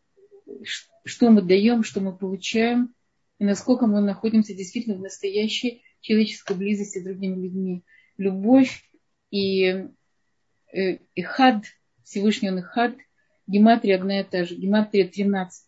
что 1.04 1.30
мы 1.30 1.42
даем, 1.42 1.82
что 1.82 2.00
мы 2.00 2.16
получаем, 2.16 2.94
и 3.38 3.44
насколько 3.44 3.86
мы 3.86 4.00
находимся 4.00 4.54
действительно 4.54 4.96
в 4.96 5.00
настоящей 5.00 5.82
человеческой 6.00 6.56
близости 6.56 6.98
с 6.98 7.04
другими 7.04 7.42
людьми. 7.42 7.84
Любовь 8.16 8.82
и, 9.30 9.86
э, 10.72 10.98
и 11.14 11.22
хад, 11.22 11.64
Всевышний 12.04 12.50
он 12.50 12.58
и 12.58 12.62
хад, 12.62 12.94
гематрия 13.46 13.96
одна 13.96 14.20
и 14.20 14.24
та 14.24 14.44
же, 14.44 14.56
гематрия 14.56 15.08
13. 15.08 15.64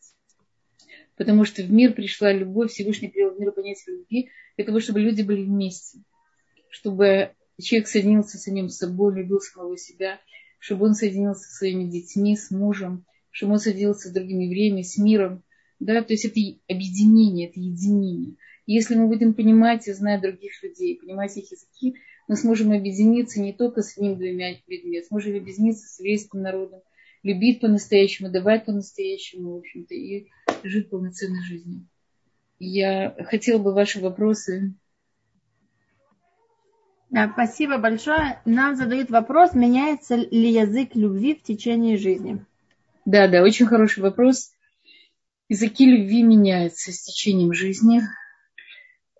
Потому 1.17 1.45
что 1.45 1.63
в 1.63 1.71
мир 1.71 1.93
пришла 1.93 2.33
любовь, 2.33 2.73
Всевышний 2.73 3.09
привел 3.09 3.35
в 3.35 3.41
мир 3.41 3.53
понятие 3.53 3.97
любви, 3.97 4.31
для 4.57 4.65
того, 4.65 4.81
чтобы 4.81 5.01
люди 5.01 5.23
были 5.23 5.45
вместе. 5.45 5.99
Чтобы 6.69 7.33
человек 7.61 7.89
соединился 7.89 8.39
с 8.39 8.43
самим 8.43 8.69
собой, 8.69 9.15
любил 9.15 9.41
самого 9.41 9.77
себя, 9.77 10.21
чтобы 10.59 10.87
он 10.87 10.95
соединился 10.95 11.43
со 11.43 11.57
своими 11.57 11.85
детьми, 11.85 12.37
с 12.37 12.51
мужем, 12.51 13.05
чтобы 13.31 13.55
он 13.55 13.59
соединился 13.59 14.09
с 14.09 14.13
другими 14.13 14.45
евреями, 14.45 14.83
с 14.83 14.97
миром. 14.97 15.43
Да? 15.81 16.03
То 16.03 16.13
есть 16.13 16.25
это 16.25 16.41
объединение, 16.69 17.49
это 17.49 17.61
единение. 17.61 18.37
Если 18.67 18.95
мы 18.95 19.09
будем 19.09 19.35
понимать 19.35 19.89
и 19.89 19.93
знать 19.93 20.21
других 20.21 20.63
людей, 20.63 20.99
понимать 20.99 21.37
их 21.37 21.51
языки, 21.51 21.97
мы 22.29 22.37
сможем 22.37 22.73
объединиться 22.73 23.41
не 23.41 23.53
только 23.53 23.83
с 23.83 23.97
ним 23.97 24.17
двумя 24.17 24.53
людьми, 24.67 24.99
а 24.99 25.05
сможем 25.05 25.37
объединиться 25.37 25.87
с 25.87 25.99
еврейским 25.99 26.43
народом, 26.43 26.81
любить 27.23 27.61
по-настоящему, 27.61 28.31
давать 28.31 28.65
по-настоящему, 28.65 29.55
в 29.55 29.59
общем-то, 29.59 29.95
и 29.95 30.29
жить 30.63 30.91
полноценной 30.91 31.43
жизнью. 31.43 31.87
Я 32.59 33.17
хотела 33.25 33.59
бы 33.59 33.75
ваши 33.75 34.01
вопросы. 34.01 34.75
Да, 37.11 37.31
спасибо 37.33 37.79
большое. 37.79 38.41
Нам 38.45 38.77
задают 38.77 39.11
вопрос, 39.11 39.53
меняется 39.53 40.15
ли 40.15 40.53
язык 40.53 40.95
любви 40.95 41.35
в 41.35 41.43
течение 41.43 41.97
жизни. 41.97 42.45
Да, 43.05 43.27
да, 43.27 43.43
очень 43.43 43.67
хороший 43.67 44.01
вопрос. 44.01 44.53
Языки 45.49 45.85
любви 45.85 46.23
меняются 46.23 46.93
с 46.93 47.03
течением 47.03 47.53
жизни. 47.53 48.01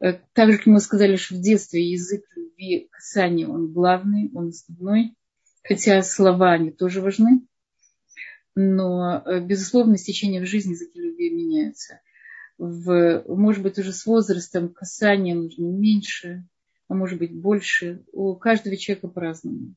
Э, 0.03 0.19
так 0.33 0.51
же, 0.51 0.59
как 0.59 0.67
мы 0.67 0.81
сказали, 0.81 1.17
что 1.17 1.37
в 1.37 1.41
детстве 1.41 1.89
язык 1.89 2.25
любви, 2.35 2.89
касания, 2.91 3.47
он 3.47 3.73
главный, 3.73 4.31
он 4.35 4.49
основной. 4.49 5.15
Хотя 5.63 6.03
слова, 6.03 6.53
они 6.53 6.73
тоже 6.73 7.01
важны. 7.01 7.47
Но, 8.57 9.23
э, 9.25 9.41
безусловно, 9.41 9.97
с 9.97 10.03
течением 10.03 10.45
жизни 10.45 10.73
языки 10.73 11.01
любви 11.01 11.31
меняются. 11.31 12.01
В, 12.59 13.25
может 13.29 13.63
быть, 13.63 13.79
уже 13.79 13.93
с 13.93 14.05
возрастом 14.05 14.71
касания 14.71 15.37
нужно 15.37 15.67
меньше, 15.67 16.47
а 16.89 16.95
может 16.95 17.19
быть, 17.21 17.33
больше. 17.33 18.05
У 18.13 18.35
каждого 18.35 18.77
человека 18.77 19.07
по-разному. 19.07 19.75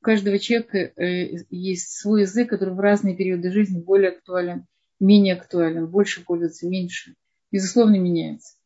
У 0.00 0.04
каждого 0.04 0.38
человека 0.38 0.78
э, 0.78 1.44
есть 1.48 1.92
свой 1.98 2.22
язык, 2.22 2.50
который 2.50 2.74
в 2.74 2.80
разные 2.80 3.16
периоды 3.16 3.50
жизни 3.50 3.80
более 3.80 4.10
актуален, 4.10 4.66
менее 4.98 5.34
актуален, 5.34 5.86
больше 5.86 6.24
пользуется, 6.24 6.68
меньше. 6.68 7.14
Безусловно, 7.50 7.96
меняется. 7.96 8.59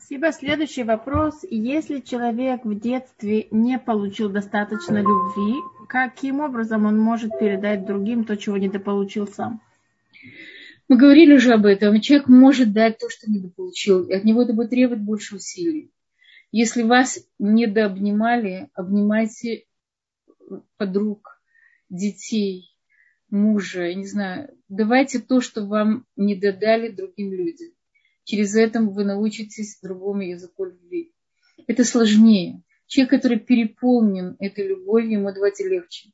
Спасибо. 0.00 0.32
Следующий 0.32 0.82
вопрос. 0.82 1.44
Если 1.50 2.00
человек 2.00 2.64
в 2.64 2.80
детстве 2.80 3.48
не 3.50 3.78
получил 3.78 4.30
достаточно 4.30 4.96
любви, 4.96 5.56
каким 5.88 6.40
образом 6.40 6.86
он 6.86 6.98
может 6.98 7.38
передать 7.38 7.84
другим 7.84 8.24
то, 8.24 8.38
чего 8.38 8.56
недополучил 8.56 9.28
сам? 9.28 9.60
Мы 10.88 10.96
говорили 10.96 11.34
уже 11.34 11.52
об 11.52 11.66
этом. 11.66 12.00
Человек 12.00 12.28
может 12.28 12.72
дать 12.72 12.96
то, 12.96 13.10
что 13.10 13.30
недополучил, 13.30 14.04
и 14.04 14.14
от 14.14 14.24
него 14.24 14.42
это 14.42 14.54
будет 14.54 14.70
требовать 14.70 15.02
больше 15.02 15.36
усилий. 15.36 15.92
Если 16.50 16.82
вас 16.82 17.18
недообнимали, 17.38 18.70
обнимайте 18.72 19.66
подруг, 20.78 21.42
детей, 21.90 22.70
мужа, 23.28 23.92
не 23.92 24.06
знаю. 24.06 24.48
Давайте 24.68 25.18
то, 25.18 25.42
что 25.42 25.66
вам 25.66 26.06
не 26.16 26.36
додали 26.36 26.88
другим 26.88 27.34
людям. 27.34 27.68
Через 28.30 28.54
это 28.54 28.80
вы 28.80 29.02
научитесь 29.02 29.80
другому 29.82 30.22
языку 30.22 30.64
любви. 30.64 31.12
Это 31.66 31.82
сложнее. 31.82 32.62
Человек, 32.86 33.10
который 33.10 33.40
переполнен 33.40 34.36
этой 34.38 34.68
любовью, 34.68 35.18
ему 35.18 35.32
давать 35.32 35.58
легче. 35.58 36.12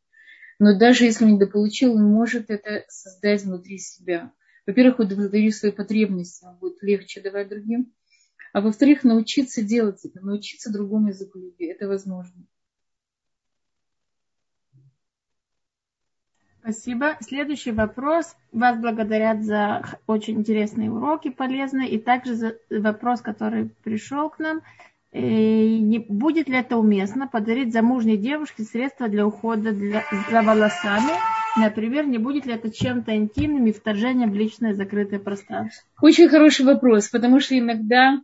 Но 0.58 0.78
даже 0.78 1.04
если 1.04 1.26
он 1.26 1.34
недополучил, 1.34 1.92
он 1.94 2.04
может 2.04 2.48
это 2.48 2.86
создать 2.88 3.42
внутри 3.42 3.76
себя. 3.76 4.32
Во-первых, 4.66 5.00
удовлетворив 5.00 5.54
свои 5.54 5.72
потребности, 5.72 6.42
он 6.46 6.56
будет 6.58 6.82
легче 6.82 7.20
давать 7.20 7.50
другим. 7.50 7.92
А 8.54 8.62
во-вторых, 8.62 9.04
научиться 9.04 9.62
делать 9.62 10.02
это, 10.02 10.24
научиться 10.24 10.72
другому 10.72 11.08
языку 11.08 11.38
любви. 11.38 11.66
Это 11.66 11.86
возможно. 11.86 12.46
Спасибо. 16.68 17.16
Следующий 17.20 17.70
вопрос. 17.70 18.34
Вас 18.50 18.76
благодарят 18.76 19.44
за 19.44 19.84
очень 20.08 20.40
интересные 20.40 20.90
уроки, 20.90 21.30
полезные, 21.30 21.88
и 21.90 21.98
также 22.00 22.34
за 22.34 22.56
вопрос, 22.70 23.20
который 23.20 23.70
пришел 23.84 24.30
к 24.30 24.40
нам. 24.40 24.62
Э, 25.12 25.20
не 25.20 26.00
будет 26.00 26.48
ли 26.48 26.56
это 26.56 26.76
уместно 26.76 27.28
подарить 27.28 27.72
замужней 27.72 28.16
девушке 28.16 28.64
средства 28.64 29.06
для 29.06 29.24
ухода 29.24 29.70
для, 29.70 30.02
за 30.28 30.42
волосами? 30.42 31.12
Например, 31.56 32.04
не 32.04 32.18
будет 32.18 32.46
ли 32.46 32.54
это 32.54 32.68
чем-то 32.68 33.14
интимным 33.14 33.66
и 33.66 33.72
вторжением 33.72 34.32
в 34.32 34.34
личное 34.34 34.74
закрытое 34.74 35.20
пространство? 35.20 35.88
Очень 36.02 36.28
хороший 36.28 36.66
вопрос, 36.66 37.08
потому 37.10 37.38
что 37.38 37.56
иногда 37.56 38.20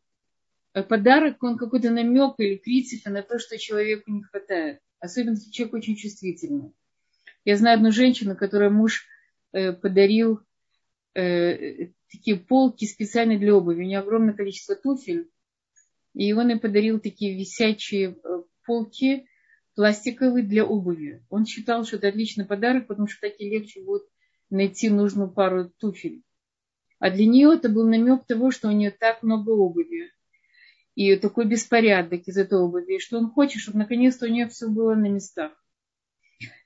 подарок, 0.88 1.40
он 1.44 1.56
какой-то 1.56 1.90
намек 1.90 2.34
или 2.38 2.56
критика 2.56 3.08
на 3.08 3.22
то, 3.22 3.38
что 3.38 3.56
человеку 3.56 4.10
не 4.10 4.24
хватает. 4.24 4.80
Особенно 4.98 5.34
если 5.34 5.52
человек 5.52 5.74
очень 5.74 5.94
чувствительный. 5.94 6.72
Я 7.44 7.56
знаю 7.56 7.76
одну 7.76 7.90
женщину, 7.90 8.36
которой 8.36 8.70
муж 8.70 9.06
э, 9.52 9.72
подарил 9.72 10.40
э, 11.14 11.88
такие 12.10 12.36
полки 12.36 12.84
специально 12.84 13.38
для 13.38 13.54
обуви. 13.54 13.82
У 13.82 13.86
нее 13.86 13.98
огромное 13.98 14.34
количество 14.34 14.76
туфель. 14.76 15.30
И 16.14 16.32
он 16.32 16.50
ей 16.50 16.60
подарил 16.60 17.00
такие 17.00 17.36
висячие 17.36 18.16
э, 18.22 18.42
полки 18.64 19.26
пластиковые 19.74 20.44
для 20.44 20.64
обуви. 20.64 21.24
Он 21.30 21.46
считал, 21.46 21.84
что 21.84 21.96
это 21.96 22.08
отличный 22.08 22.44
подарок, 22.44 22.86
потому 22.86 23.08
что 23.08 23.28
так 23.28 23.40
и 23.40 23.48
легче 23.48 23.82
будет 23.82 24.02
найти 24.50 24.90
нужную 24.90 25.30
пару 25.30 25.70
туфель. 25.78 26.22
А 26.98 27.10
для 27.10 27.26
нее 27.26 27.54
это 27.54 27.68
был 27.68 27.88
намек 27.88 28.26
того, 28.26 28.50
что 28.50 28.68
у 28.68 28.72
нее 28.72 28.90
так 28.90 29.22
много 29.22 29.50
обуви. 29.50 30.12
И 30.94 31.16
такой 31.16 31.46
беспорядок 31.46 32.28
из 32.28 32.36
этой 32.36 32.58
обуви, 32.58 32.98
что 32.98 33.18
он 33.18 33.30
хочет, 33.30 33.62
чтобы 33.62 33.78
наконец-то 33.78 34.26
у 34.26 34.28
нее 34.28 34.46
все 34.48 34.68
было 34.68 34.94
на 34.94 35.08
местах. 35.08 35.52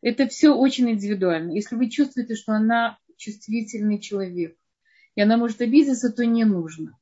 Это 0.02 0.26
все 0.28 0.54
очень 0.54 0.90
индивидуально. 0.90 1.52
Если 1.52 1.76
вы 1.76 1.90
чувствуете, 1.90 2.34
что 2.34 2.52
она 2.52 2.98
чувствительный 3.16 4.00
человек, 4.00 4.56
и 5.14 5.20
она 5.20 5.36
может 5.36 5.60
обидеться, 5.60 6.12
то 6.12 6.24
не 6.24 6.44
нужно. 6.44 6.98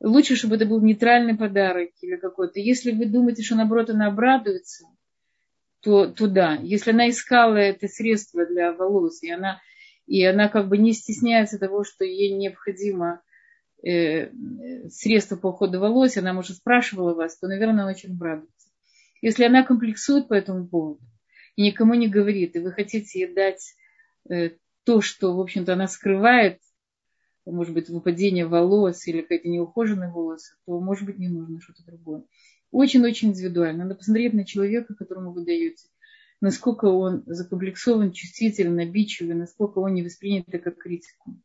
Лучше, 0.00 0.36
чтобы 0.36 0.56
это 0.56 0.64
был 0.64 0.80
нейтральный 0.80 1.36
подарок 1.36 1.90
или 2.00 2.16
какой-то. 2.16 2.58
Если 2.58 2.92
вы 2.92 3.04
думаете, 3.04 3.42
что 3.42 3.56
наоборот 3.56 3.90
она 3.90 4.06
обрадуется, 4.06 4.86
то, 5.80 6.06
то 6.06 6.26
да. 6.26 6.54
Если 6.54 6.90
она 6.92 7.10
искала 7.10 7.56
это 7.56 7.88
средство 7.88 8.46
для 8.46 8.72
волос, 8.72 9.22
и 9.22 9.30
она, 9.30 9.60
и 10.06 10.24
она 10.24 10.48
как 10.48 10.68
бы 10.68 10.78
не 10.78 10.92
стесняется 10.92 11.58
того, 11.58 11.84
что 11.84 12.04
ей 12.04 12.32
необходимо 12.34 13.20
э, 13.86 14.30
средство 14.88 15.36
по 15.36 15.48
уходу 15.48 15.80
волос, 15.80 16.16
она, 16.16 16.32
может, 16.32 16.56
спрашивала 16.56 17.14
вас, 17.14 17.38
то, 17.38 17.48
наверное, 17.48 17.82
она 17.82 17.90
очень 17.90 18.14
обрадуется. 18.14 18.68
Если 19.20 19.44
она 19.44 19.64
комплексует 19.64 20.28
по 20.28 20.34
этому 20.34 20.66
поводу, 20.66 21.00
и 21.60 21.62
никому 21.62 21.92
не 21.92 22.08
говорит, 22.08 22.56
и 22.56 22.58
вы 22.58 22.72
хотите 22.72 23.20
ей 23.20 23.34
дать 23.34 23.74
э, 24.30 24.52
то, 24.84 25.02
что, 25.02 25.36
в 25.36 25.40
общем-то, 25.40 25.74
она 25.74 25.88
скрывает, 25.88 26.58
может 27.44 27.74
быть, 27.74 27.90
выпадение 27.90 28.46
волос 28.46 29.06
или 29.06 29.20
какие-то 29.20 29.50
неухоженные 29.50 30.10
волосы, 30.10 30.56
то, 30.64 30.80
может 30.80 31.04
быть, 31.04 31.18
не 31.18 31.28
нужно 31.28 31.60
что-то 31.60 31.84
другое. 31.84 32.24
Очень-очень 32.70 33.28
индивидуально. 33.28 33.84
Надо 33.84 33.96
посмотреть 33.96 34.32
на 34.32 34.46
человека, 34.46 34.94
которому 34.94 35.34
вы 35.34 35.44
даете, 35.44 35.86
насколько 36.40 36.86
он 36.86 37.24
закомплексован, 37.26 38.12
чувствителен, 38.12 38.78
обидчивый, 38.78 39.34
насколько 39.34 39.80
он 39.80 39.92
не 39.92 40.02
воспринят 40.02 40.48
это 40.48 40.60
как 40.60 40.78
критику. 40.78 41.36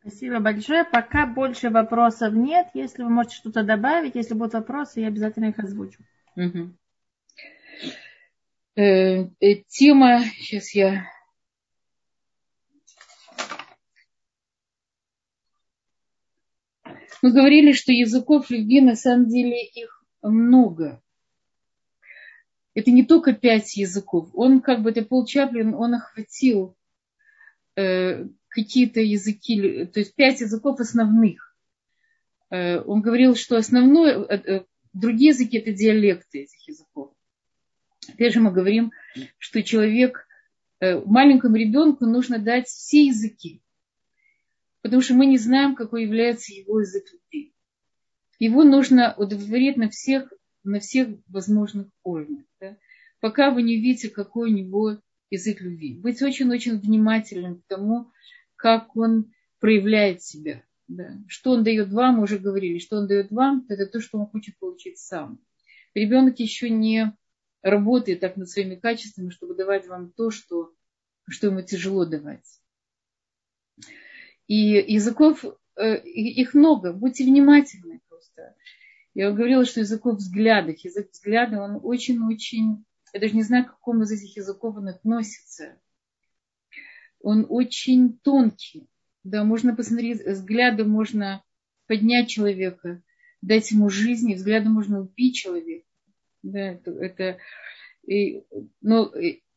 Спасибо 0.00 0.40
большое. 0.40 0.84
Пока 0.84 1.26
больше 1.26 1.68
вопросов 1.68 2.32
нет. 2.32 2.68
Если 2.72 3.02
вы 3.02 3.10
можете 3.10 3.36
что-то 3.36 3.64
добавить, 3.64 4.14
если 4.14 4.32
будут 4.32 4.54
вопросы, 4.54 5.00
я 5.00 5.08
обязательно 5.08 5.50
их 5.50 5.58
озвучу. 5.58 6.02
Угу. 6.36 6.74
Э, 8.74 9.26
э, 9.40 9.54
тема, 9.68 10.24
сейчас 10.38 10.74
я 10.74 11.06
Мы 17.22 17.30
говорили, 17.32 17.72
что 17.72 17.92
языков 17.92 18.50
любви 18.50 18.80
на 18.80 18.96
самом 18.96 19.28
деле 19.28 19.64
их 19.64 20.04
много. 20.22 21.00
Это 22.74 22.90
не 22.90 23.04
только 23.04 23.32
пять 23.32 23.76
языков. 23.76 24.30
Он 24.34 24.60
как 24.60 24.82
бы, 24.82 24.90
это 24.90 25.02
Пол 25.02 25.24
Чаплин, 25.24 25.74
он 25.74 25.94
охватил 25.94 26.76
э, 27.76 28.24
какие-то 28.48 29.00
языки, 29.00 29.84
то 29.86 30.00
есть 30.00 30.16
пять 30.16 30.40
языков 30.40 30.80
основных. 30.80 31.56
Э, 32.50 32.80
он 32.80 33.02
говорил, 33.02 33.36
что 33.36 33.56
основное, 33.56 34.18
э, 34.18 34.36
э 34.36 34.64
другие 34.92 35.28
языки 35.28 35.58
это 35.58 35.72
диалекты 35.72 36.42
этих 36.42 36.68
языков. 36.68 37.12
Опять 38.08 38.32
же 38.32 38.40
мы 38.40 38.52
говорим, 38.52 38.92
что 39.38 39.62
человек, 39.62 40.26
э, 40.80 41.00
маленькому 41.04 41.56
ребенку 41.56 42.06
нужно 42.06 42.38
дать 42.38 42.66
все 42.66 43.06
языки 43.06 43.62
потому 44.82 45.00
что 45.00 45.14
мы 45.14 45.26
не 45.26 45.38
знаем, 45.38 45.74
какой 45.74 46.02
является 46.02 46.52
его 46.52 46.80
язык 46.80 47.04
любви. 47.12 47.54
Его 48.38 48.64
нужно 48.64 49.14
удовлетворить 49.16 49.76
на 49.76 49.88
всех, 49.88 50.32
на 50.64 50.80
всех 50.80 51.08
возможных 51.28 51.88
уровнях. 52.02 52.44
Да? 52.60 52.76
Пока 53.20 53.50
вы 53.50 53.62
не 53.62 53.76
видите, 53.76 54.10
какой 54.10 54.50
у 54.50 54.54
него 54.54 54.98
язык 55.30 55.60
любви. 55.60 55.94
Быть 55.94 56.20
очень-очень 56.20 56.78
внимательным 56.78 57.60
к 57.60 57.66
тому, 57.68 58.10
как 58.56 58.96
он 58.96 59.32
проявляет 59.60 60.22
себя. 60.22 60.64
Да? 60.88 61.16
Что 61.28 61.52
он 61.52 61.62
дает 61.62 61.90
вам, 61.90 62.16
мы 62.16 62.24
уже 62.24 62.38
говорили, 62.38 62.78
что 62.78 62.96
он 62.96 63.06
дает 63.06 63.30
вам, 63.30 63.64
это 63.68 63.86
то, 63.86 64.00
что 64.00 64.18
он 64.18 64.26
хочет 64.26 64.58
получить 64.58 64.98
сам. 64.98 65.38
Ребенок 65.94 66.40
еще 66.40 66.68
не 66.68 67.16
работает 67.62 68.20
так 68.20 68.36
над 68.36 68.48
своими 68.48 68.74
качествами, 68.74 69.30
чтобы 69.30 69.54
давать 69.54 69.86
вам 69.86 70.10
то, 70.12 70.30
что, 70.30 70.72
что 71.28 71.48
ему 71.48 71.62
тяжело 71.62 72.04
давать. 72.04 72.60
И 74.46 74.56
языков, 74.56 75.44
э, 75.76 75.98
их 76.04 76.54
много, 76.54 76.92
будьте 76.92 77.24
внимательны 77.24 78.00
просто. 78.08 78.54
Я 79.14 79.30
говорила, 79.30 79.64
что 79.64 79.80
языков 79.80 80.16
взглядов, 80.16 80.78
язык 80.78 81.10
взгляда, 81.12 81.60
он 81.60 81.80
очень-очень, 81.82 82.84
я 83.12 83.20
даже 83.20 83.34
не 83.34 83.42
знаю, 83.42 83.66
к 83.66 83.70
какому 83.70 84.02
из 84.02 84.10
этих 84.10 84.36
языков 84.36 84.76
он 84.76 84.88
относится. 84.88 85.78
Он 87.20 87.46
очень 87.48 88.18
тонкий. 88.18 88.88
Да, 89.22 89.44
можно 89.44 89.76
посмотреть, 89.76 90.26
взглядом 90.26 90.90
можно 90.90 91.44
поднять 91.86 92.28
человека, 92.28 93.02
дать 93.40 93.70
ему 93.70 93.88
жизнь, 93.88 94.30
и 94.30 94.34
взглядом 94.34 94.72
можно 94.72 95.00
убить 95.00 95.36
человека. 95.36 95.86
Да, 96.42 96.78
это, 96.84 97.38
и, 98.06 98.42
но 98.80 99.12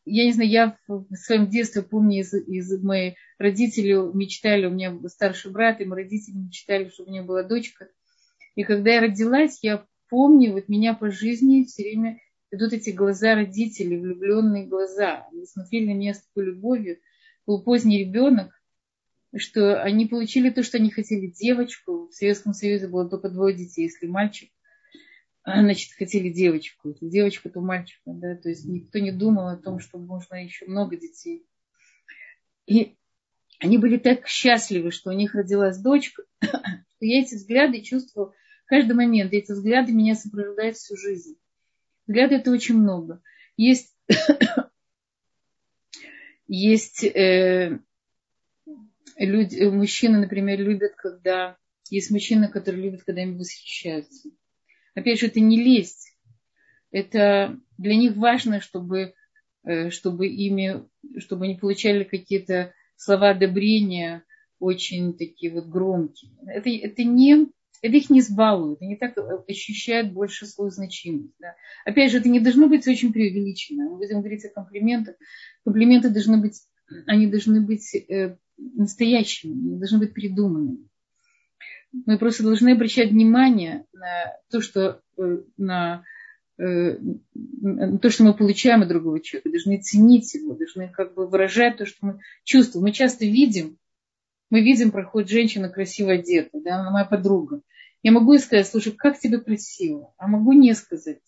я 0.06 0.26
не 0.26 0.34
знаю, 0.34 0.50
я 0.50 0.78
в 0.88 1.16
своем 1.16 1.48
детстве 1.48 1.82
помню 1.82 2.20
из, 2.20 2.34
из 2.34 2.84
моих 2.84 3.16
родителей 3.40 3.96
мечтали, 4.14 4.68
у 4.68 4.70
меня 4.70 4.98
старший 5.08 5.52
брат, 5.52 5.82
и 5.82 5.86
мои 5.86 6.04
родители 6.04 6.36
мечтали, 6.36 6.90
чтобы 6.90 7.10
у 7.10 7.12
меня 7.12 7.24
была 7.24 7.44
дочка. 7.44 7.90
И 8.56 8.64
когда 8.64 8.94
я 8.94 9.02
родилась, 9.02 9.60
я 9.64 9.86
помню, 10.10 10.54
вот 10.54 10.70
меня 10.70 10.94
по 10.94 11.10
жизни 11.10 11.64
все 11.64 11.84
время 11.84 12.20
идут 12.52 12.74
эти 12.74 12.92
глаза 12.92 13.36
родителей, 13.36 14.00
влюбленные 14.00 14.68
глаза. 14.68 15.28
Они 15.32 15.46
смотрели 15.46 15.88
на 15.88 15.98
меня 15.98 16.14
с 16.14 16.22
такой 16.22 16.46
любовью. 16.46 17.00
Был 17.48 17.64
поздний 17.64 18.00
ребенок, 18.00 18.52
что 19.36 19.82
они 19.82 20.06
получили 20.06 20.52
то, 20.52 20.64
что 20.64 20.78
они 20.78 20.92
хотели, 20.92 21.28
девочку. 21.28 22.08
В 22.08 22.14
Советском 22.14 22.54
Союзе 22.54 22.88
было 22.88 23.10
только 23.10 23.30
двое 23.30 23.56
детей, 23.56 23.84
если 23.84 24.08
мальчик 24.08 24.50
значит, 25.46 25.94
хотели 25.94 26.30
девочку. 26.30 26.90
Это 26.90 27.06
девочка, 27.06 27.50
то 27.50 27.62
мальчика, 27.62 28.02
да, 28.08 28.36
то 28.36 28.50
есть 28.50 28.66
никто 28.66 29.00
не 29.00 29.12
думал 29.12 29.48
о 29.48 29.58
том, 29.58 29.80
что 29.80 30.00
можно 30.00 30.44
еще 30.44 30.66
много 30.66 30.98
детей. 30.98 31.46
И 32.66 32.98
они 33.60 33.78
были 33.78 33.98
так 33.98 34.28
счастливы, 34.28 34.92
что 34.92 35.12
у 35.12 35.14
них 35.14 35.36
родилась 35.36 35.78
дочка, 35.78 36.24
что 36.42 36.84
я 37.00 37.22
эти 37.22 37.36
взгляды 37.36 37.82
чувствовала 37.82 38.34
каждый 38.66 38.94
момент. 38.94 39.34
Эти 39.34 39.52
взгляды 39.52 39.92
меня 39.92 40.16
сопровождают 40.16 40.78
всю 40.78 40.98
жизнь. 40.98 41.38
Взгляды 42.08 42.36
это 42.36 42.52
очень 42.52 42.78
много. 42.78 43.22
Есть, 43.56 43.96
есть 46.48 47.04
э, 47.04 47.80
люди, 49.18 49.64
мужчины, 49.64 50.20
например, 50.20 50.60
любят, 50.60 50.96
когда... 50.96 51.58
Есть 51.92 52.10
мужчины, 52.10 52.48
которые 52.48 52.84
любят, 52.84 53.04
когда 53.04 53.22
им 53.22 53.38
восхищаются. 53.38 54.30
Опять 54.96 55.20
же, 55.20 55.28
это 55.28 55.40
не 55.40 55.62
лесть. 55.62 56.18
Это 56.92 57.60
для 57.78 57.96
них 57.96 58.16
важно, 58.16 58.62
чтобы, 58.62 59.14
э, 59.64 59.90
чтобы 59.90 60.28
ими, 60.28 60.86
чтобы 61.18 61.46
они 61.46 61.56
получали 61.56 62.06
какие-то 62.06 62.74
слова 62.96 63.32
одобрения, 63.32 64.24
очень 64.60 65.18
такие 65.18 65.52
вот 65.52 65.66
громкие. 65.66 66.32
Это, 66.48 66.70
это 66.70 67.04
не, 67.04 67.48
это 67.82 67.98
их 67.98 68.10
не 68.10 68.22
сбалует, 68.22 68.82
они 68.82 68.96
так 68.96 69.18
ощущают 69.50 70.14
больше 70.14 70.46
свою 70.46 70.72
значимость. 70.72 71.34
Да. 71.40 71.56
Опять 71.84 72.12
же, 72.12 72.20
это 72.20 72.30
не 72.30 72.40
должно 72.40 72.70
быть 72.70 72.88
очень 72.88 73.12
преувеличено. 73.12 73.90
Мы 73.90 73.98
будем 73.98 74.20
говорить 74.20 74.46
о 74.46 74.50
комплиментах. 74.50 75.16
Комплименты 75.66 76.10
должны 76.10 76.38
быть, 76.38 76.62
они 77.06 77.28
должны 77.28 77.60
быть 77.60 77.94
э, 77.94 78.38
настоящими, 78.58 79.52
они 79.52 79.78
должны 79.78 80.00
быть 80.00 80.14
придуманными 80.14 80.88
мы 82.06 82.18
просто 82.18 82.44
должны 82.44 82.72
обращать 82.72 83.12
внимание 83.12 83.86
на 83.94 84.34
то, 84.52 84.62
что, 84.62 85.02
э, 85.18 85.38
на, 85.58 86.04
э, 86.58 86.98
на 87.34 87.98
то, 88.00 88.10
что 88.10 88.24
мы 88.24 88.34
получаем 88.34 88.82
от 88.82 88.90
другого 88.90 89.20
человека, 89.20 89.50
должны 89.50 89.82
ценить 89.82 90.34
его, 90.34 90.56
должны 90.56 90.90
как 90.90 91.14
бы 91.14 91.28
выражать 91.28 91.78
то, 91.78 91.86
что 91.86 92.06
мы 92.06 92.20
чувствуем. 92.44 92.86
Мы 92.86 92.92
часто 92.92 93.26
видим, 93.26 93.78
мы 94.50 94.62
видим, 94.62 94.92
проходит 94.92 95.30
женщина 95.30 95.70
красиво 95.70 96.14
одета, 96.14 96.60
да, 96.62 96.80
она 96.82 96.92
моя 96.92 97.06
подруга. 97.06 97.62
Я 98.04 98.12
могу 98.12 98.34
ей 98.34 98.40
сказать, 98.40 98.68
слушай, 98.68 98.92
как 98.92 99.20
тебе 99.20 99.40
красиво, 99.40 100.14
а 100.18 100.28
могу 100.28 100.52
не 100.52 100.74
сказать. 100.74 101.22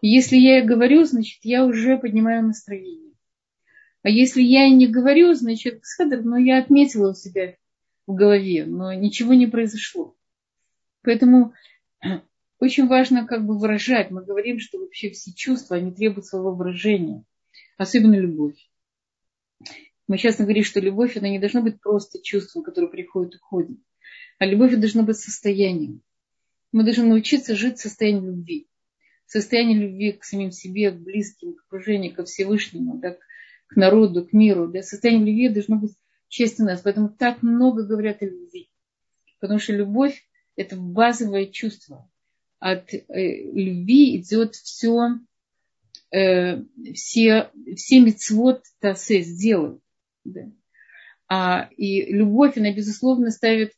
И 0.00 0.08
если 0.08 0.36
я 0.36 0.58
ей 0.58 0.66
говорю, 0.66 1.04
значит, 1.04 1.40
я 1.42 1.64
уже 1.64 1.98
поднимаю 1.98 2.46
настроение. 2.46 3.14
А 4.02 4.10
если 4.10 4.42
я 4.42 4.64
ей 4.66 4.74
не 4.74 4.86
говорю, 4.86 5.32
значит, 5.34 5.80
Седр, 5.84 6.22
но 6.22 6.36
я 6.36 6.58
отметила 6.58 7.12
у 7.12 7.14
себя 7.14 7.56
в 8.06 8.14
голове, 8.14 8.66
но 8.66 8.92
ничего 8.92 9.34
не 9.34 9.46
произошло. 9.46 10.16
Поэтому 11.02 11.52
очень 12.58 12.86
важно 12.86 13.26
как 13.26 13.46
бы 13.46 13.58
выражать. 13.58 14.10
Мы 14.10 14.24
говорим, 14.24 14.58
что 14.58 14.78
вообще 14.78 15.10
все 15.10 15.32
чувства, 15.32 15.76
они 15.76 15.92
требуют 15.92 16.26
своего 16.26 16.54
выражения. 16.54 17.24
Особенно 17.76 18.14
любовь. 18.14 18.56
Мы 20.06 20.18
часто 20.18 20.42
говорим, 20.42 20.64
что 20.64 20.80
любовь, 20.80 21.16
она 21.16 21.28
не 21.28 21.38
должна 21.38 21.62
быть 21.62 21.80
просто 21.80 22.22
чувством, 22.22 22.62
которое 22.62 22.88
приходит 22.88 23.34
и 23.34 23.36
уходит. 23.36 23.78
А 24.38 24.46
любовь 24.46 24.74
должна 24.76 25.02
быть 25.02 25.16
состоянием. 25.16 26.02
Мы 26.72 26.84
должны 26.84 27.04
научиться 27.04 27.56
жить 27.56 27.78
в 27.78 27.82
состоянии 27.82 28.26
любви. 28.26 28.68
В 29.26 29.32
состоянии 29.32 29.78
любви 29.78 30.12
к 30.12 30.24
самим 30.24 30.50
себе, 30.50 30.90
к 30.90 30.96
близким, 30.96 31.54
к 31.54 31.64
окружению, 31.66 32.14
ко 32.14 32.24
Всевышнему, 32.24 32.98
да, 32.98 33.16
к 33.66 33.76
народу, 33.76 34.26
к 34.26 34.32
миру. 34.32 34.68
Да. 34.68 34.82
Состояние 34.82 35.26
любви 35.26 35.48
должно 35.48 35.76
быть 35.76 35.92
часть 36.34 36.60
у 36.60 36.64
нас. 36.64 36.80
Поэтому 36.82 37.08
так 37.08 37.42
много 37.42 37.84
говорят 37.84 38.22
о 38.22 38.26
любви. 38.26 38.68
Потому 39.38 39.60
что 39.60 39.72
любовь– 39.72 40.26
это 40.56 40.76
базовое 40.76 41.46
чувство. 41.46 42.10
От 42.58 42.92
э, 42.92 43.00
любви 43.52 44.16
идет 44.16 44.54
все, 44.54 45.18
э, 46.10 46.62
все, 46.94 47.50
все 47.76 48.00
мецвод 48.00 48.62
тасе 48.80 49.20
сделают. 49.20 49.82
Да. 50.24 50.50
А, 51.28 51.68
и 51.76 52.12
любовь, 52.12 52.56
она, 52.56 52.72
безусловно, 52.72 53.30
ставит 53.30 53.72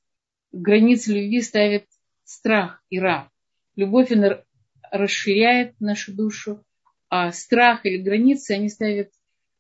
границы 0.52 1.12
любви, 1.12 1.42
ставит 1.42 1.86
страх 2.24 2.82
и 2.88 2.98
ра. 2.98 3.30
Любовь, 3.74 4.12
она 4.12 4.42
расширяет 4.90 5.78
нашу 5.80 6.14
душу, 6.14 6.64
а 7.09 7.32
страх 7.32 7.84
или 7.84 7.98
границы, 7.98 8.52
они 8.52 8.68
ставят, 8.68 9.11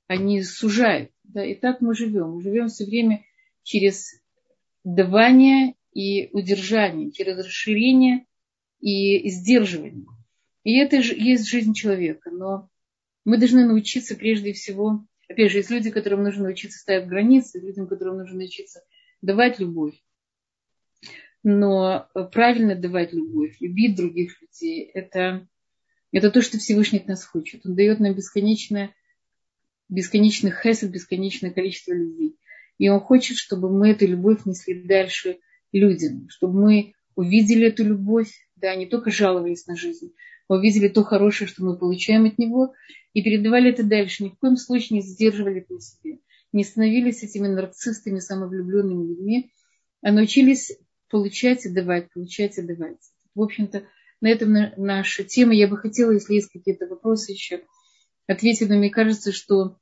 они 0.06 0.42
сужают. 0.42 1.10
Да, 1.24 1.44
и 1.44 1.54
так 1.54 1.80
мы 1.80 1.94
живем. 1.94 2.32
Мы 2.32 2.42
живем 2.42 2.68
все 2.68 2.84
время 2.84 3.24
через 3.62 4.20
давание 4.84 5.74
и 5.92 6.28
удержание, 6.32 7.10
через 7.10 7.38
расширение 7.38 8.26
и 8.80 9.28
сдерживание. 9.28 10.06
И 10.64 10.76
это 10.78 10.96
есть 10.96 11.48
жизнь 11.48 11.74
человека. 11.74 12.30
Но 12.30 12.68
мы 13.24 13.38
должны 13.38 13.64
научиться 13.64 14.14
прежде 14.14 14.52
всего 14.52 15.06
Опять 15.28 15.50
же, 15.50 15.58
есть 15.58 15.70
люди, 15.70 15.90
которым 15.90 16.22
нужно 16.22 16.44
научиться 16.44 16.78
ставить 16.78 17.08
границы, 17.08 17.58
людям, 17.58 17.88
которым 17.88 18.18
нужно 18.18 18.38
научиться 18.38 18.82
давать 19.22 19.58
любовь. 19.58 19.94
Но 21.42 22.08
правильно 22.32 22.74
давать 22.74 23.12
любовь, 23.12 23.56
любить 23.60 23.96
других 23.96 24.40
людей, 24.40 24.84
это, 24.84 25.46
это 26.12 26.30
то, 26.30 26.42
что 26.42 26.58
Всевышний 26.58 26.98
от 26.98 27.08
нас 27.08 27.24
хочет. 27.24 27.66
Он 27.66 27.74
дает 27.74 28.00
нам 28.00 28.14
бесконечное, 28.14 28.94
бесконечный 29.88 30.50
хесед, 30.50 30.90
бесконечное 30.90 31.50
количество 31.50 31.92
любви. 31.92 32.36
И 32.78 32.88
он 32.88 33.00
хочет, 33.00 33.36
чтобы 33.36 33.70
мы 33.70 33.90
эту 33.90 34.06
любовь 34.06 34.44
несли 34.44 34.82
дальше 34.82 35.38
людям, 35.72 36.28
чтобы 36.28 36.60
мы 36.60 36.94
увидели 37.14 37.66
эту 37.68 37.84
любовь, 37.84 38.30
да, 38.56 38.74
не 38.74 38.86
только 38.86 39.10
жаловались 39.10 39.66
на 39.66 39.76
жизнь, 39.76 40.12
а 40.48 40.54
увидели 40.54 40.88
то 40.88 41.02
хорошее, 41.02 41.48
что 41.48 41.64
мы 41.64 41.78
получаем 41.78 42.26
от 42.26 42.38
него, 42.38 42.74
и 43.14 43.22
передавали 43.22 43.70
это 43.70 43.82
дальше. 43.82 44.24
Ни 44.24 44.28
в 44.28 44.38
коем 44.38 44.56
случае 44.56 44.98
не 44.98 45.02
сдерживали 45.02 45.60
это 45.62 45.74
на 45.74 45.80
себе. 45.80 46.18
Не 46.52 46.64
становились 46.64 47.22
этими 47.22 47.48
нарциссами, 47.48 48.18
самовлюбленными 48.18 49.08
людьми, 49.08 49.50
а 50.02 50.12
научились 50.12 50.72
получать 51.10 51.64
и 51.64 51.70
давать, 51.70 52.12
получать 52.12 52.58
и 52.58 52.62
давать. 52.62 53.00
В 53.34 53.42
общем-то, 53.42 53.84
на 54.20 54.28
этом 54.28 54.54
наша 54.76 55.24
тема. 55.24 55.54
Я 55.54 55.68
бы 55.68 55.76
хотела, 55.76 56.12
если 56.12 56.34
есть 56.34 56.50
какие-то 56.50 56.86
вопросы 56.86 57.32
еще, 57.32 57.62
ответить, 58.26 58.68
но 58.68 58.76
мне 58.76 58.90
кажется, 58.90 59.32
что 59.32 59.78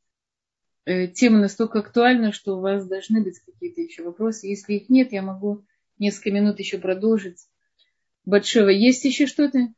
э, 0.85 1.09
тема 1.09 1.39
настолько 1.39 1.81
актуальна, 1.81 2.33
что 2.33 2.57
у 2.57 2.61
вас 2.61 2.87
должны 2.87 3.23
быть 3.23 3.39
какие-то 3.41 3.81
еще 3.81 4.03
вопросы. 4.03 4.47
Если 4.47 4.75
их 4.75 4.89
нет, 4.89 5.13
я 5.13 5.23
могу 5.23 5.65
несколько 5.99 6.31
минут 6.31 6.59
еще 6.59 6.79
продолжить. 6.79 7.47
Большого, 8.25 8.69
есть 8.69 9.05
еще 9.05 9.27
что-то? 9.27 9.69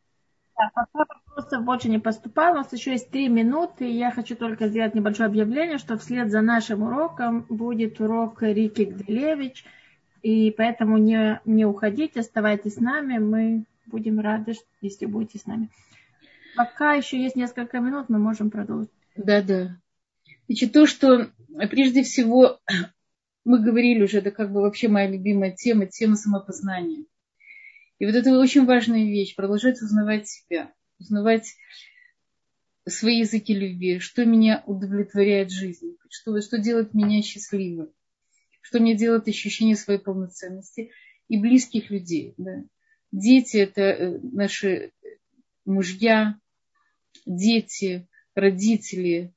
Да, 0.56 0.70
пока 0.74 1.04
вопросов 1.36 1.64
больше 1.64 1.88
не 1.88 1.98
поступало, 1.98 2.54
у 2.54 2.56
нас 2.58 2.72
еще 2.72 2.92
есть 2.92 3.10
три 3.10 3.28
минуты, 3.28 3.90
и 3.90 3.96
я 3.96 4.10
хочу 4.10 4.36
только 4.36 4.68
сделать 4.68 4.94
небольшое 4.94 5.26
объявление, 5.26 5.78
что 5.78 5.98
вслед 5.98 6.30
за 6.30 6.40
нашим 6.40 6.82
уроком 6.82 7.44
будет 7.50 8.00
урок 8.00 8.42
Рики 8.42 8.82
Гделевич, 8.82 9.64
и 10.22 10.50
поэтому 10.56 10.96
не, 10.96 11.40
не 11.44 11.66
уходите, 11.66 12.20
оставайтесь 12.20 12.74
с 12.74 12.80
нами, 12.80 13.18
мы 13.18 13.64
будем 13.84 14.18
рады, 14.18 14.54
если 14.80 15.04
будете 15.06 15.38
с 15.38 15.46
нами. 15.46 15.68
Пока 16.56 16.94
еще 16.94 17.22
есть 17.22 17.36
несколько 17.36 17.80
минут, 17.80 18.08
мы 18.08 18.18
можем 18.18 18.50
продолжить. 18.50 18.90
Да, 19.16 19.42
да. 19.42 19.76
Значит, 20.48 20.72
то, 20.72 20.86
что 20.86 21.30
прежде 21.70 22.02
всего 22.02 22.60
мы 23.44 23.62
говорили 23.62 24.02
уже, 24.02 24.18
это 24.18 24.30
как 24.30 24.52
бы 24.52 24.62
вообще 24.62 24.88
моя 24.88 25.08
любимая 25.08 25.52
тема, 25.52 25.86
тема 25.86 26.16
самопознания– 26.16 27.04
и 27.98 28.04
вот 28.04 28.14
это 28.14 28.38
очень 28.38 28.66
важная 28.66 29.04
вещь, 29.04 29.34
продолжать 29.34 29.80
узнавать 29.80 30.28
себя, 30.28 30.72
узнавать 30.98 31.56
свои 32.86 33.20
языки 33.20 33.54
любви, 33.54 33.98
что 34.00 34.24
меня 34.24 34.62
удовлетворяет 34.66 35.50
в 35.50 35.54
жизни, 35.54 35.96
что, 36.10 36.38
что 36.40 36.58
делает 36.58 36.92
меня 36.94 37.22
счастливой, 37.22 37.88
что 38.60 38.80
мне 38.80 38.94
делает 38.94 39.28
ощущение 39.28 39.76
своей 39.76 39.98
полноценности 39.98 40.90
и 41.28 41.38
близких 41.38 41.90
людей. 41.90 42.34
Да. 42.36 42.64
Дети– 43.12 43.56
это 43.58 43.80
э, 43.80 44.18
наши 44.20 44.92
мужья, 45.64 46.38
дети, 47.24 48.08
родители, 48.34 49.32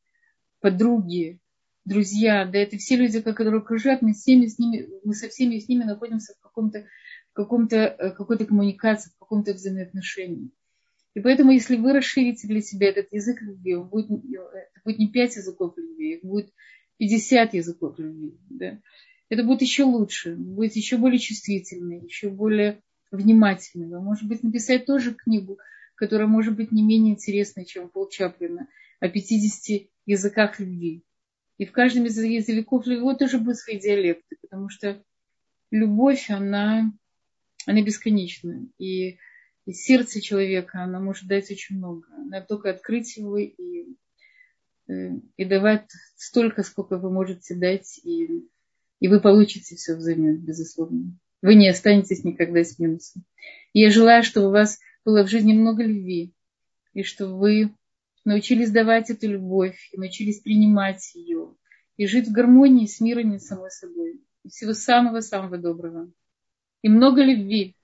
подруги, 0.59 1.39
друзья, 1.85 2.45
да, 2.45 2.59
это 2.59 2.77
все 2.77 2.97
люди, 2.97 3.21
которые 3.21 3.59
окружают, 3.59 4.01
мы, 4.01 4.13
всеми 4.13 4.47
с 4.47 4.59
ними, 4.59 4.89
мы 5.03 5.13
со 5.13 5.29
всеми 5.29 5.59
с 5.59 5.67
ними 5.67 5.83
находимся 5.83 6.33
в 6.33 6.41
каком-то 6.41 6.85
каком-то, 7.33 7.77
э, 7.77 8.11
какой-то 8.11 8.45
коммуникации, 8.45 9.11
в 9.11 9.19
каком-то 9.19 9.53
взаимоотношении. 9.53 10.49
И 11.13 11.21
поэтому, 11.21 11.51
если 11.51 11.77
вы 11.77 11.93
расширите 11.93 12.47
для 12.47 12.61
себя 12.61 12.89
этот 12.89 13.11
язык 13.11 13.41
любви, 13.41 13.77
будет, 13.77 14.09
это 14.09 14.81
будет 14.83 14.99
не 14.99 15.07
пять 15.07 15.35
языков 15.35 15.73
любви, 15.77 16.15
их 16.15 16.23
будет 16.23 16.53
50 16.97 17.53
языков 17.53 17.97
любви. 17.97 18.37
Да? 18.49 18.79
Это 19.29 19.43
будет 19.43 19.61
еще 19.61 19.83
лучше, 19.83 20.35
будет 20.35 20.75
еще 20.75 20.97
более 20.97 21.19
чувствительный, 21.19 22.03
еще 22.03 22.29
более 22.29 22.81
внимательный. 23.11 23.87
Вы, 23.87 24.01
может 24.01 24.27
быть, 24.27 24.43
написать 24.43 24.85
тоже 24.85 25.13
книгу, 25.13 25.59
которая 25.99 26.27
может 26.27 26.55
быть 26.55 26.71
не 26.71 26.81
менее 26.81 27.13
интересной, 27.13 27.65
чем 27.65 27.89
Пол 27.89 28.09
Чаплина, 28.09 28.67
о 28.99 29.09
50 29.09 29.87
языках 30.05 30.59
любви. 30.59 31.03
И 31.57 31.65
в 31.65 31.71
каждом 31.71 32.05
из 32.05 32.17
языков 32.17 32.85
любви 32.85 33.17
тоже 33.17 33.37
будут 33.37 33.57
свои 33.57 33.77
диалекты, 33.79 34.37
потому 34.41 34.69
что 34.69 35.03
любовь, 35.71 36.29
она 36.29 36.91
она 37.65 37.81
бесконечна. 37.81 38.67
И, 38.77 39.17
и 39.65 39.73
сердце 39.73 40.21
человека, 40.21 40.81
оно 40.81 40.99
может 40.99 41.27
дать 41.27 41.51
очень 41.51 41.77
много. 41.77 42.07
Надо 42.25 42.45
только 42.47 42.69
открыть 42.71 43.17
его 43.17 43.37
и, 43.37 43.53
э, 44.87 45.11
и 45.37 45.45
давать 45.45 45.89
столько, 46.15 46.63
сколько 46.63 46.97
вы 46.97 47.11
можете 47.11 47.55
дать, 47.55 47.99
и, 48.03 48.47
и 48.99 49.07
вы 49.07 49.19
получите 49.19 49.75
все 49.75 49.95
взамен, 49.95 50.37
безусловно. 50.37 51.17
Вы 51.41 51.55
не 51.55 51.69
останетесь 51.69 52.23
никогда 52.23 52.63
с 52.63 52.79
минусом. 52.79 53.23
И 53.73 53.81
я 53.81 53.91
желаю, 53.91 54.23
чтобы 54.23 54.47
у 54.47 54.51
вас 54.51 54.79
было 55.05 55.23
в 55.23 55.29
жизни 55.29 55.53
много 55.53 55.83
любви, 55.83 56.33
и 56.93 57.03
чтобы 57.03 57.37
вы 57.37 57.75
научились 58.25 58.71
давать 58.71 59.09
эту 59.09 59.27
любовь, 59.27 59.89
и 59.91 59.97
научились 59.97 60.41
принимать 60.41 61.15
ее, 61.15 61.55
и 61.97 62.05
жить 62.05 62.27
в 62.27 62.31
гармонии 62.31 62.85
с 62.85 62.99
миром 62.99 63.33
и 63.33 63.39
самой 63.39 63.71
собой. 63.71 64.21
И 64.43 64.49
всего 64.49 64.73
самого-самого 64.73 65.57
доброго 65.57 66.11
и 66.81 66.89
много 66.89 67.23
любви. 67.23 67.75